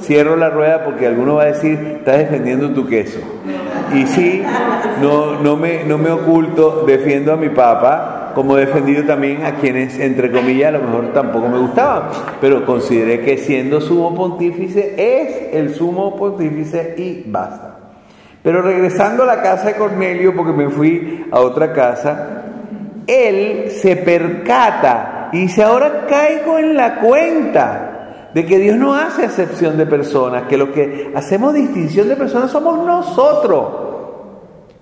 cierro 0.00 0.36
la 0.36 0.50
rueda 0.50 0.84
porque 0.84 1.06
alguno 1.06 1.36
va 1.36 1.44
a 1.44 1.46
decir, 1.46 1.96
estás 1.98 2.18
defendiendo 2.18 2.70
tu 2.70 2.86
queso. 2.86 3.20
Y 3.94 4.06
sí, 4.06 4.42
no, 5.00 5.40
no, 5.40 5.56
me, 5.56 5.84
no 5.84 5.98
me 5.98 6.10
oculto, 6.10 6.84
defiendo 6.86 7.32
a 7.32 7.36
mi 7.36 7.48
papá, 7.48 8.32
como 8.34 8.56
he 8.56 8.66
defendido 8.66 9.04
también 9.04 9.44
a 9.44 9.56
quienes, 9.56 9.98
entre 9.98 10.30
comillas, 10.30 10.68
a 10.68 10.78
lo 10.78 10.84
mejor 10.84 11.12
tampoco 11.12 11.48
me 11.48 11.58
gustaban, 11.58 12.04
pero 12.40 12.64
consideré 12.64 13.20
que 13.20 13.38
siendo 13.38 13.80
sumo 13.80 14.14
pontífice 14.14 14.94
es 14.96 15.54
el 15.54 15.74
sumo 15.74 16.16
pontífice 16.16 16.94
y 16.96 17.24
basta. 17.26 17.76
Pero 18.42 18.62
regresando 18.62 19.24
a 19.24 19.26
la 19.26 19.42
casa 19.42 19.68
de 19.68 19.74
Cornelio, 19.74 20.34
porque 20.34 20.52
me 20.52 20.70
fui 20.70 21.26
a 21.30 21.40
otra 21.40 21.72
casa, 21.72 22.44
él 23.06 23.70
se 23.70 23.96
percata 23.96 25.30
y 25.32 25.40
dice, 25.42 25.62
ahora 25.62 26.06
caigo 26.08 26.58
en 26.58 26.76
la 26.76 26.96
cuenta 26.96 27.89
de 28.34 28.46
que 28.46 28.58
Dios 28.58 28.76
no 28.76 28.94
hace 28.94 29.24
excepción 29.24 29.76
de 29.76 29.86
personas, 29.86 30.44
que 30.44 30.56
lo 30.56 30.72
que 30.72 31.12
hacemos 31.14 31.54
distinción 31.54 32.08
de 32.08 32.16
personas 32.16 32.50
somos 32.50 32.84
nosotros. 32.84 33.88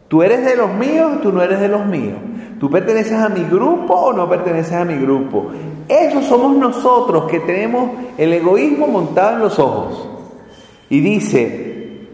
Tú 0.09 0.23
eres 0.23 0.45
de 0.45 0.57
los 0.57 0.73
míos, 0.75 1.21
tú 1.23 1.33
no 1.33 1.43
eres 1.43 1.61
de 1.61 1.69
los 1.69 1.85
míos. 1.87 2.19
Tú 2.59 2.71
perteneces 2.71 3.13
a 3.13 3.29
mi 3.29 3.45
grupo 3.45 3.95
o 3.95 4.13
no 4.13 4.29
perteneces 4.29 4.73
a 4.73 4.85
mi 4.85 4.97
grupo. 4.97 5.51
Esos 5.89 6.25
somos 6.25 6.57
nosotros 6.57 7.31
que 7.31 7.41
tenemos 7.41 7.91
el 8.17 8.33
egoísmo 8.33 8.87
montado 8.87 9.37
en 9.37 9.39
los 9.41 9.59
ojos. 9.59 10.09
Y 10.91 11.01
dice, 11.01 12.09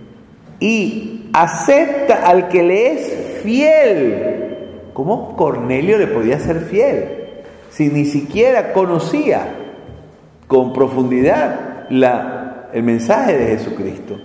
y 0.61 1.31
acepta 1.33 2.27
al 2.27 2.49
que 2.49 2.63
le 2.63 2.93
es 2.93 3.43
fiel. 3.43 4.91
¿Cómo 4.93 5.37
Cornelio 5.37 5.99
le 5.99 6.07
podía 6.07 6.39
ser 6.39 6.61
fiel? 6.61 7.45
Si 7.71 7.89
ni 7.89 8.05
siquiera 8.05 8.73
conocía 8.73 9.64
con 10.55 10.73
profundidad 10.73 11.89
la, 11.91 12.69
el 12.73 12.85
mensaje 12.85 13.37
de 13.37 13.57
Jesucristo. 13.57 14.21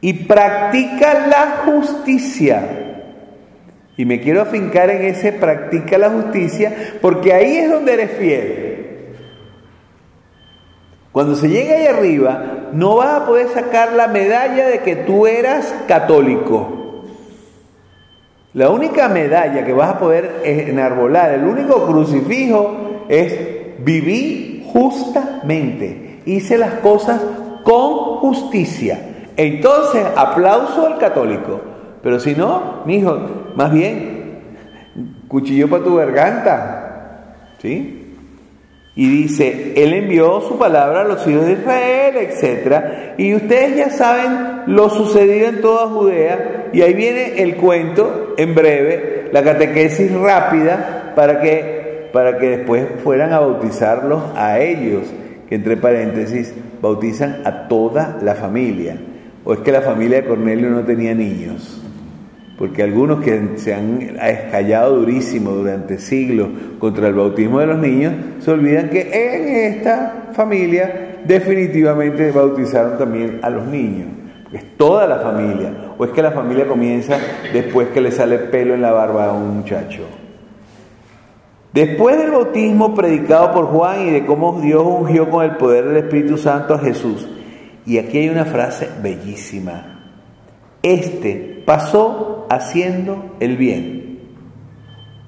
Y 0.00 0.12
practica 0.12 1.26
la 1.26 1.64
justicia. 1.64 2.62
Y 3.96 4.04
me 4.04 4.20
quiero 4.20 4.42
afincar 4.42 4.90
en 4.90 5.06
ese 5.06 5.32
practica 5.32 5.98
la 5.98 6.10
justicia 6.10 6.72
porque 7.00 7.32
ahí 7.32 7.56
es 7.56 7.70
donde 7.70 7.94
eres 7.94 8.10
fiel. 8.12 8.76
Cuando 11.10 11.34
se 11.34 11.48
llega 11.48 11.74
ahí 11.74 11.86
arriba, 11.86 12.68
no 12.72 12.94
vas 12.96 13.22
a 13.22 13.26
poder 13.26 13.48
sacar 13.48 13.94
la 13.94 14.06
medalla 14.06 14.68
de 14.68 14.80
que 14.80 14.94
tú 14.94 15.26
eras 15.26 15.74
católico. 15.88 17.04
La 18.52 18.70
única 18.70 19.08
medalla 19.08 19.64
que 19.64 19.72
vas 19.72 19.90
a 19.90 19.98
poder 19.98 20.42
enarbolar, 20.44 21.32
el 21.32 21.44
único 21.44 21.86
crucifijo 21.86 23.06
es 23.08 23.36
vivir 23.84 24.55
justamente. 24.76 26.20
Hice 26.26 26.58
las 26.58 26.74
cosas 26.74 27.20
con 27.62 28.18
justicia. 28.18 28.98
Entonces, 29.36 30.04
aplauso 30.14 30.86
al 30.86 30.98
católico. 30.98 31.60
Pero 32.02 32.20
si 32.20 32.34
no, 32.34 32.82
mi 32.84 32.96
hijo, 32.96 33.18
más 33.54 33.72
bien, 33.72 34.40
cuchillo 35.28 35.68
para 35.70 35.82
tu 35.82 35.96
garganta. 35.96 37.54
¿Sí? 37.58 38.02
Y 38.94 39.08
dice, 39.08 39.72
Él 39.76 39.94
envió 39.94 40.40
su 40.42 40.58
palabra 40.58 41.02
a 41.02 41.04
los 41.04 41.26
hijos 41.26 41.46
de 41.46 41.52
Israel, 41.52 42.16
etc. 42.16 43.14
Y 43.18 43.34
ustedes 43.34 43.76
ya 43.76 43.90
saben 43.90 44.62
lo 44.66 44.90
sucedido 44.90 45.48
en 45.48 45.60
toda 45.60 45.88
Judea. 45.88 46.68
Y 46.72 46.82
ahí 46.82 46.92
viene 46.94 47.42
el 47.42 47.56
cuento, 47.56 48.34
en 48.36 48.54
breve, 48.54 49.28
la 49.32 49.42
catequesis 49.42 50.12
rápida, 50.12 51.12
para 51.14 51.40
que, 51.40 51.75
para 52.16 52.38
que 52.38 52.48
después 52.56 52.86
fueran 53.04 53.34
a 53.34 53.40
bautizarlos 53.40 54.22
a 54.36 54.58
ellos, 54.58 55.02
que 55.50 55.54
entre 55.54 55.76
paréntesis, 55.76 56.54
bautizan 56.80 57.42
a 57.44 57.68
toda 57.68 58.18
la 58.22 58.34
familia. 58.34 58.96
O 59.44 59.52
es 59.52 59.58
que 59.58 59.70
la 59.70 59.82
familia 59.82 60.22
de 60.22 60.26
Cornelio 60.26 60.70
no 60.70 60.80
tenía 60.80 61.14
niños 61.14 61.82
porque 62.56 62.82
algunos 62.82 63.22
que 63.22 63.38
se 63.56 63.74
han 63.74 64.16
escallado 64.18 64.96
durísimo 64.96 65.50
durante 65.50 65.98
siglos 65.98 66.48
contra 66.78 67.08
el 67.08 67.12
bautismo 67.12 67.60
de 67.60 67.66
los 67.66 67.78
niños, 67.78 68.14
se 68.38 68.50
olvidan 68.50 68.88
que 68.88 69.02
en 69.12 69.74
esta 69.74 70.30
familia 70.32 71.18
definitivamente 71.26 72.30
bautizaron 72.30 72.96
también 72.96 73.40
a 73.42 73.50
los 73.50 73.66
niños, 73.66 74.06
es 74.54 74.74
toda 74.78 75.06
la 75.06 75.18
familia, 75.18 75.70
o 75.98 76.04
es 76.06 76.12
que 76.12 76.22
la 76.22 76.30
familia 76.30 76.66
comienza 76.66 77.18
después 77.52 77.88
que 77.88 78.00
le 78.00 78.10
sale 78.10 78.38
pelo 78.38 78.72
en 78.72 78.80
la 78.80 78.92
barba 78.92 79.26
a 79.26 79.32
un 79.34 79.58
muchacho. 79.58 80.25
Después 81.76 82.16
del 82.16 82.30
bautismo 82.30 82.94
predicado 82.94 83.52
por 83.52 83.66
Juan 83.66 84.08
y 84.08 84.10
de 84.10 84.24
cómo 84.24 84.62
Dios 84.62 84.82
ungió 84.82 85.28
con 85.28 85.44
el 85.44 85.58
poder 85.58 85.84
del 85.84 85.98
Espíritu 85.98 86.38
Santo 86.38 86.72
a 86.72 86.78
Jesús, 86.78 87.28
y 87.84 87.98
aquí 87.98 88.16
hay 88.16 88.30
una 88.30 88.46
frase 88.46 88.88
bellísima, 89.02 90.08
este 90.82 91.62
pasó 91.66 92.46
haciendo 92.48 93.36
el 93.40 93.58
bien. 93.58 94.20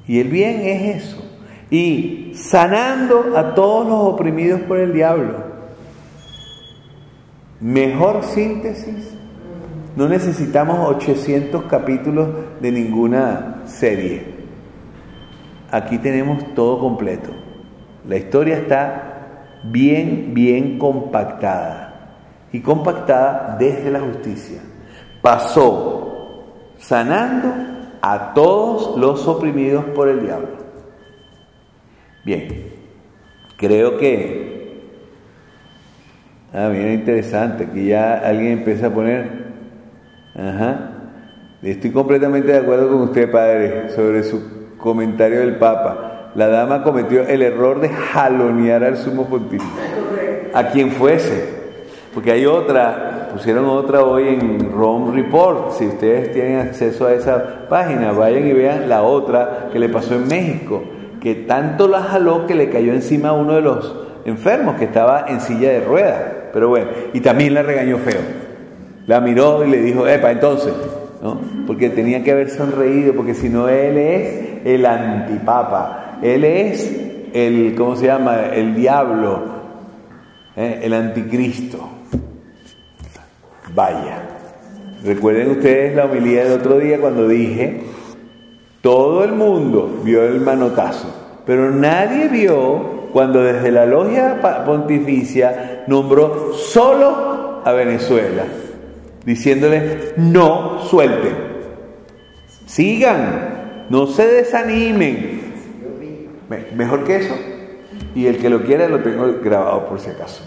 Y 0.07 0.21
el 0.21 0.29
bien 0.29 0.63
es 0.63 1.05
eso. 1.05 1.23
Y 1.71 2.33
sanando 2.35 3.37
a 3.37 3.55
todos 3.55 3.87
los 3.87 4.15
oprimidos 4.15 4.63
por 4.63 4.79
el 4.79 4.95
diablo. 4.95 5.45
Mejor 7.61 8.25
síntesis. 8.25 9.15
No 9.97 10.09
necesitamos 10.09 10.79
800 10.97 11.65
capítulos 11.65 12.31
de 12.63 12.73
ninguna 12.73 13.65
serie. 13.67 14.38
Aquí 15.71 15.99
tenemos 15.99 16.55
todo 16.55 16.79
completo. 16.79 17.31
La 18.07 18.17
historia 18.17 18.57
está 18.57 19.09
bien, 19.65 20.33
bien 20.33 20.79
compactada. 20.79 22.17
Y 22.53 22.61
compactada 22.61 23.57
desde 23.59 23.91
la 23.91 24.01
justicia 24.01 24.61
pasó 25.21 26.55
sanando 26.79 27.53
a 28.01 28.33
todos 28.33 28.97
los 28.97 29.27
oprimidos 29.29 29.85
por 29.87 30.09
el 30.09 30.23
diablo. 30.23 30.49
Bien, 32.25 32.73
creo 33.59 33.99
que... 33.99 34.49
Ah, 36.55 36.69
bien 36.69 36.93
interesante, 36.93 37.65
aquí 37.65 37.89
ya 37.89 38.15
alguien 38.15 38.59
empieza 38.59 38.87
a 38.87 38.91
poner... 38.91 39.49
Ajá. 40.35 40.93
Estoy 41.61 41.91
completamente 41.91 42.53
de 42.53 42.59
acuerdo 42.59 42.89
con 42.89 43.01
usted, 43.03 43.31
padre, 43.31 43.91
sobre 43.91 44.23
su 44.23 44.58
comentario 44.79 45.41
del 45.41 45.57
Papa. 45.57 46.31
La 46.35 46.49
dama 46.49 46.83
cometió 46.83 47.23
el 47.23 47.43
error 47.43 47.81
de 47.81 47.89
jalonear 47.89 48.85
al 48.85 48.97
sumo 48.97 49.27
pontífice, 49.27 49.71
a 50.55 50.69
quien 50.69 50.93
fuese, 50.93 51.49
porque 52.15 52.33
hay 52.33 52.47
otra 52.47 53.19
pusieron 53.33 53.67
otra 53.67 54.03
hoy 54.03 54.29
en 54.29 54.73
Rome 54.73 55.15
Report. 55.15 55.73
Si 55.73 55.87
ustedes 55.87 56.33
tienen 56.33 56.59
acceso 56.59 57.07
a 57.07 57.15
esa 57.15 57.69
página, 57.69 58.13
vayan 58.13 58.47
y 58.47 58.53
vean 58.53 58.89
la 58.89 59.03
otra 59.03 59.69
que 59.73 59.79
le 59.79 59.89
pasó 59.89 60.15
en 60.15 60.27
México, 60.27 60.83
que 61.21 61.35
tanto 61.35 61.89
la 61.89 62.01
jaló 62.01 62.47
que 62.47 62.55
le 62.55 62.71
cayó 62.71 62.93
encima 62.93 63.31
a 63.31 63.33
uno 63.33 63.55
de 63.55 63.61
los 63.61 63.95
enfermos 64.25 64.77
que 64.77 64.85
estaba 64.85 65.27
en 65.29 65.41
silla 65.41 65.71
de 65.71 65.81
ruedas. 65.81 66.21
Pero 66.53 66.69
bueno, 66.69 66.89
y 67.13 67.21
también 67.21 67.55
la 67.55 67.63
regañó 67.63 67.99
feo. 67.99 68.21
La 69.07 69.21
miró 69.21 69.65
y 69.65 69.71
le 69.71 69.81
dijo, 69.81 70.07
epa, 70.07 70.31
entonces, 70.31 70.73
¿no? 71.23 71.41
Porque 71.67 71.91
tenía 71.91 72.23
que 72.25 72.33
haber 72.33 72.51
sonreído, 72.51 73.15
porque 73.15 73.35
si 73.35 73.49
no, 73.49 73.69
él 73.69 73.97
es 73.97 74.48
el 74.65 74.87
antipapa, 74.87 76.19
él 76.23 76.45
es 76.45 77.09
el, 77.33 77.75
¿cómo 77.77 77.97
se 77.97 78.07
llama? 78.07 78.47
El 78.47 78.75
diablo, 78.75 79.43
¿eh? 80.57 80.81
el 80.83 80.95
anticristo. 80.95 81.89
Vaya. 83.75 84.23
Recuerden 85.05 85.53
ustedes 85.53 85.95
la 85.95 86.07
homilía 86.07 86.45
de 86.45 86.55
otro 86.55 86.79
día 86.79 87.01
cuando 87.01 87.29
dije, 87.29 87.83
todo 88.81 89.23
el 89.25 89.33
mundo 89.33 90.01
vio 90.03 90.25
el 90.25 90.41
manotazo, 90.41 91.43
pero 91.47 91.71
nadie 91.71 92.29
vio 92.29 92.99
cuando 93.13 93.43
desde 93.43 93.71
la 93.71 93.87
logia 93.87 94.41
pontificia 94.67 95.85
nombró 95.87 96.53
solo 96.55 97.63
a 97.65 97.73
Venezuela, 97.73 98.45
diciéndole, 99.25 100.15
no 100.17 100.81
suelten, 100.83 101.35
sigan, 102.67 103.48
no 103.89 104.07
se 104.07 104.27
desanimen. 104.27 105.49
Mejor 106.77 107.05
que 107.05 107.17
eso. 107.17 107.35
Y 108.15 108.27
el 108.27 108.39
que 108.39 108.49
lo 108.51 108.63
quiera 108.63 108.89
lo 108.89 109.01
tengo 109.01 109.27
grabado 109.43 109.87
por 109.87 110.01
si 110.01 110.11
acaso. 110.11 110.43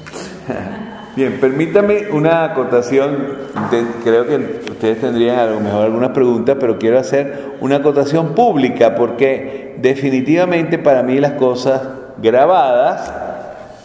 Bien, 1.16 1.40
permítame 1.42 2.08
una 2.12 2.46
acotación. 2.46 3.38
Creo 4.04 4.26
que 4.28 4.62
ustedes 4.72 5.02
tendrían 5.02 5.40
a 5.40 5.46
lo 5.46 5.60
mejor 5.60 5.84
algunas 5.84 6.12
preguntas, 6.12 6.56
pero 6.60 6.80
quiero 6.80 7.00
hacer 7.00 7.58
una 7.60 7.78
acotación 7.78 8.34
pública 8.34 8.96
porque 8.96 9.76
definitivamente 9.82 10.78
para 10.78 11.04
mí 11.04 11.20
las 11.20 11.34
cosas 11.34 11.82
grabadas 12.22 13.14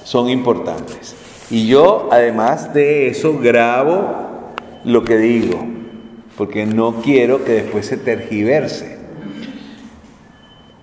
son 0.05 0.29
importantes. 0.29 1.17
Y 1.51 1.67
yo, 1.67 2.09
además 2.13 2.73
de 2.73 3.09
eso, 3.09 3.39
grabo 3.39 4.53
lo 4.85 5.03
que 5.03 5.17
digo, 5.17 5.65
porque 6.37 6.65
no 6.65 6.97
quiero 7.03 7.45
que 7.45 7.53
después 7.55 7.87
se 7.87 7.97
tergiverse. 7.97 8.96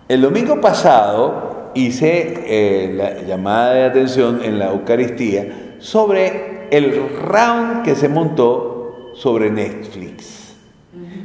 El 0.09 0.21
domingo 0.21 0.59
pasado 0.59 1.71
hice 1.75 2.43
eh, 2.45 2.93
la 2.93 3.21
llamada 3.21 3.73
de 3.73 3.83
atención 3.85 4.41
en 4.43 4.59
la 4.59 4.71
Eucaristía 4.71 5.75
sobre 5.79 6.67
el 6.71 7.09
round 7.21 7.83
que 7.83 7.95
se 7.95 8.09
montó 8.09 9.13
sobre 9.15 9.49
Netflix. 9.49 10.55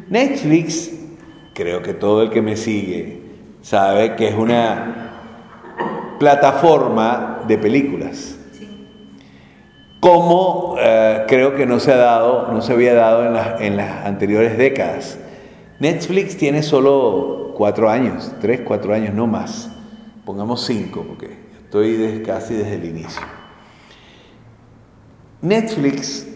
Netflix, 0.09 0.93
creo 1.55 1.83
que 1.83 1.93
todo 1.93 2.23
el 2.23 2.31
que 2.31 2.41
me 2.41 2.57
sigue 2.57 3.23
sabe 3.63 4.15
que 4.15 4.29
es 4.29 4.35
una 4.35 6.17
plataforma 6.21 7.41
de 7.49 7.59
películas. 7.59 8.39
Como 9.99 10.77
eh, 10.79 11.25
creo 11.27 11.57
que 11.57 11.67
no 11.67 11.81
se 11.81 11.93
ha 11.93 11.97
dado, 11.97 12.53
no 12.53 12.63
se 12.63 12.73
había 12.73 12.95
dado 12.95 13.27
en, 13.27 13.65
en 13.65 13.77
las 13.77 14.07
anteriores 14.07 14.57
décadas. 14.57 15.19
Netflix 15.81 16.37
tiene 16.37 16.63
solo 16.63 17.48
cuatro 17.59 17.91
años, 17.91 18.33
tres, 18.41 18.61
cuatro 18.65 18.95
años, 18.95 19.13
no 19.13 19.27
más. 19.27 19.69
Pongamos 20.25 20.65
cinco, 20.65 21.05
porque 21.07 21.37
estoy 21.65 22.23
casi 22.25 22.55
desde 22.55 22.75
el 22.75 22.85
inicio. 22.85 23.21
Netflix 25.43 26.27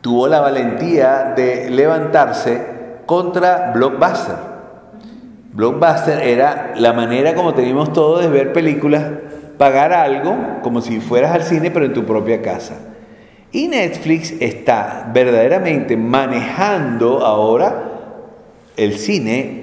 tuvo 0.00 0.28
la 0.28 0.40
valentía 0.40 1.34
de 1.36 1.68
levantarse 1.68 3.00
contra 3.06 3.72
Blockbuster. 3.74 4.36
Blockbuster 5.52 6.20
era 6.20 6.74
la 6.76 6.92
manera 6.92 7.34
como 7.34 7.52
teníamos 7.52 7.92
todos 7.92 8.22
de 8.22 8.28
ver 8.28 8.52
películas, 8.52 9.04
pagar 9.58 9.92
algo 9.92 10.60
como 10.62 10.80
si 10.80 11.00
fueras 11.00 11.32
al 11.32 11.42
cine 11.42 11.72
pero 11.72 11.86
en 11.86 11.92
tu 11.92 12.04
propia 12.04 12.40
casa. 12.40 12.76
Y 13.50 13.66
Netflix 13.66 14.32
está 14.40 15.10
verdaderamente 15.12 15.96
manejando 15.96 17.26
ahora 17.26 17.82
el 18.76 18.96
cine 18.96 19.59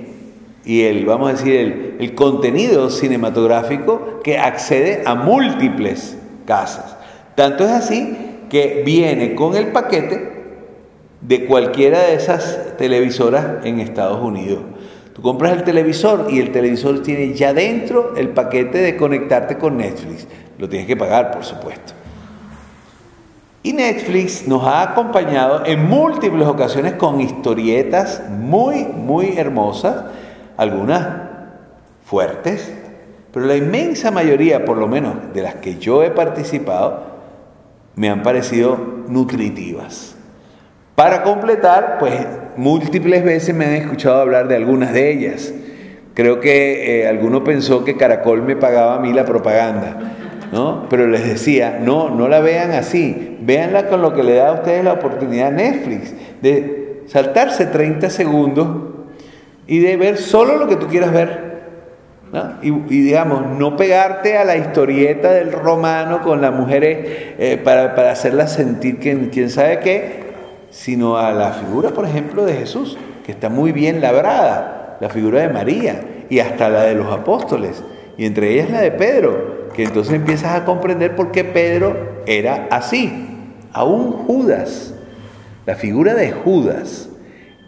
y 0.67 0.83
el, 0.83 1.05
vamos 1.05 1.29
a 1.29 1.31
decir, 1.31 1.95
el, 1.97 2.13
contenido 2.13 2.89
cinematográfico 2.89 4.19
que 4.21 4.37
accede 4.37 5.01
a 5.05 5.15
múltiples 5.15 6.17
casas. 6.45 6.97
Tanto 7.35 7.63
es 7.63 7.71
así 7.71 8.17
que 8.49 8.83
viene 8.85 9.33
con 9.33 9.55
el 9.55 9.67
paquete 9.67 10.43
de 11.21 11.45
cualquiera 11.45 12.01
de 12.01 12.15
esas 12.15 12.75
televisoras 12.77 13.65
en 13.65 13.79
Estados 13.79 14.21
Unidos. 14.21 14.59
Tú 15.13 15.21
compras 15.21 15.53
el 15.53 15.63
televisor 15.63 16.27
y 16.29 16.39
el 16.39 16.51
televisor 16.51 17.01
tiene 17.01 17.33
ya 17.33 17.53
dentro 17.53 18.17
el 18.17 18.29
paquete 18.29 18.79
de 18.79 18.97
conectarte 18.97 19.57
con 19.57 19.77
Netflix. 19.77 20.27
Lo 20.57 20.67
tienes 20.67 20.85
que 20.85 20.97
pagar, 20.97 21.31
por 21.31 21.45
supuesto. 21.45 21.93
Y 23.63 23.71
Netflix 23.71 24.45
nos 24.49 24.65
ha 24.65 24.81
acompañado 24.81 25.65
en 25.65 25.87
múltiples 25.87 26.45
ocasiones 26.45 26.95
con 26.95 27.21
historietas 27.21 28.21
muy, 28.29 28.83
muy 28.83 29.37
hermosas, 29.37 29.95
algunas 30.57 31.07
fuertes, 32.03 32.73
pero 33.31 33.45
la 33.45 33.55
inmensa 33.55 34.11
mayoría, 34.11 34.65
por 34.65 34.77
lo 34.77 34.87
menos 34.87 35.33
de 35.33 35.43
las 35.43 35.55
que 35.55 35.77
yo 35.77 36.03
he 36.03 36.09
participado, 36.09 37.03
me 37.95 38.09
han 38.09 38.23
parecido 38.23 38.77
nutritivas. 39.07 40.15
Para 40.95 41.21
completar, 41.21 41.97
pues 41.99 42.13
múltiples 42.55 43.23
veces 43.23 43.53
me 43.53 43.65
han 43.65 43.73
escuchado 43.73 44.19
hablar 44.19 44.47
de 44.47 44.55
algunas 44.55 44.93
de 44.93 45.11
ellas. 45.11 45.53
Creo 46.15 46.39
que 46.39 47.01
eh, 47.01 47.07
alguno 47.07 47.43
pensó 47.43 47.85
que 47.85 47.95
Caracol 47.95 48.41
me 48.41 48.55
pagaba 48.55 48.95
a 48.95 48.99
mí 48.99 49.13
la 49.13 49.25
propaganda, 49.25 49.97
¿no? 50.51 50.87
Pero 50.89 51.07
les 51.07 51.27
decía, 51.27 51.79
no, 51.79 52.09
no 52.09 52.27
la 52.27 52.39
vean 52.39 52.71
así, 52.71 53.37
véanla 53.41 53.87
con 53.87 54.01
lo 54.01 54.13
que 54.13 54.23
le 54.23 54.35
da 54.35 54.49
a 54.49 54.53
ustedes 54.53 54.83
la 54.83 54.93
oportunidad 54.93 55.51
Netflix, 55.51 56.15
de 56.41 57.03
saltarse 57.05 57.67
30 57.67 58.09
segundos 58.09 58.96
y 59.67 59.79
de 59.79 59.97
ver 59.97 60.17
solo 60.17 60.57
lo 60.57 60.67
que 60.67 60.77
tú 60.77 60.87
quieras 60.87 61.11
ver. 61.11 61.47
Y, 62.61 62.71
digamos, 62.71 63.45
no 63.57 63.77
pegarte 63.77 64.37
a 64.37 64.43
la 64.43 64.57
historieta 64.57 65.31
del 65.31 65.51
romano 65.51 66.21
con 66.21 66.41
las 66.41 66.53
mujeres 66.53 66.97
eh, 67.39 67.59
para, 67.63 67.95
para 67.95 68.11
hacerlas 68.11 68.53
sentir 68.53 68.99
que 68.99 69.29
quién 69.29 69.49
sabe 69.49 69.79
qué, 69.79 70.27
sino 70.69 71.17
a 71.17 71.31
la 71.31 71.51
figura, 71.51 71.91
por 71.91 72.05
ejemplo, 72.05 72.45
de 72.45 72.53
Jesús, 72.53 72.97
que 73.25 73.31
está 73.31 73.49
muy 73.49 73.71
bien 73.71 74.01
labrada, 74.01 74.97
la 74.99 75.09
figura 75.09 75.41
de 75.41 75.49
María 75.49 76.01
y 76.29 76.39
hasta 76.39 76.69
la 76.69 76.83
de 76.83 76.95
los 76.95 77.11
apóstoles, 77.11 77.83
y 78.17 78.25
entre 78.25 78.51
ellas 78.53 78.69
la 78.69 78.81
de 78.81 78.91
Pedro, 78.91 79.69
que 79.73 79.83
entonces 79.83 80.13
empiezas 80.13 80.55
a 80.55 80.65
comprender 80.65 81.15
por 81.15 81.31
qué 81.31 81.43
Pedro 81.43 82.23
era 82.25 82.67
así. 82.71 83.25
Aún 83.71 84.11
Judas, 84.11 84.93
la 85.65 85.75
figura 85.75 86.13
de 86.15 86.31
Judas 86.31 87.09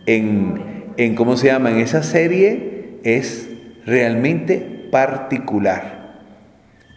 en, 0.05 0.78
en 0.99 1.15
¿cómo 1.15 1.37
se 1.37 1.47
llama? 1.47 1.71
En 1.71 1.77
esa 1.77 2.03
serie 2.03 2.99
es 3.03 3.49
realmente 3.85 4.89
particular. 4.91 6.17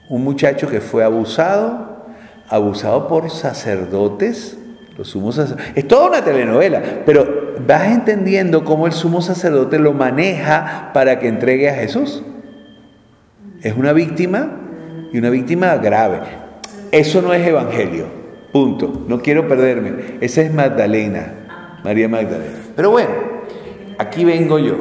Un 0.09 0.24
muchacho 0.24 0.66
que 0.66 0.80
fue 0.80 1.05
abusado, 1.05 2.05
abusado 2.48 3.07
por 3.07 3.30
sacerdotes, 3.30 4.59
los 4.98 5.09
sumos 5.09 5.40
Es 5.76 5.86
toda 5.86 6.09
una 6.09 6.24
telenovela, 6.24 6.82
pero 7.07 7.55
vas 7.64 7.92
entendiendo 7.92 8.64
cómo 8.64 8.88
el 8.88 8.92
sumo 8.92 9.22
sacerdote 9.22 9.78
lo 9.78 9.92
maneja 9.92 10.90
para 10.92 11.20
que 11.20 11.28
entregue 11.28 11.70
a 11.70 11.74
Jesús. 11.74 12.24
Es 13.62 13.76
una 13.76 13.92
víctima 13.92 14.59
y 15.12 15.18
una 15.18 15.30
víctima 15.30 15.76
grave. 15.76 16.18
Eso 16.90 17.22
no 17.22 17.32
es 17.32 17.46
evangelio. 17.46 18.07
Punto. 18.53 19.05
No 19.07 19.22
quiero 19.22 19.46
perderme. 19.46 20.18
Esa 20.20 20.42
es 20.42 20.53
Magdalena, 20.53 21.78
María 21.84 22.09
Magdalena. 22.09 22.59
Pero 22.74 22.90
bueno, 22.90 23.31
aquí 23.99 24.24
vengo 24.24 24.59
yo. 24.59 24.76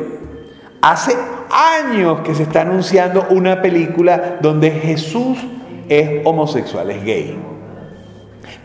Hace 0.81 1.15
años 1.51 2.21
que 2.21 2.33
se 2.33 2.43
está 2.43 2.61
anunciando 2.61 3.27
una 3.29 3.61
película 3.61 4.39
donde 4.41 4.71
Jesús 4.71 5.37
es 5.89 6.21
homosexual, 6.23 6.89
es 6.89 7.03
gay. 7.03 7.37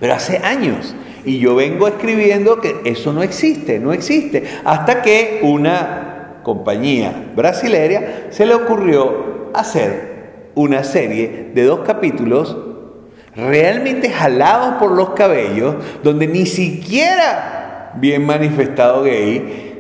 Pero 0.01 0.15
hace 0.15 0.39
años. 0.39 0.95
Y 1.25 1.39
yo 1.39 1.57
vengo 1.57 1.89
escribiendo 1.89 2.61
que 2.61 2.77
eso 2.85 3.13
no 3.13 3.23
existe, 3.23 3.79
no 3.81 3.93
existe. 3.93 4.45
Hasta 4.65 5.03
que 5.03 5.41
una 5.43 6.41
compañía 6.43 7.13
brasileña 7.35 8.29
se 8.31 8.47
le 8.47 8.55
ocurrió 8.55 9.51
hacer 9.53 10.51
una 10.55 10.85
serie 10.85 11.51
de 11.53 11.65
dos 11.65 11.81
capítulos 11.81 12.57
realmente 13.35 14.11
jalados 14.11 14.77
por 14.77 14.93
los 14.93 15.11
cabellos, 15.11 15.77
donde 16.03 16.27
ni 16.27 16.47
siquiera 16.47 17.93
bien 17.97 18.25
manifestado 18.25 19.03
gay, 19.03 19.76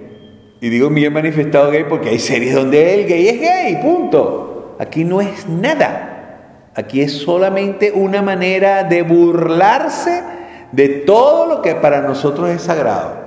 y 0.60 0.68
digo 0.68 0.88
bien 0.90 1.12
manifestado 1.12 1.70
gay 1.70 1.84
porque 1.88 2.08
hay 2.08 2.18
series 2.18 2.54
donde 2.54 2.94
el 2.94 3.06
gay 3.06 3.28
es 3.28 3.40
gay, 3.40 3.76
punto. 3.82 4.76
Aquí 4.78 5.04
no 5.04 5.20
es 5.20 5.48
nada. 5.48 6.70
Aquí 6.74 7.00
es 7.00 7.12
solamente 7.12 7.92
una 7.92 8.22
manera 8.22 8.84
de 8.84 9.02
burlarse 9.02 10.22
de 10.72 10.88
todo 10.88 11.46
lo 11.46 11.62
que 11.62 11.74
para 11.74 12.02
nosotros 12.02 12.50
es 12.50 12.62
sagrado. 12.62 13.26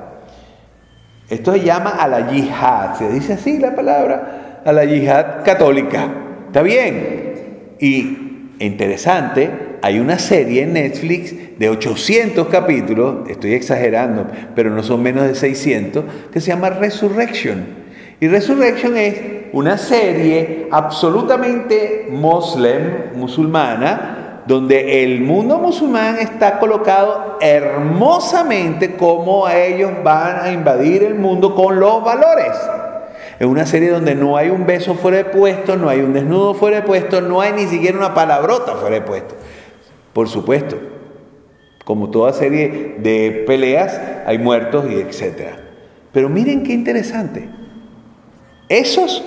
Esto 1.30 1.54
se 1.54 1.62
llama 1.62 1.92
a 1.92 2.08
la 2.08 2.30
yihad, 2.30 2.96
se 2.96 3.10
dice 3.10 3.34
así 3.34 3.60
la 3.60 3.76
palabra, 3.76 4.62
a 4.66 4.72
la 4.72 4.86
yihad 4.86 5.44
católica. 5.44 6.08
¿Está 6.48 6.64
bien? 6.64 7.76
Y 7.80 8.56
interesante, 8.60 9.50
hay 9.82 10.00
una 10.00 10.20
serie 10.20 10.64
en 10.64 10.74
Netflix 10.74 11.34
de 11.58 11.70
800 11.70 12.48
capítulos, 12.48 13.30
estoy 13.30 13.54
exagerando, 13.54 14.28
pero 14.56 14.70
no 14.70 14.84
son 14.84 15.02
menos 15.04 15.26
de 15.26 15.36
600, 15.36 16.06
que 16.32 16.42
se 16.42 16.48
llama 16.48 16.70
Resurrection. 16.70 17.66
Y 18.20 18.28
Resurrection 18.28 18.98
es 18.98 19.16
una 19.54 19.78
serie 19.78 20.68
absolutamente 20.72 22.08
musulmana, 22.12 23.12
musulmana, 23.16 24.44
donde 24.46 25.04
el 25.04 25.22
mundo 25.22 25.60
musulmán 25.60 26.18
está 26.18 26.60
colocado 26.60 27.38
hermosamente 27.40 28.96
como 28.96 29.48
ellos 29.48 29.92
van 30.04 30.40
a 30.42 30.52
invadir 30.52 31.04
el 31.04 31.16
mundo 31.16 31.54
con 31.56 31.80
los 31.80 32.04
valores. 32.04 32.58
Es 33.40 33.48
una 33.48 33.66
serie 33.66 33.90
donde 33.90 34.16
no 34.16 34.36
hay 34.36 34.50
un 34.50 34.66
beso 34.66 34.96
fuera 34.96 35.18
de 35.18 35.26
puesto, 35.26 35.78
no 35.78 35.88
hay 35.88 36.00
un 36.00 36.14
desnudo 36.14 36.54
fuera 36.56 36.78
de 36.78 36.82
puesto, 36.82 37.22
no 37.22 37.40
hay 37.40 37.54
ni 37.54 37.68
siquiera 37.68 37.98
una 37.98 38.14
palabrota 38.14 38.74
fuera 38.74 38.96
de 38.96 39.02
puesto. 39.02 39.36
Por 40.20 40.28
supuesto, 40.28 40.78
como 41.86 42.10
toda 42.10 42.34
serie 42.34 42.98
de 42.98 43.46
peleas, 43.48 43.98
hay 44.26 44.38
muertos 44.38 44.84
y 44.92 44.96
etcétera. 44.96 45.56
Pero 46.12 46.28
miren 46.28 46.64
qué 46.64 46.74
interesante. 46.74 47.48
Esos 48.68 49.24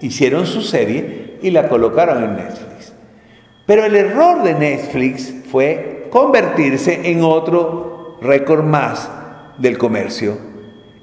hicieron 0.00 0.46
su 0.46 0.62
serie 0.62 1.38
y 1.42 1.50
la 1.50 1.68
colocaron 1.68 2.22
en 2.22 2.36
Netflix. 2.36 2.92
Pero 3.66 3.84
el 3.84 3.96
error 3.96 4.44
de 4.44 4.54
Netflix 4.54 5.34
fue 5.50 6.06
convertirse 6.10 7.10
en 7.10 7.24
otro 7.24 8.18
récord 8.22 8.62
más 8.62 9.10
del 9.58 9.76
comercio 9.76 10.38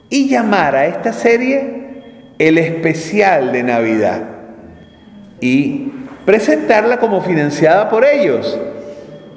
y 0.10 0.30
llamar 0.30 0.74
a 0.74 0.86
esta 0.86 1.12
serie 1.12 2.04
el 2.40 2.58
especial 2.58 3.52
de 3.52 3.64
Navidad 3.64 4.24
y 5.42 5.92
presentarla 6.26 6.98
como 6.98 7.20
financiada 7.20 7.90
por 7.90 8.06
ellos. 8.06 8.58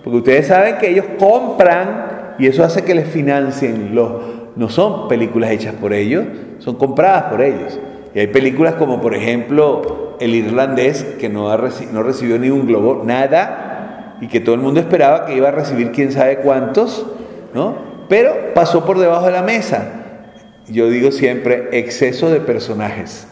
Porque 0.06 0.18
ustedes 0.18 0.46
saben 0.46 0.78
que 0.78 0.88
ellos 0.88 1.04
compran 1.18 2.36
y 2.38 2.46
eso 2.46 2.62
hace 2.62 2.84
que 2.84 2.94
les 2.94 3.08
financien 3.08 3.92
los 3.92 4.12
no 4.54 4.68
son 4.68 5.08
películas 5.08 5.50
hechas 5.50 5.74
por 5.74 5.92
ellos, 5.92 6.26
son 6.60 6.76
compradas 6.76 7.24
por 7.24 7.42
ellos. 7.42 7.80
Y 8.14 8.20
hay 8.20 8.28
películas 8.28 8.76
como 8.76 9.00
por 9.00 9.16
ejemplo 9.16 10.14
El 10.20 10.36
Irlandés, 10.36 11.02
que 11.18 11.28
no, 11.28 11.50
ha 11.50 11.58
no 11.90 12.04
recibió 12.04 12.38
ni 12.38 12.50
un 12.50 12.68
globo, 12.68 13.02
nada, 13.04 14.16
y 14.20 14.28
que 14.28 14.38
todo 14.38 14.54
el 14.54 14.60
mundo 14.60 14.78
esperaba 14.78 15.26
que 15.26 15.36
iba 15.36 15.48
a 15.48 15.50
recibir 15.50 15.90
quién 15.90 16.12
sabe 16.12 16.36
cuántos, 16.36 17.04
¿no? 17.52 17.74
Pero 18.08 18.54
pasó 18.54 18.84
por 18.84 19.00
debajo 19.00 19.26
de 19.26 19.32
la 19.32 19.42
mesa. 19.42 19.88
Yo 20.68 20.88
digo 20.88 21.10
siempre, 21.10 21.70
exceso 21.72 22.30
de 22.30 22.38
personajes. 22.38 23.26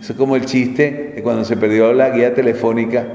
Eso 0.00 0.12
es 0.12 0.18
como 0.18 0.34
el 0.34 0.44
chiste 0.44 1.12
de 1.14 1.22
cuando 1.22 1.44
se 1.44 1.56
perdió 1.56 1.92
la 1.92 2.10
guía 2.10 2.34
telefónica, 2.34 3.06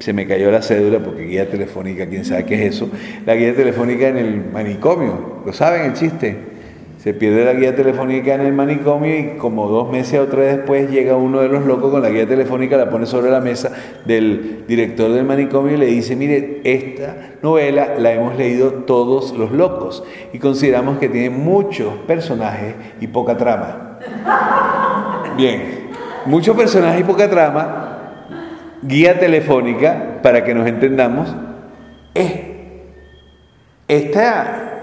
se 0.00 0.14
me 0.14 0.26
cayó 0.26 0.50
la 0.50 0.62
cédula 0.62 0.98
porque 0.98 1.24
guía 1.24 1.48
telefónica, 1.48 2.06
quién 2.06 2.24
sabe 2.24 2.46
qué 2.46 2.54
es 2.66 2.74
eso, 2.74 2.88
la 3.26 3.34
guía 3.34 3.54
telefónica 3.54 4.08
en 4.08 4.16
el 4.16 4.44
manicomio, 4.50 5.42
¿lo 5.44 5.52
saben 5.52 5.82
el 5.82 5.92
chiste? 5.92 6.50
Se 7.02 7.14
pierde 7.14 7.44
la 7.44 7.54
guía 7.54 7.74
telefónica 7.74 8.34
en 8.34 8.42
el 8.42 8.52
manicomio 8.52 9.18
y 9.18 9.38
como 9.38 9.68
dos 9.68 9.90
meses 9.90 10.18
o 10.20 10.26
tres 10.26 10.56
después 10.56 10.90
llega 10.90 11.16
uno 11.16 11.40
de 11.40 11.48
los 11.48 11.64
locos 11.64 11.90
con 11.90 12.02
la 12.02 12.10
guía 12.10 12.26
telefónica, 12.26 12.76
la 12.76 12.90
pone 12.90 13.06
sobre 13.06 13.30
la 13.30 13.40
mesa 13.40 13.72
del 14.04 14.64
director 14.66 15.10
del 15.10 15.24
manicomio 15.24 15.74
y 15.74 15.78
le 15.78 15.86
dice, 15.86 16.16
mire, 16.16 16.60
esta 16.64 17.32
novela 17.42 17.94
la 17.98 18.12
hemos 18.12 18.36
leído 18.36 18.70
todos 18.84 19.32
los 19.32 19.52
locos 19.52 20.04
y 20.32 20.38
consideramos 20.38 20.98
que 20.98 21.08
tiene 21.08 21.30
muchos 21.30 21.94
personajes 22.06 22.74
y 23.00 23.06
poca 23.06 23.36
trama. 23.36 23.98
Bien, 25.38 25.88
muchos 26.26 26.54
personajes 26.54 27.00
y 27.00 27.04
poca 27.04 27.30
trama, 27.30 27.89
guía 28.82 29.18
telefónica, 29.18 30.20
para 30.22 30.44
que 30.44 30.54
nos 30.54 30.66
entendamos, 30.66 31.34
esta 33.88 34.80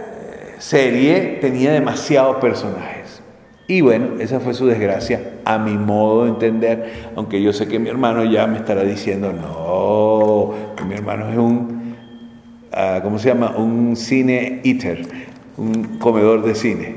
serie 0.59 1.37
tenía 1.41 1.71
demasiados 1.71 2.37
personajes. 2.37 3.21
Y 3.67 3.81
bueno, 3.81 4.19
esa 4.19 4.39
fue 4.39 4.53
su 4.53 4.65
desgracia, 4.65 5.33
a 5.43 5.57
mi 5.57 5.77
modo 5.77 6.23
de 6.23 6.29
entender, 6.29 7.11
aunque 7.15 7.41
yo 7.41 7.51
sé 7.51 7.67
que 7.67 7.79
mi 7.79 7.89
hermano 7.89 8.23
ya 8.23 8.47
me 8.47 8.57
estará 8.57 8.83
diciendo, 8.83 9.33
no, 9.33 10.53
mi 10.87 10.93
hermano 10.93 11.29
es 11.29 11.37
un, 11.37 11.95
ah, 12.71 13.01
¿cómo 13.03 13.19
se 13.19 13.27
llama? 13.27 13.57
Un 13.57 13.97
cine 13.97 14.61
eater, 14.63 15.01
un 15.57 15.97
comedor 15.99 16.45
de 16.45 16.55
cine. 16.55 16.95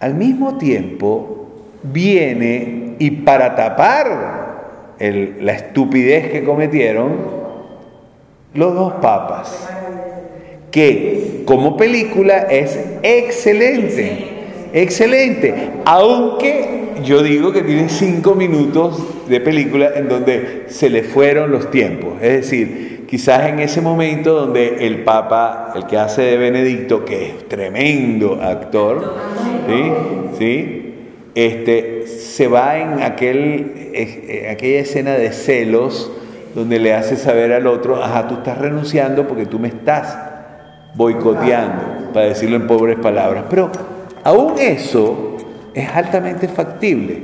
Al 0.00 0.14
mismo 0.14 0.58
tiempo, 0.58 1.68
viene 1.84 2.75
y 2.98 3.10
para 3.10 3.54
tapar 3.54 4.96
la 4.98 5.52
estupidez 5.52 6.30
que 6.30 6.44
cometieron, 6.44 7.36
los 8.54 8.74
dos 8.74 8.94
papas 8.94 9.68
que 10.70 11.42
como 11.46 11.76
película 11.76 12.48
es 12.50 12.78
excelente, 13.02 14.26
excelente, 14.74 15.54
aunque 15.86 16.76
yo 17.02 17.22
digo 17.22 17.52
que 17.52 17.62
tiene 17.62 17.88
cinco 17.88 18.34
minutos 18.34 19.26
de 19.26 19.40
película 19.40 19.92
en 19.94 20.08
donde 20.08 20.64
se 20.68 20.90
le 20.90 21.02
fueron 21.02 21.50
los 21.50 21.70
tiempos, 21.70 22.14
es 22.20 22.32
decir, 22.32 23.06
quizás 23.08 23.48
en 23.48 23.60
ese 23.60 23.80
momento 23.80 24.34
donde 24.34 24.86
el 24.86 25.02
Papa, 25.04 25.72
el 25.74 25.86
que 25.86 25.96
hace 25.96 26.22
de 26.22 26.36
Benedicto, 26.36 27.04
que 27.04 27.26
es 27.26 27.48
tremendo 27.48 28.40
actor, 28.42 29.14
¿sí? 30.38 30.94
Este, 31.34 32.04
se 32.36 32.48
va 32.48 32.76
en 32.76 33.02
aquel, 33.02 33.72
eh, 33.94 34.48
aquella 34.50 34.80
escena 34.80 35.12
de 35.12 35.32
celos 35.32 36.12
donde 36.54 36.78
le 36.78 36.92
hace 36.92 37.16
saber 37.16 37.50
al 37.54 37.66
otro, 37.66 37.96
ajá, 38.04 38.28
tú 38.28 38.34
estás 38.34 38.58
renunciando 38.58 39.26
porque 39.26 39.46
tú 39.46 39.58
me 39.58 39.68
estás 39.68 40.18
boicoteando, 40.92 42.12
para 42.12 42.26
decirlo 42.26 42.56
en 42.56 42.66
pobres 42.66 42.98
palabras. 42.98 43.44
Pero 43.48 43.70
aún 44.22 44.58
eso 44.58 45.38
es 45.72 45.88
altamente 45.88 46.46
factible. 46.46 47.22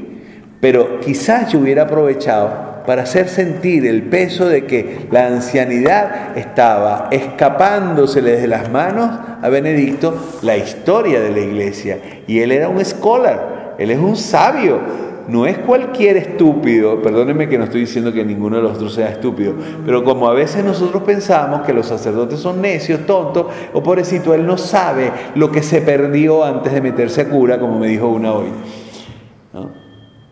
Pero 0.63 0.99
quizás 1.01 1.53
yo 1.53 1.59
hubiera 1.59 1.83
aprovechado 1.83 2.85
para 2.87 3.03
hacer 3.03 3.29
sentir 3.29 3.85
el 3.85 4.05
peso 4.05 4.49
de 4.49 4.65
que 4.65 5.09
la 5.11 5.27
ancianidad 5.27 6.39
estaba 6.39 7.09
escapándosele 7.11 8.41
de 8.41 8.47
las 8.47 8.71
manos 8.71 9.11
a 9.43 9.49
Benedicto 9.51 10.39
la 10.41 10.57
historia 10.57 11.21
de 11.21 11.33
la 11.33 11.41
iglesia. 11.41 11.99
Y 12.27 12.41
él 12.41 12.51
era 12.51 12.71
un 12.71 12.83
scholar, 12.83 13.62
él 13.83 13.91
es 13.91 13.99
un 13.99 14.16
sabio, 14.16 14.80
no 15.28 15.47
es 15.47 15.59
cualquier 15.59 16.16
estúpido, 16.16 17.01
perdónenme 17.01 17.49
que 17.49 17.59
no 17.59 17.64
estoy 17.64 17.83
diciendo 17.83 18.12
que 18.12 18.24
ninguno 18.24 18.57
de 18.57 18.62
los 18.62 18.72
otros 18.72 18.95
sea 18.95 19.09
estúpido, 19.09 19.55
pero 19.85 20.03
como 20.05 20.28
a 20.28 20.35
veces 20.35 20.64
nosotros 20.64 21.03
pensamos 21.03 21.62
que 21.62 21.72
los 21.72 21.87
sacerdotes 21.87 22.41
son 22.41 22.61
necios, 22.61 23.07
tontos, 23.07 23.47
o 23.72 23.83
pobrecito, 23.83 24.35
él 24.35 24.47
no 24.47 24.59
sabe 24.59 25.11
lo 25.35 25.51
que 25.51 25.62
se 25.62 25.80
perdió 25.80 26.45
antes 26.45 26.72
de 26.72 26.80
meterse 26.80 27.22
a 27.22 27.28
cura, 27.28 27.59
como 27.59 27.78
me 27.78 27.89
dijo 27.89 28.09
una 28.09 28.33
hoy. 28.33 28.49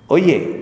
Oye, 0.09 0.61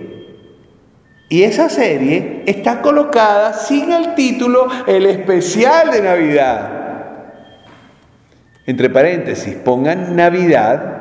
y 1.27 1.43
esa 1.43 1.69
serie 1.69 2.43
está 2.45 2.81
colocada 2.81 3.53
sin 3.53 3.91
el 3.91 4.15
título 4.15 4.67
El 4.87 5.05
especial 5.05 5.91
de 5.91 6.01
Navidad. 6.01 6.79
Entre 8.65 8.89
paréntesis, 8.89 9.55
pongan 9.55 10.15
Navidad 10.15 10.98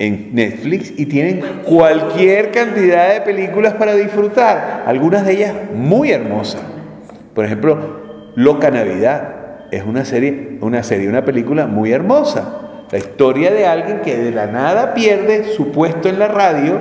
en 0.00 0.34
Netflix 0.34 0.94
y 0.96 1.04
tienen 1.04 1.60
cualquier 1.62 2.50
cantidad 2.50 3.12
de 3.12 3.20
películas 3.20 3.74
para 3.74 3.94
disfrutar, 3.94 4.84
algunas 4.86 5.26
de 5.26 5.32
ellas 5.34 5.54
muy 5.74 6.10
hermosas. 6.10 6.62
Por 7.34 7.44
ejemplo, 7.44 8.00
Loca 8.34 8.70
Navidad 8.70 9.68
es 9.70 9.84
una 9.84 10.06
serie, 10.06 10.56
una 10.62 10.82
serie, 10.82 11.06
una 11.06 11.24
película 11.24 11.66
muy 11.66 11.92
hermosa. 11.92 12.86
La 12.90 12.96
historia 12.96 13.52
de 13.52 13.66
alguien 13.66 14.00
que 14.00 14.16
de 14.16 14.30
la 14.30 14.46
nada 14.46 14.94
pierde 14.94 15.44
su 15.44 15.70
puesto 15.70 16.08
en 16.08 16.18
la 16.18 16.28
radio 16.28 16.80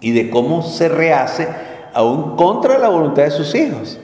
y 0.00 0.10
de 0.10 0.28
cómo 0.28 0.62
se 0.62 0.88
rehace 0.88 1.46
aún 1.94 2.36
contra 2.36 2.76
la 2.76 2.88
voluntad 2.88 3.22
de 3.22 3.30
sus 3.30 3.54
hijos. 3.54 4.00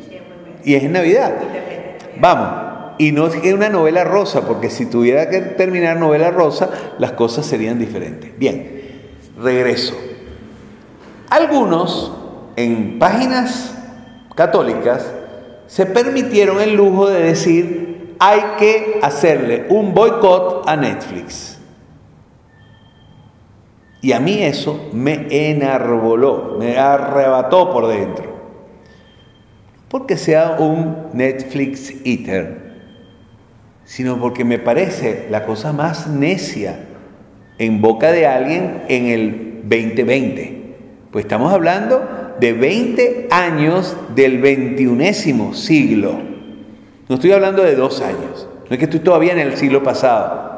Y 0.65 0.77
es 0.77 0.85
en 0.85 0.93
Navidad. 0.93 1.33
Vamos, 2.21 2.72
y 2.99 3.13
no 3.13 3.27
es 3.27 3.53
una 3.53 3.69
novela 3.69 4.05
rosa, 4.05 4.47
porque 4.47 4.71
si 4.71 4.87
tuviera 4.87 5.29
que 5.29 5.41
terminar 5.41 5.97
novela 5.97 6.31
rosa, 6.31 6.71
las 6.99 7.13
cosas 7.13 7.47
serían 7.47 7.79
diferentes. 7.79 8.39
Bien, 8.39 8.83
regreso. 9.39 9.95
Algunos 11.31 12.13
en 12.57 12.99
páginas 12.99 13.75
católicas 14.35 15.11
se 15.67 15.87
permitieron 15.87 16.61
el 16.61 16.75
lujo 16.75 17.09
de 17.09 17.23
decir 17.23 18.15
hay 18.19 18.41
que 18.59 19.01
hacerle 19.03 19.67
un 19.69 19.95
boicot 19.95 20.69
a 20.69 20.77
Netflix. 20.77 21.59
Y 24.01 24.13
a 24.13 24.21
mí 24.21 24.43
eso 24.43 24.91
me 24.93 25.27
enarboló, 25.31 26.57
me 26.59 26.77
arrebató 26.77 27.73
por 27.73 27.89
dentro. 27.89 28.33
Porque 29.89 30.17
sea 30.17 30.57
un 30.59 31.09
Netflix 31.13 31.93
eater 32.05 32.62
sino 33.85 34.19
porque 34.19 34.45
me 34.45 34.59
parece 34.59 35.27
la 35.31 35.45
cosa 35.45 35.73
más 35.73 36.07
necia 36.07 36.87
en 37.59 37.81
boca 37.81 38.13
de 38.13 38.27
alguien 38.27 38.83
en 38.89 39.07
el 39.07 39.61
2020. 39.65 40.63
Pues 41.11 41.25
estamos 41.25 41.53
hablando 41.53 42.35
de 42.41 42.53
20 42.53 43.29
años 43.31 43.97
del 44.15 44.39
21 44.39 45.53
siglo. 45.55 46.19
No 47.09 47.17
estoy 47.17 47.33
hablando 47.33 47.63
de 47.63 47.77
dos 47.77 48.01
años. 48.01 48.49
No 48.69 48.75
es 48.75 48.79
que 48.79 48.85
estoy 48.85 49.01
todavía 49.01 49.33
en 49.33 49.41
el 49.41 49.57
siglo 49.57 49.83
pasado. 49.83 50.51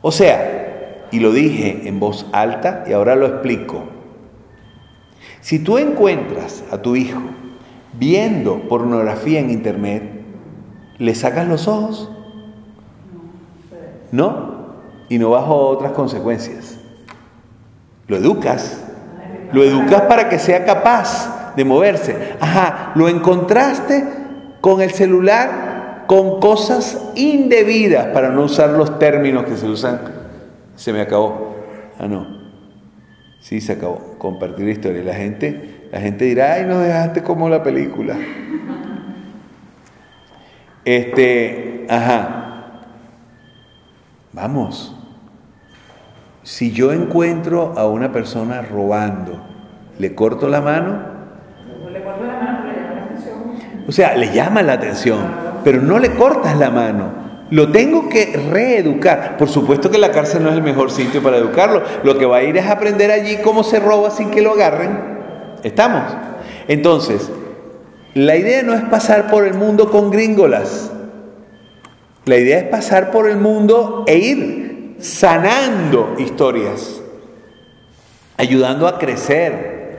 O 0.00 0.10
sea, 0.10 1.06
y 1.10 1.20
lo 1.20 1.32
dije 1.32 1.82
en 1.84 2.00
voz 2.00 2.26
alta 2.32 2.84
y 2.88 2.92
ahora 2.92 3.14
lo 3.16 3.26
explico. 3.26 3.84
Si 5.40 5.58
tú 5.58 5.78
encuentras 5.78 6.64
a 6.70 6.82
tu 6.82 6.96
hijo 6.96 7.20
viendo 7.92 8.68
pornografía 8.68 9.40
en 9.40 9.50
internet, 9.50 10.02
¿le 10.98 11.14
sacas 11.14 11.46
los 11.46 11.68
ojos? 11.68 12.10
No, 14.12 14.56
y 15.08 15.18
no 15.18 15.30
bajo 15.30 15.68
otras 15.68 15.92
consecuencias. 15.92 16.78
Lo 18.08 18.16
educas, 18.16 18.84
lo 19.52 19.62
educas 19.64 20.02
para 20.02 20.28
que 20.28 20.38
sea 20.38 20.64
capaz 20.64 21.54
de 21.56 21.64
moverse. 21.64 22.34
Ajá, 22.40 22.92
lo 22.94 23.08
encontraste 23.08 24.04
con 24.60 24.80
el 24.80 24.90
celular 24.90 25.66
con 26.06 26.40
cosas 26.40 27.12
indebidas, 27.16 28.06
para 28.08 28.30
no 28.30 28.42
usar 28.42 28.70
los 28.70 28.98
términos 28.98 29.44
que 29.44 29.56
se 29.56 29.66
usan. 29.66 30.00
Se 30.76 30.92
me 30.92 31.00
acabó. 31.00 31.56
Ah, 31.98 32.06
no. 32.06 32.26
Sí, 33.40 33.60
se 33.60 33.72
acabó. 33.72 34.16
Compartir 34.18 34.68
historia. 34.68 35.02
La 35.02 35.14
gente, 35.14 35.88
la 35.90 36.00
gente 36.00 36.24
dirá, 36.24 36.54
ay, 36.54 36.64
no 36.66 36.78
dejaste 36.78 37.22
como 37.22 37.48
la 37.48 37.62
película. 37.62 38.16
Este, 40.84 41.86
ajá. 41.88 42.45
Vamos, 44.36 44.94
si 46.42 46.70
yo 46.70 46.92
encuentro 46.92 47.72
a 47.74 47.86
una 47.86 48.12
persona 48.12 48.60
robando, 48.60 49.40
¿le 49.98 50.14
corto 50.14 50.50
la 50.50 50.60
mano? 50.60 50.98
Le 51.90 52.02
corto 52.04 52.26
la 52.26 52.34
mano, 52.34 52.66
le 52.66 52.74
llama 52.74 52.94
la 52.94 53.04
atención. 53.06 53.84
O 53.88 53.92
sea, 53.92 54.14
le 54.14 54.34
llama 54.34 54.60
la 54.60 54.74
atención, 54.74 55.20
pero 55.64 55.80
no 55.80 55.98
le 55.98 56.10
cortas 56.10 56.54
la 56.58 56.68
mano. 56.68 57.12
Lo 57.48 57.72
tengo 57.72 58.10
que 58.10 58.38
reeducar. 58.52 59.38
Por 59.38 59.48
supuesto 59.48 59.90
que 59.90 59.96
la 59.96 60.10
cárcel 60.10 60.42
no 60.42 60.50
es 60.50 60.56
el 60.56 60.62
mejor 60.62 60.90
sitio 60.90 61.22
para 61.22 61.38
educarlo. 61.38 61.82
Lo 62.04 62.18
que 62.18 62.26
va 62.26 62.36
a 62.36 62.42
ir 62.42 62.58
es 62.58 62.66
aprender 62.66 63.10
allí 63.10 63.38
cómo 63.42 63.64
se 63.64 63.80
roba 63.80 64.10
sin 64.10 64.30
que 64.30 64.42
lo 64.42 64.52
agarren. 64.52 64.98
¿Estamos? 65.62 66.02
Entonces, 66.68 67.30
la 68.12 68.36
idea 68.36 68.62
no 68.62 68.74
es 68.74 68.82
pasar 68.82 69.30
por 69.30 69.46
el 69.46 69.54
mundo 69.54 69.90
con 69.90 70.10
gringolas. 70.10 70.92
La 72.26 72.36
idea 72.36 72.58
es 72.58 72.64
pasar 72.64 73.12
por 73.12 73.28
el 73.30 73.36
mundo 73.36 74.02
e 74.08 74.18
ir 74.18 74.96
sanando 74.98 76.16
historias, 76.18 77.00
ayudando 78.36 78.88
a 78.88 78.98
crecer, 78.98 79.96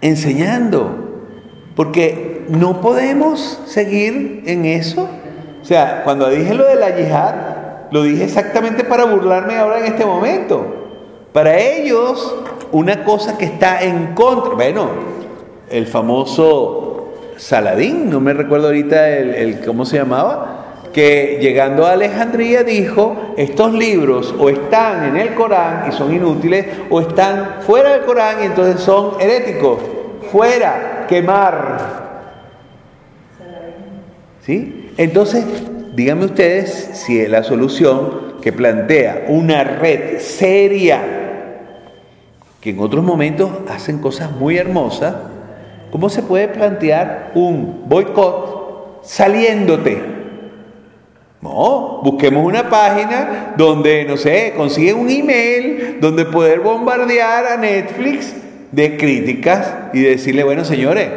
enseñando, 0.00 1.20
porque 1.76 2.46
no 2.48 2.80
podemos 2.80 3.60
seguir 3.66 4.42
en 4.46 4.64
eso. 4.64 5.06
O 5.60 5.64
sea, 5.66 6.02
cuando 6.02 6.30
dije 6.30 6.54
lo 6.54 6.66
de 6.66 6.76
la 6.76 6.96
yihad, 6.96 7.34
lo 7.90 8.04
dije 8.04 8.24
exactamente 8.24 8.82
para 8.82 9.04
burlarme 9.04 9.58
ahora 9.58 9.80
en 9.80 9.92
este 9.92 10.06
momento. 10.06 10.88
Para 11.34 11.58
ellos, 11.58 12.36
una 12.72 13.04
cosa 13.04 13.36
que 13.36 13.44
está 13.44 13.82
en 13.82 14.14
contra, 14.14 14.54
bueno, 14.54 14.88
el 15.68 15.86
famoso 15.86 17.12
Saladín, 17.36 18.08
no 18.08 18.18
me 18.20 18.32
recuerdo 18.32 18.68
ahorita 18.68 19.10
el, 19.10 19.60
cómo 19.60 19.84
se 19.84 19.98
llamaba, 19.98 20.61
que 20.92 21.38
llegando 21.40 21.86
a 21.86 21.92
Alejandría 21.92 22.64
dijo, 22.64 23.34
estos 23.36 23.72
libros 23.72 24.34
o 24.38 24.50
están 24.50 25.08
en 25.08 25.16
el 25.16 25.34
Corán 25.34 25.88
y 25.88 25.92
son 25.92 26.14
inútiles, 26.14 26.66
o 26.90 27.00
están 27.00 27.62
fuera 27.62 27.92
del 27.92 28.02
Corán 28.02 28.42
y 28.42 28.46
entonces 28.46 28.80
son 28.82 29.20
heréticos. 29.20 29.78
Fuera, 30.30 31.06
quemar. 31.08 32.02
¿Sí? 34.42 34.92
Entonces, 34.96 35.44
díganme 35.94 36.26
ustedes 36.26 36.90
si 36.92 37.26
la 37.26 37.42
solución 37.42 38.34
que 38.42 38.52
plantea 38.52 39.26
una 39.28 39.64
red 39.64 40.18
seria, 40.18 41.00
que 42.60 42.70
en 42.70 42.80
otros 42.80 43.04
momentos 43.04 43.50
hacen 43.68 43.98
cosas 43.98 44.30
muy 44.32 44.58
hermosas, 44.58 45.14
¿cómo 45.90 46.10
se 46.10 46.22
puede 46.22 46.48
plantear 46.48 47.30
un 47.34 47.88
boicot 47.88 49.00
saliéndote? 49.02 50.21
No, 51.42 52.00
busquemos 52.04 52.46
una 52.46 52.70
página 52.70 53.54
donde, 53.56 54.04
no 54.04 54.16
sé, 54.16 54.54
consiguen 54.56 54.96
un 54.96 55.10
email 55.10 55.98
donde 56.00 56.24
poder 56.24 56.60
bombardear 56.60 57.46
a 57.46 57.56
Netflix 57.56 58.32
de 58.70 58.96
críticas 58.96 59.74
y 59.92 60.02
decirle, 60.02 60.44
bueno, 60.44 60.64
señores, 60.64 61.08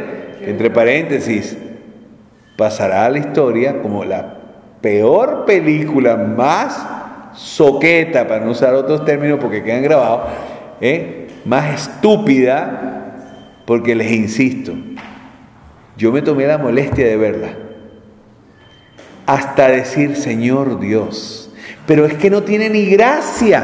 entre 0.41 0.71
paréntesis, 0.71 1.55
pasará 2.57 3.05
a 3.05 3.09
la 3.11 3.19
historia 3.19 3.83
como 3.83 4.03
la 4.03 4.37
peor 4.81 5.45
película 5.45 6.15
más 6.15 6.87
soqueta, 7.35 8.27
para 8.27 8.43
no 8.43 8.51
usar 8.51 8.73
otros 8.73 9.05
términos 9.05 9.37
porque 9.39 9.61
quedan 9.61 9.83
grabados, 9.83 10.21
¿eh? 10.81 11.27
más 11.45 11.81
estúpida, 11.81 13.13
porque 13.67 13.93
les 13.93 14.11
insisto, 14.11 14.73
yo 15.97 16.11
me 16.11 16.23
tomé 16.23 16.47
la 16.47 16.57
molestia 16.57 17.05
de 17.05 17.15
verla 17.15 17.64
hasta 19.25 19.67
decir, 19.67 20.15
Señor 20.15 20.79
Dios. 20.79 21.49
Pero 21.85 22.05
es 22.05 22.13
que 22.15 22.29
no 22.29 22.43
tiene 22.43 22.69
ni 22.69 22.85
gracia. 22.85 23.63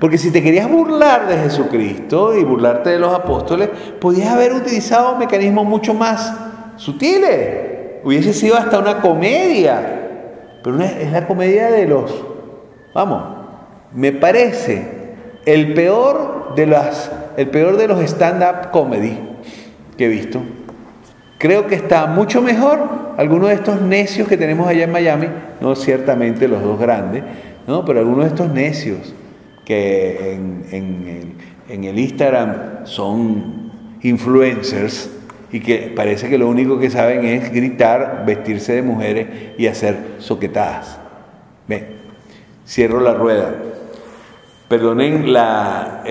Porque 0.00 0.18
si 0.18 0.30
te 0.30 0.42
querías 0.42 0.70
burlar 0.70 1.26
de 1.26 1.38
Jesucristo 1.38 2.36
y 2.36 2.44
burlarte 2.44 2.90
de 2.90 2.98
los 2.98 3.12
apóstoles, 3.12 3.68
podías 4.00 4.28
haber 4.28 4.52
utilizado 4.52 5.16
mecanismos 5.16 5.66
mucho 5.66 5.94
más 5.94 6.34
sutiles. 6.76 8.02
Hubiese 8.04 8.32
sido 8.32 8.56
hasta 8.56 8.78
una 8.78 9.00
comedia. 9.00 9.98
Pero 10.62 10.80
es 10.80 11.12
la 11.12 11.26
comedia 11.26 11.70
de 11.70 11.86
los, 11.86 12.12
vamos, 12.94 13.22
me 13.92 14.12
parece 14.12 14.98
el 15.46 15.72
peor 15.72 16.54
de 16.54 16.76
el 17.36 17.48
peor 17.48 17.76
de 17.76 17.88
los 17.88 18.00
stand-up 18.00 18.70
comedy 18.70 19.18
que 19.96 20.06
he 20.06 20.08
visto. 20.08 20.40
Creo 21.38 21.68
que 21.68 21.76
está 21.76 22.06
mucho 22.06 22.42
mejor 22.42 23.14
algunos 23.16 23.48
de 23.48 23.54
estos 23.54 23.80
necios 23.80 24.26
que 24.26 24.36
tenemos 24.36 24.66
allá 24.66 24.84
en 24.84 24.92
Miami, 24.92 25.28
no 25.60 25.76
ciertamente 25.76 26.48
los 26.48 26.62
dos 26.62 26.78
grandes, 26.78 27.22
¿no? 27.66 27.84
pero 27.84 28.00
algunos 28.00 28.24
de 28.24 28.30
estos 28.30 28.52
necios 28.52 29.14
que 29.64 30.34
en, 30.34 31.36
el 31.68 31.98
Instagram 31.98 32.84
son 32.84 33.70
influencers 34.02 35.10
y 35.52 35.60
que 35.60 35.92
parece 35.94 36.28
que 36.28 36.38
lo 36.38 36.48
único 36.48 36.78
que 36.80 36.90
saben 36.90 37.24
es 37.24 37.52
gritar, 37.52 38.24
vestirse 38.26 38.72
de 38.74 38.82
mujeres 38.82 39.26
y 39.58 39.66
hacer 39.66 39.96
soquetadas. 40.18 40.98
Ven, 41.68 41.86
cierro 42.66 43.00
la 43.00 43.14
rueda. 43.14 43.54
Perdonen 44.68 45.32
la, 45.32 46.02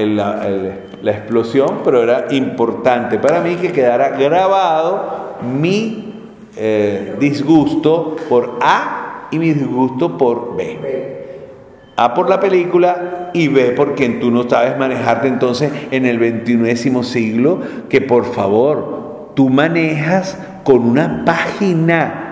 la 1.01 1.11
explosión, 1.11 1.81
pero 1.83 2.01
era 2.01 2.27
importante 2.31 3.19
para 3.19 3.41
mí 3.41 3.55
que 3.55 3.71
quedara 3.71 4.09
grabado 4.09 5.35
mi 5.43 6.07
eh, 6.55 7.15
disgusto 7.19 8.15
por 8.27 8.57
A 8.61 9.27
y 9.29 9.37
mi 9.37 9.53
disgusto 9.53 10.17
por 10.17 10.55
B. 10.55 11.25
A 11.95 12.13
por 12.13 12.29
la 12.29 12.39
película 12.39 13.29
y 13.33 13.47
B 13.47 13.73
porque 13.75 14.09
tú 14.09 14.31
no 14.31 14.49
sabes 14.49 14.77
manejarte 14.77 15.27
entonces 15.27 15.71
en 15.91 16.05
el 16.05 16.17
21 16.17 17.03
siglo, 17.03 17.59
que 17.89 18.01
por 18.01 18.25
favor, 18.25 19.31
tú 19.35 19.49
manejas 19.49 20.39
con 20.63 20.79
una 20.79 21.23
página 21.25 22.26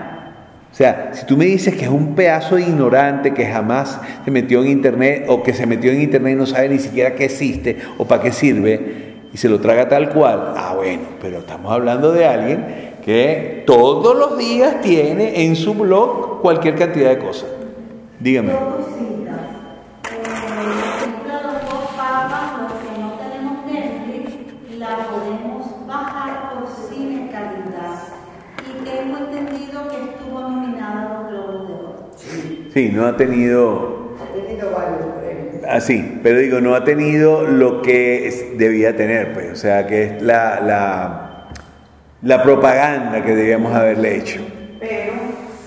o 0.76 0.78
sea, 0.78 1.12
si 1.14 1.24
tú 1.24 1.38
me 1.38 1.46
dices 1.46 1.74
que 1.74 1.86
es 1.86 1.90
un 1.90 2.14
pedazo 2.14 2.56
de 2.56 2.64
ignorante 2.64 3.32
que 3.32 3.46
jamás 3.46 3.98
se 4.22 4.30
metió 4.30 4.60
en 4.60 4.68
internet 4.68 5.24
o 5.26 5.42
que 5.42 5.54
se 5.54 5.64
metió 5.64 5.90
en 5.90 6.02
internet 6.02 6.34
y 6.34 6.36
no 6.36 6.44
sabe 6.44 6.68
ni 6.68 6.78
siquiera 6.78 7.14
qué 7.14 7.24
existe 7.24 7.78
o 7.96 8.04
para 8.04 8.22
qué 8.22 8.30
sirve 8.30 9.14
y 9.32 9.38
se 9.38 9.48
lo 9.48 9.58
traga 9.58 9.88
tal 9.88 10.10
cual, 10.10 10.52
ah 10.54 10.74
bueno, 10.76 11.00
pero 11.18 11.38
estamos 11.38 11.72
hablando 11.72 12.12
de 12.12 12.26
alguien 12.26 12.64
que 13.02 13.64
todos 13.66 14.14
los 14.18 14.36
días 14.36 14.82
tiene 14.82 15.46
en 15.46 15.56
su 15.56 15.72
blog 15.72 16.42
cualquier 16.42 16.74
cantidad 16.74 17.08
de 17.08 17.18
cosas. 17.20 17.48
Dígame. 18.20 18.52
Sí, 32.76 32.90
no 32.92 33.06
ha 33.06 33.16
tenido... 33.16 34.12
Ha 34.20 34.34
tenido 34.34 34.70
varios 34.70 35.06
premios. 35.18 35.64
Ah, 35.66 35.80
sí, 35.80 36.20
pero 36.22 36.40
digo, 36.40 36.60
no 36.60 36.74
ha 36.74 36.84
tenido 36.84 37.40
lo 37.40 37.80
que 37.80 38.52
debía 38.58 38.94
tener, 38.94 39.32
pues, 39.32 39.50
o 39.50 39.56
sea, 39.56 39.86
que 39.86 40.04
es 40.04 40.20
la, 40.22 40.60
la, 40.60 41.48
la 42.20 42.42
propaganda 42.42 43.24
que 43.24 43.34
debíamos 43.34 43.74
haberle 43.74 44.18
hecho. 44.18 44.42
Pero 44.78 45.12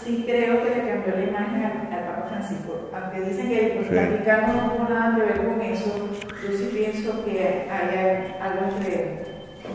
sí 0.06 0.24
creo 0.28 0.62
que 0.62 0.70
le 0.70 0.88
cambió 0.88 1.16
la 1.16 1.24
imagen 1.24 1.64
al, 1.64 2.06
Papa 2.06 2.28
Francisco. 2.30 2.92
Aunque 2.94 3.22
dicen 3.28 3.50
que 3.50 3.80
el 3.80 4.12
Vaticano 4.12 4.54
no 4.54 4.72
tuvo 4.72 4.90
nada 4.94 5.16
que 5.16 5.22
ver 5.24 5.48
con 5.48 5.62
eso, 5.64 6.10
yo 6.44 6.58
sí 6.60 6.70
pienso 6.72 7.26
que 7.26 7.68
hay 7.72 8.36
algo 8.40 8.78
de, 8.84 9.24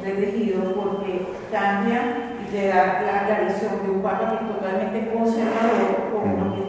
de 0.05 0.25
tejido 0.25 0.73
porque 0.73 1.27
cambia 1.51 2.31
de 2.53 2.69
dar 2.69 3.03
la, 3.03 3.41
visión 3.45 3.85
de 3.85 3.91
un 3.91 4.03
papa 4.03 4.39
que 4.39 4.45
es 4.45 4.53
totalmente 4.53 5.13
conservador 5.13 6.14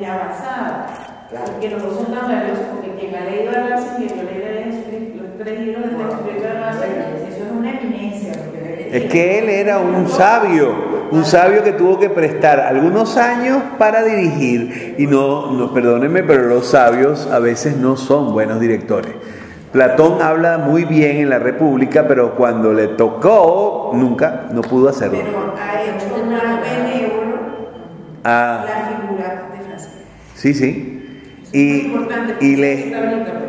es 0.03 0.09
avanzado. 0.09 0.85
Claro. 1.29 1.59
Que 1.59 1.69
dos 1.69 1.81
son 1.81 2.13
tan 2.13 2.27
valiosos 2.27 2.65
porque 2.73 2.95
quien 2.99 3.15
ha 3.15 3.25
leído 3.25 3.49
a 3.49 3.69
la 3.69 3.75
que 3.97 4.07
yo 4.07 4.15
leí 4.15 5.17
los 5.17 5.37
tres 5.39 5.59
libros 5.59 5.83
de 5.83 5.89
Jesucristo 5.89 6.47
de 6.47 6.53
la 6.53 6.71
eso 6.71 7.43
es 7.43 7.51
una 7.51 7.71
eminencia. 7.71 8.33
Es 8.91 9.11
que 9.11 9.39
él 9.39 9.49
era 9.49 9.79
un 9.79 10.07
sabio, 10.07 10.73
un 11.11 11.25
sabio 11.25 11.63
que 11.63 11.73
tuvo 11.73 11.99
que 11.99 12.09
prestar 12.09 12.59
algunos 12.59 13.17
años 13.17 13.61
para 13.77 14.03
dirigir. 14.03 14.95
Y 14.97 15.07
no, 15.07 15.51
no 15.51 15.73
perdónenme, 15.73 16.23
pero 16.23 16.43
los 16.43 16.67
sabios 16.67 17.27
a 17.27 17.39
veces 17.39 17.75
no 17.75 17.97
son 17.97 18.31
buenos 18.31 18.59
directores. 18.59 19.11
Platón 19.75 20.21
habla 20.21 20.57
muy 20.57 20.85
bien 20.85 21.17
en 21.17 21.29
la 21.29 21.37
República, 21.37 22.05
pero 22.07 22.35
cuando 22.35 22.71
le 22.71 22.87
tocó, 22.87 23.91
nunca, 23.93 24.45
no 24.51 24.61
pudo 24.61 24.87
hacerlo. 24.87 25.19
Pero 25.21 25.53
ha 25.61 25.81
hecho 25.81 26.23
una 26.23 26.61
benévolo 26.61 27.37
ah. 28.23 28.63
la 28.65 28.87
figura 28.87 29.49
de 29.51 29.65
Francisco. 29.65 29.99
Sí, 30.35 30.53
sí. 30.53 30.91
Y, 31.51 31.93
y, 32.41 32.55
les, 32.57 32.85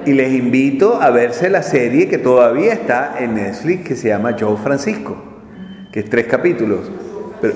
y 0.06 0.12
les 0.12 0.32
invito 0.32 1.02
a 1.02 1.10
verse 1.10 1.50
la 1.50 1.62
serie 1.62 2.08
que 2.08 2.18
todavía 2.18 2.72
está 2.72 3.16
en 3.18 3.34
Netflix, 3.34 3.88
que 3.88 3.96
se 3.96 4.08
llama 4.08 4.36
Yo 4.36 4.56
Francisco, 4.56 5.16
que 5.90 6.00
es 6.00 6.08
tres 6.08 6.26
capítulos. 6.26 6.90
Pero, 7.40 7.54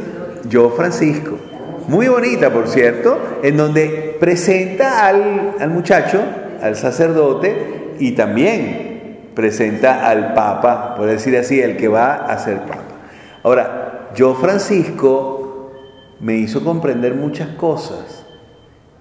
Yo 0.48 0.70
Francisco. 0.70 1.38
Muy 1.86 2.08
bonita, 2.08 2.52
por 2.52 2.68
cierto, 2.68 3.18
en 3.42 3.56
donde 3.56 4.16
presenta 4.20 5.06
al, 5.06 5.54
al 5.58 5.70
muchacho, 5.70 6.20
al 6.60 6.76
sacerdote, 6.76 7.94
y 7.98 8.12
también 8.12 9.30
presenta 9.34 10.06
al 10.08 10.34
Papa, 10.34 10.94
por 10.96 11.06
decir 11.06 11.36
así, 11.36 11.60
el 11.60 11.76
que 11.76 11.88
va 11.88 12.14
a 12.14 12.38
ser 12.38 12.58
Papa. 12.60 12.82
Ahora, 13.42 14.10
yo 14.14 14.34
Francisco 14.34 15.72
me 16.20 16.36
hizo 16.36 16.62
comprender 16.64 17.14
muchas 17.14 17.48
cosas, 17.50 18.19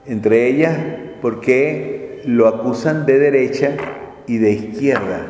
entre 0.09 0.47
ellas 0.47 0.75
porque 1.21 2.21
lo 2.25 2.47
acusan 2.47 3.05
de 3.05 3.19
derecha 3.19 3.71
y 4.27 4.37
de 4.37 4.51
izquierda. 4.51 5.27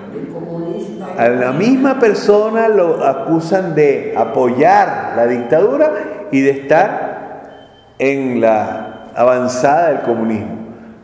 A 1.18 1.30
la 1.30 1.52
misma 1.52 2.00
persona 2.00 2.68
lo 2.68 3.04
acusan 3.06 3.76
de 3.76 4.14
apoyar 4.16 5.14
la 5.16 5.28
dictadura 5.28 6.28
y 6.32 6.42
de 6.42 6.52
estar 6.52 7.94
en 8.00 8.42
la 8.42 9.12
avanzada 9.16 9.90
del 9.90 10.02
comunismo. 10.02 10.58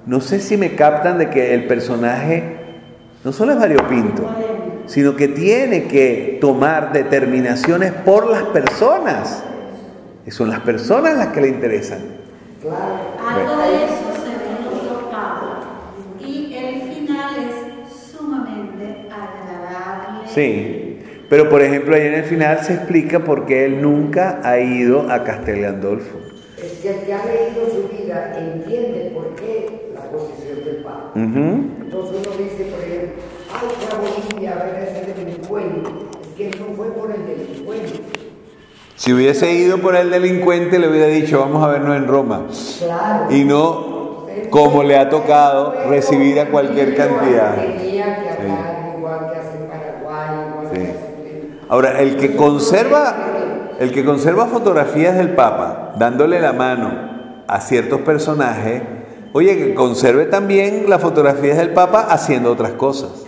No 0.05 0.21
sé 0.21 0.39
si 0.39 0.55
me 0.55 0.75
captan 0.75 1.17
de 1.17 1.29
que 1.29 1.53
el 1.53 1.67
personaje 1.67 2.43
no 3.23 3.33
solo 3.33 3.53
es 3.53 3.59
variopinto, 3.59 4.29
sino 4.85 5.15
que 5.15 5.27
tiene 5.27 5.85
que 5.85 6.37
tomar 6.39 6.93
determinaciones 6.93 7.91
por 7.91 8.29
las 8.29 8.43
personas. 8.43 9.43
Y 10.25 10.31
son 10.31 10.49
las 10.49 10.59
personas 10.61 11.17
las 11.17 11.27
que 11.29 11.41
le 11.41 11.49
interesan. 11.49 12.24
Algo 12.71 13.57
de 13.61 13.85
eso 13.85 14.09
se 14.23 14.29
ve 14.29 14.45
en 14.59 14.67
otro 14.67 15.11
Pablo. 15.11 15.51
Y 16.19 16.53
el 16.55 16.81
final 16.81 17.35
es 17.37 18.11
sumamente 18.11 19.07
agradable. 19.11 20.27
Sí. 20.27 20.99
Pero 21.29 21.49
por 21.49 21.61
ejemplo, 21.61 21.95
ahí 21.95 22.07
en 22.07 22.13
el 22.15 22.23
final 22.23 22.59
se 22.63 22.73
explica 22.73 23.19
por 23.19 23.45
qué 23.45 23.65
él 23.65 23.81
nunca 23.81 24.39
ha 24.43 24.59
ido 24.59 25.11
a 25.11 25.23
Castel 25.23 25.61
Gandolfo. 25.61 26.19
Es 26.57 26.79
que 26.79 26.89
el 26.89 27.05
que 27.05 27.13
ha 27.13 27.25
leído 27.25 27.65
su 27.69 27.95
vida 27.95 28.35
entiende 28.37 29.11
por 29.13 29.35
qué 29.35 29.91
la 29.93 30.01
posición 30.09 30.63
del 30.63 30.77
Papa. 30.77 31.11
Entonces 31.15 32.17
uno 32.25 32.37
dice, 32.37 32.65
por 32.65 32.79
ejemplo, 32.79 33.23
ay, 33.53 33.67
esa 33.81 33.97
Bolivia, 33.97 34.53
a 34.53 34.65
ver, 34.65 34.83
ese 34.83 35.13
de 35.13 35.25
mi 35.25 35.31
es 35.31 36.35
que 36.35 36.59
no 36.59 36.75
fue 36.75 36.87
por 36.91 37.11
el 37.11 37.25
delito 37.25 37.64
si 38.95 39.11
hubiese 39.11 39.51
ido 39.53 39.79
por 39.79 39.95
el 39.95 40.09
delincuente 40.09 40.79
le 40.79 40.87
hubiera 40.87 41.07
dicho 41.07 41.39
vamos 41.39 41.63
a 41.63 41.67
vernos 41.67 41.97
en 41.97 42.07
Roma. 42.07 42.45
Claro. 42.79 43.27
Y 43.29 43.43
no 43.43 43.95
como 44.49 44.83
le 44.83 44.97
ha 44.97 45.09
tocado 45.09 45.73
recibir 45.89 46.39
a 46.39 46.49
cualquier 46.49 46.95
cantidad. 46.95 47.55
Sí. 50.73 50.91
Ahora, 51.67 51.99
el 51.99 52.17
que 52.17 52.35
conserva, 52.35 53.15
el 53.79 53.91
que 53.91 54.05
conserva 54.05 54.45
fotografías 54.47 55.17
del 55.17 55.29
Papa 55.31 55.93
dándole 55.97 56.39
la 56.39 56.53
mano 56.53 56.91
a 57.47 57.59
ciertos 57.59 58.01
personajes, 58.01 58.83
oye, 59.33 59.57
que 59.57 59.73
conserve 59.73 60.25
también 60.25 60.85
las 60.87 61.01
fotografías 61.01 61.57
del 61.57 61.71
Papa 61.71 62.07
haciendo 62.09 62.51
otras 62.51 62.71
cosas. 62.73 63.25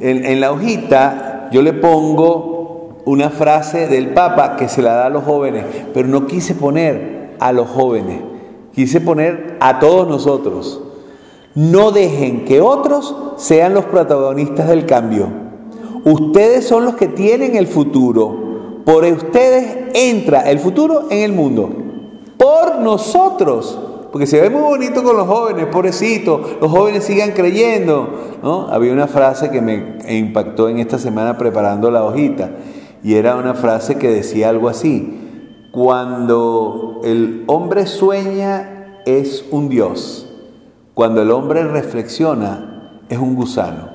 En, 0.00 0.24
en 0.24 0.40
la 0.40 0.52
hojita 0.52 1.48
yo 1.50 1.62
le 1.62 1.72
pongo 1.72 2.55
una 3.06 3.30
frase 3.30 3.86
del 3.86 4.08
Papa 4.08 4.56
que 4.56 4.68
se 4.68 4.82
la 4.82 4.94
da 4.94 5.06
a 5.06 5.10
los 5.10 5.22
jóvenes, 5.24 5.64
pero 5.94 6.08
no 6.08 6.26
quise 6.26 6.56
poner 6.56 7.36
a 7.38 7.52
los 7.52 7.68
jóvenes, 7.68 8.20
quise 8.74 9.00
poner 9.00 9.56
a 9.60 9.78
todos 9.78 10.08
nosotros. 10.08 10.82
No 11.54 11.92
dejen 11.92 12.44
que 12.44 12.60
otros 12.60 13.14
sean 13.36 13.74
los 13.74 13.84
protagonistas 13.86 14.68
del 14.68 14.86
cambio. 14.86 15.28
Ustedes 16.04 16.66
son 16.66 16.84
los 16.84 16.96
que 16.96 17.06
tienen 17.06 17.56
el 17.56 17.68
futuro. 17.68 18.82
Por 18.84 19.04
ustedes 19.04 19.88
entra 19.94 20.50
el 20.50 20.58
futuro 20.58 21.04
en 21.08 21.20
el 21.20 21.32
mundo. 21.32 21.70
Por 22.36 22.80
nosotros. 22.80 23.78
Porque 24.10 24.26
se 24.26 24.40
ve 24.40 24.50
muy 24.50 24.62
bonito 24.62 25.02
con 25.02 25.16
los 25.16 25.26
jóvenes, 25.26 25.66
pobrecito, 25.66 26.58
los 26.60 26.70
jóvenes 26.70 27.04
sigan 27.04 27.32
creyendo. 27.32 28.08
¿no? 28.42 28.68
Había 28.68 28.92
una 28.92 29.06
frase 29.06 29.50
que 29.50 29.60
me 29.60 29.98
impactó 30.08 30.68
en 30.68 30.78
esta 30.78 30.98
semana 30.98 31.38
preparando 31.38 31.90
la 31.90 32.04
hojita. 32.04 32.50
Y 33.06 33.14
era 33.14 33.36
una 33.36 33.54
frase 33.54 33.98
que 33.98 34.10
decía 34.10 34.48
algo 34.48 34.68
así. 34.68 35.68
Cuando 35.70 37.02
el 37.04 37.44
hombre 37.46 37.86
sueña 37.86 38.98
es 39.06 39.44
un 39.52 39.68
Dios. 39.68 40.28
Cuando 40.92 41.22
el 41.22 41.30
hombre 41.30 41.62
reflexiona 41.62 42.98
es 43.08 43.16
un 43.16 43.36
gusano. 43.36 43.90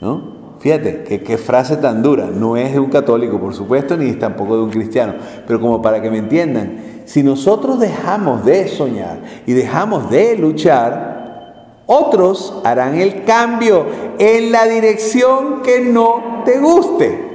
¿No? 0.00 0.36
Fíjate, 0.60 1.02
que, 1.02 1.24
qué 1.24 1.36
frase 1.36 1.78
tan 1.78 2.00
dura. 2.00 2.28
No 2.32 2.56
es 2.56 2.74
de 2.74 2.78
un 2.78 2.90
católico, 2.90 3.40
por 3.40 3.54
supuesto, 3.54 3.96
ni 3.96 4.12
tampoco 4.12 4.56
de 4.56 4.62
un 4.62 4.70
cristiano. 4.70 5.14
Pero 5.44 5.60
como 5.60 5.82
para 5.82 6.00
que 6.00 6.08
me 6.08 6.18
entiendan, 6.18 7.02
si 7.06 7.24
nosotros 7.24 7.80
dejamos 7.80 8.44
de 8.44 8.68
soñar 8.68 9.18
y 9.46 9.52
dejamos 9.52 10.10
de 10.10 10.38
luchar, 10.38 11.82
otros 11.86 12.60
harán 12.62 13.00
el 13.00 13.24
cambio 13.24 13.84
en 14.20 14.52
la 14.52 14.66
dirección 14.66 15.62
que 15.62 15.80
no 15.80 16.44
te 16.44 16.60
guste. 16.60 17.25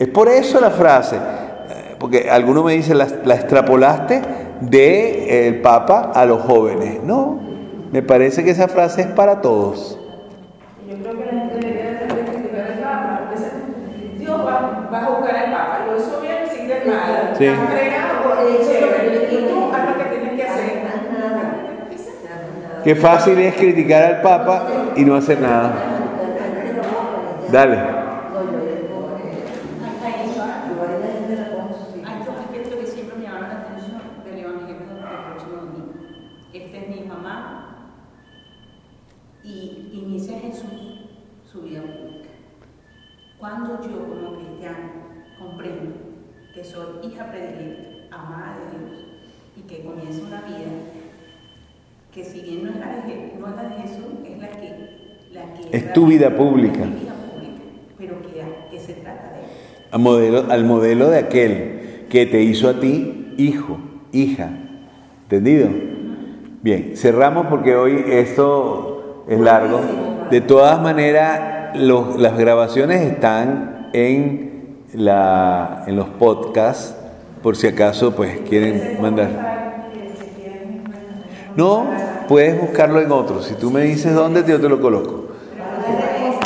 Es 0.00 0.08
por 0.08 0.28
eso 0.28 0.58
la 0.60 0.70
frase. 0.70 1.16
Eh, 1.16 1.94
Porque 1.98 2.30
alguno 2.30 2.64
me 2.64 2.72
dice, 2.72 2.94
la, 2.94 3.06
la 3.24 3.34
extrapolaste 3.34 4.22
de 4.62 5.46
el 5.46 5.60
Papa 5.60 6.10
a 6.14 6.24
los 6.24 6.40
jóvenes. 6.40 7.02
No, 7.04 7.38
me 7.92 8.02
parece 8.02 8.42
que 8.42 8.50
esa 8.50 8.66
frase 8.66 9.02
es 9.02 9.06
para 9.08 9.42
todos. 9.42 9.98
Yo 10.88 10.96
creo 10.96 11.18
que 11.18 11.24
la 11.26 11.32
gente 11.32 11.54
debería 11.54 12.08
criticar 12.08 12.66
al 12.66 12.78
Papa. 12.78 13.30
Dios 14.18 14.40
va, 14.40 14.88
va 14.90 14.98
a 14.98 15.04
juzgar 15.04 15.36
al 15.36 15.52
Papa. 15.52 15.78
Lo 15.86 15.98
hizo 15.98 16.20
bien, 16.22 16.38
hiciste 16.46 16.82
mal. 16.90 17.34
Sí. 17.36 17.44
Y 17.44 19.36
tú 19.48 19.70
haz 19.72 19.88
lo 19.88 19.98
que 19.98 20.04
tienes 20.16 20.32
que 20.34 20.42
hacer. 20.42 20.80
Qué 22.84 22.96
fácil 22.96 23.38
es 23.38 23.54
criticar 23.54 24.02
al 24.04 24.22
Papa 24.22 24.66
y 24.96 25.04
no 25.04 25.14
hacer 25.14 25.38
nada. 25.40 25.74
Dale. 27.52 28.00
Hay 32.04 32.18
dos 32.24 32.36
aspectos 32.38 32.74
que 32.78 32.86
siempre 32.86 33.16
me 33.18 33.24
llaman 33.24 33.42
la 33.42 33.60
atención 33.60 34.00
del 34.24 34.38
Evangelio 34.38 34.76
del 34.76 35.24
próximo 35.28 35.56
domingo. 35.56 35.92
Esta 36.52 36.76
es 36.78 36.88
mi 36.88 37.00
mamá 37.06 37.36
y 39.42 39.90
inicia 39.92 40.38
Jesús 40.38 41.10
su 41.50 41.62
vida 41.62 41.82
pública. 41.82 42.30
Cuando 43.38 43.80
yo 43.82 44.08
como 44.08 44.36
cristiano 44.36 44.88
comprendo 45.38 45.96
que 46.54 46.64
soy 46.64 46.89
hija 47.02 47.30
predilecta, 47.30 48.16
amada 48.16 48.56
de 48.58 48.78
Dios 48.78 49.04
y 49.56 49.60
que 49.62 49.82
comienza 49.82 50.22
una 50.26 50.40
vida 50.42 50.70
que 52.12 52.24
si 52.24 52.40
bien 52.40 52.64
no 52.64 52.70
es 52.70 52.76
la 52.76 52.86
de, 53.06 53.32
no 53.38 53.46
es 53.48 53.56
la 53.56 53.62
de 53.62 53.82
Jesús, 53.82 54.04
es 54.24 54.38
la 54.40 54.48
que... 54.48 54.90
La 55.32 55.42
que 55.54 55.76
Es 55.76 55.92
tu 55.92 56.06
vida 56.06 56.34
pública. 56.36 56.80
Pero 57.96 58.14
que, 58.22 58.42
que 58.70 58.80
se 58.80 58.94
trata 58.94 59.30
de 59.32 59.38
él. 59.40 59.44
Al 59.92 60.00
modelo, 60.00 60.44
al 60.50 60.64
modelo 60.64 61.08
de 61.08 61.18
aquel 61.18 62.06
que 62.10 62.26
te 62.26 62.42
hizo 62.42 62.68
a 62.68 62.80
ti 62.80 63.34
hijo, 63.38 63.78
hija. 64.12 64.50
¿Entendido? 65.24 65.68
Bien, 66.62 66.92
cerramos 66.96 67.46
porque 67.46 67.76
hoy 67.76 68.04
esto 68.08 69.24
es 69.28 69.38
largo. 69.38 69.80
De 70.32 70.40
todas 70.40 70.82
maneras, 70.82 71.76
los- 71.76 72.18
las 72.20 72.36
grabaciones 72.36 73.02
están 73.02 73.88
en, 73.92 74.49
la, 74.94 75.84
en 75.86 75.96
los 75.96 76.08
podcasts, 76.08 76.94
por 77.42 77.56
si 77.56 77.66
acaso 77.66 78.14
pues 78.14 78.40
quieren 78.48 79.00
mandar. 79.00 79.60
No, 81.56 81.86
puedes 82.28 82.60
buscarlo 82.60 83.00
en 83.00 83.10
otro. 83.10 83.42
Si 83.42 83.54
tú 83.54 83.70
me 83.70 83.82
dices 83.82 84.14
dónde, 84.14 84.44
yo 84.46 84.60
te 84.60 84.68
lo 84.68 84.80
coloco. 84.80 85.29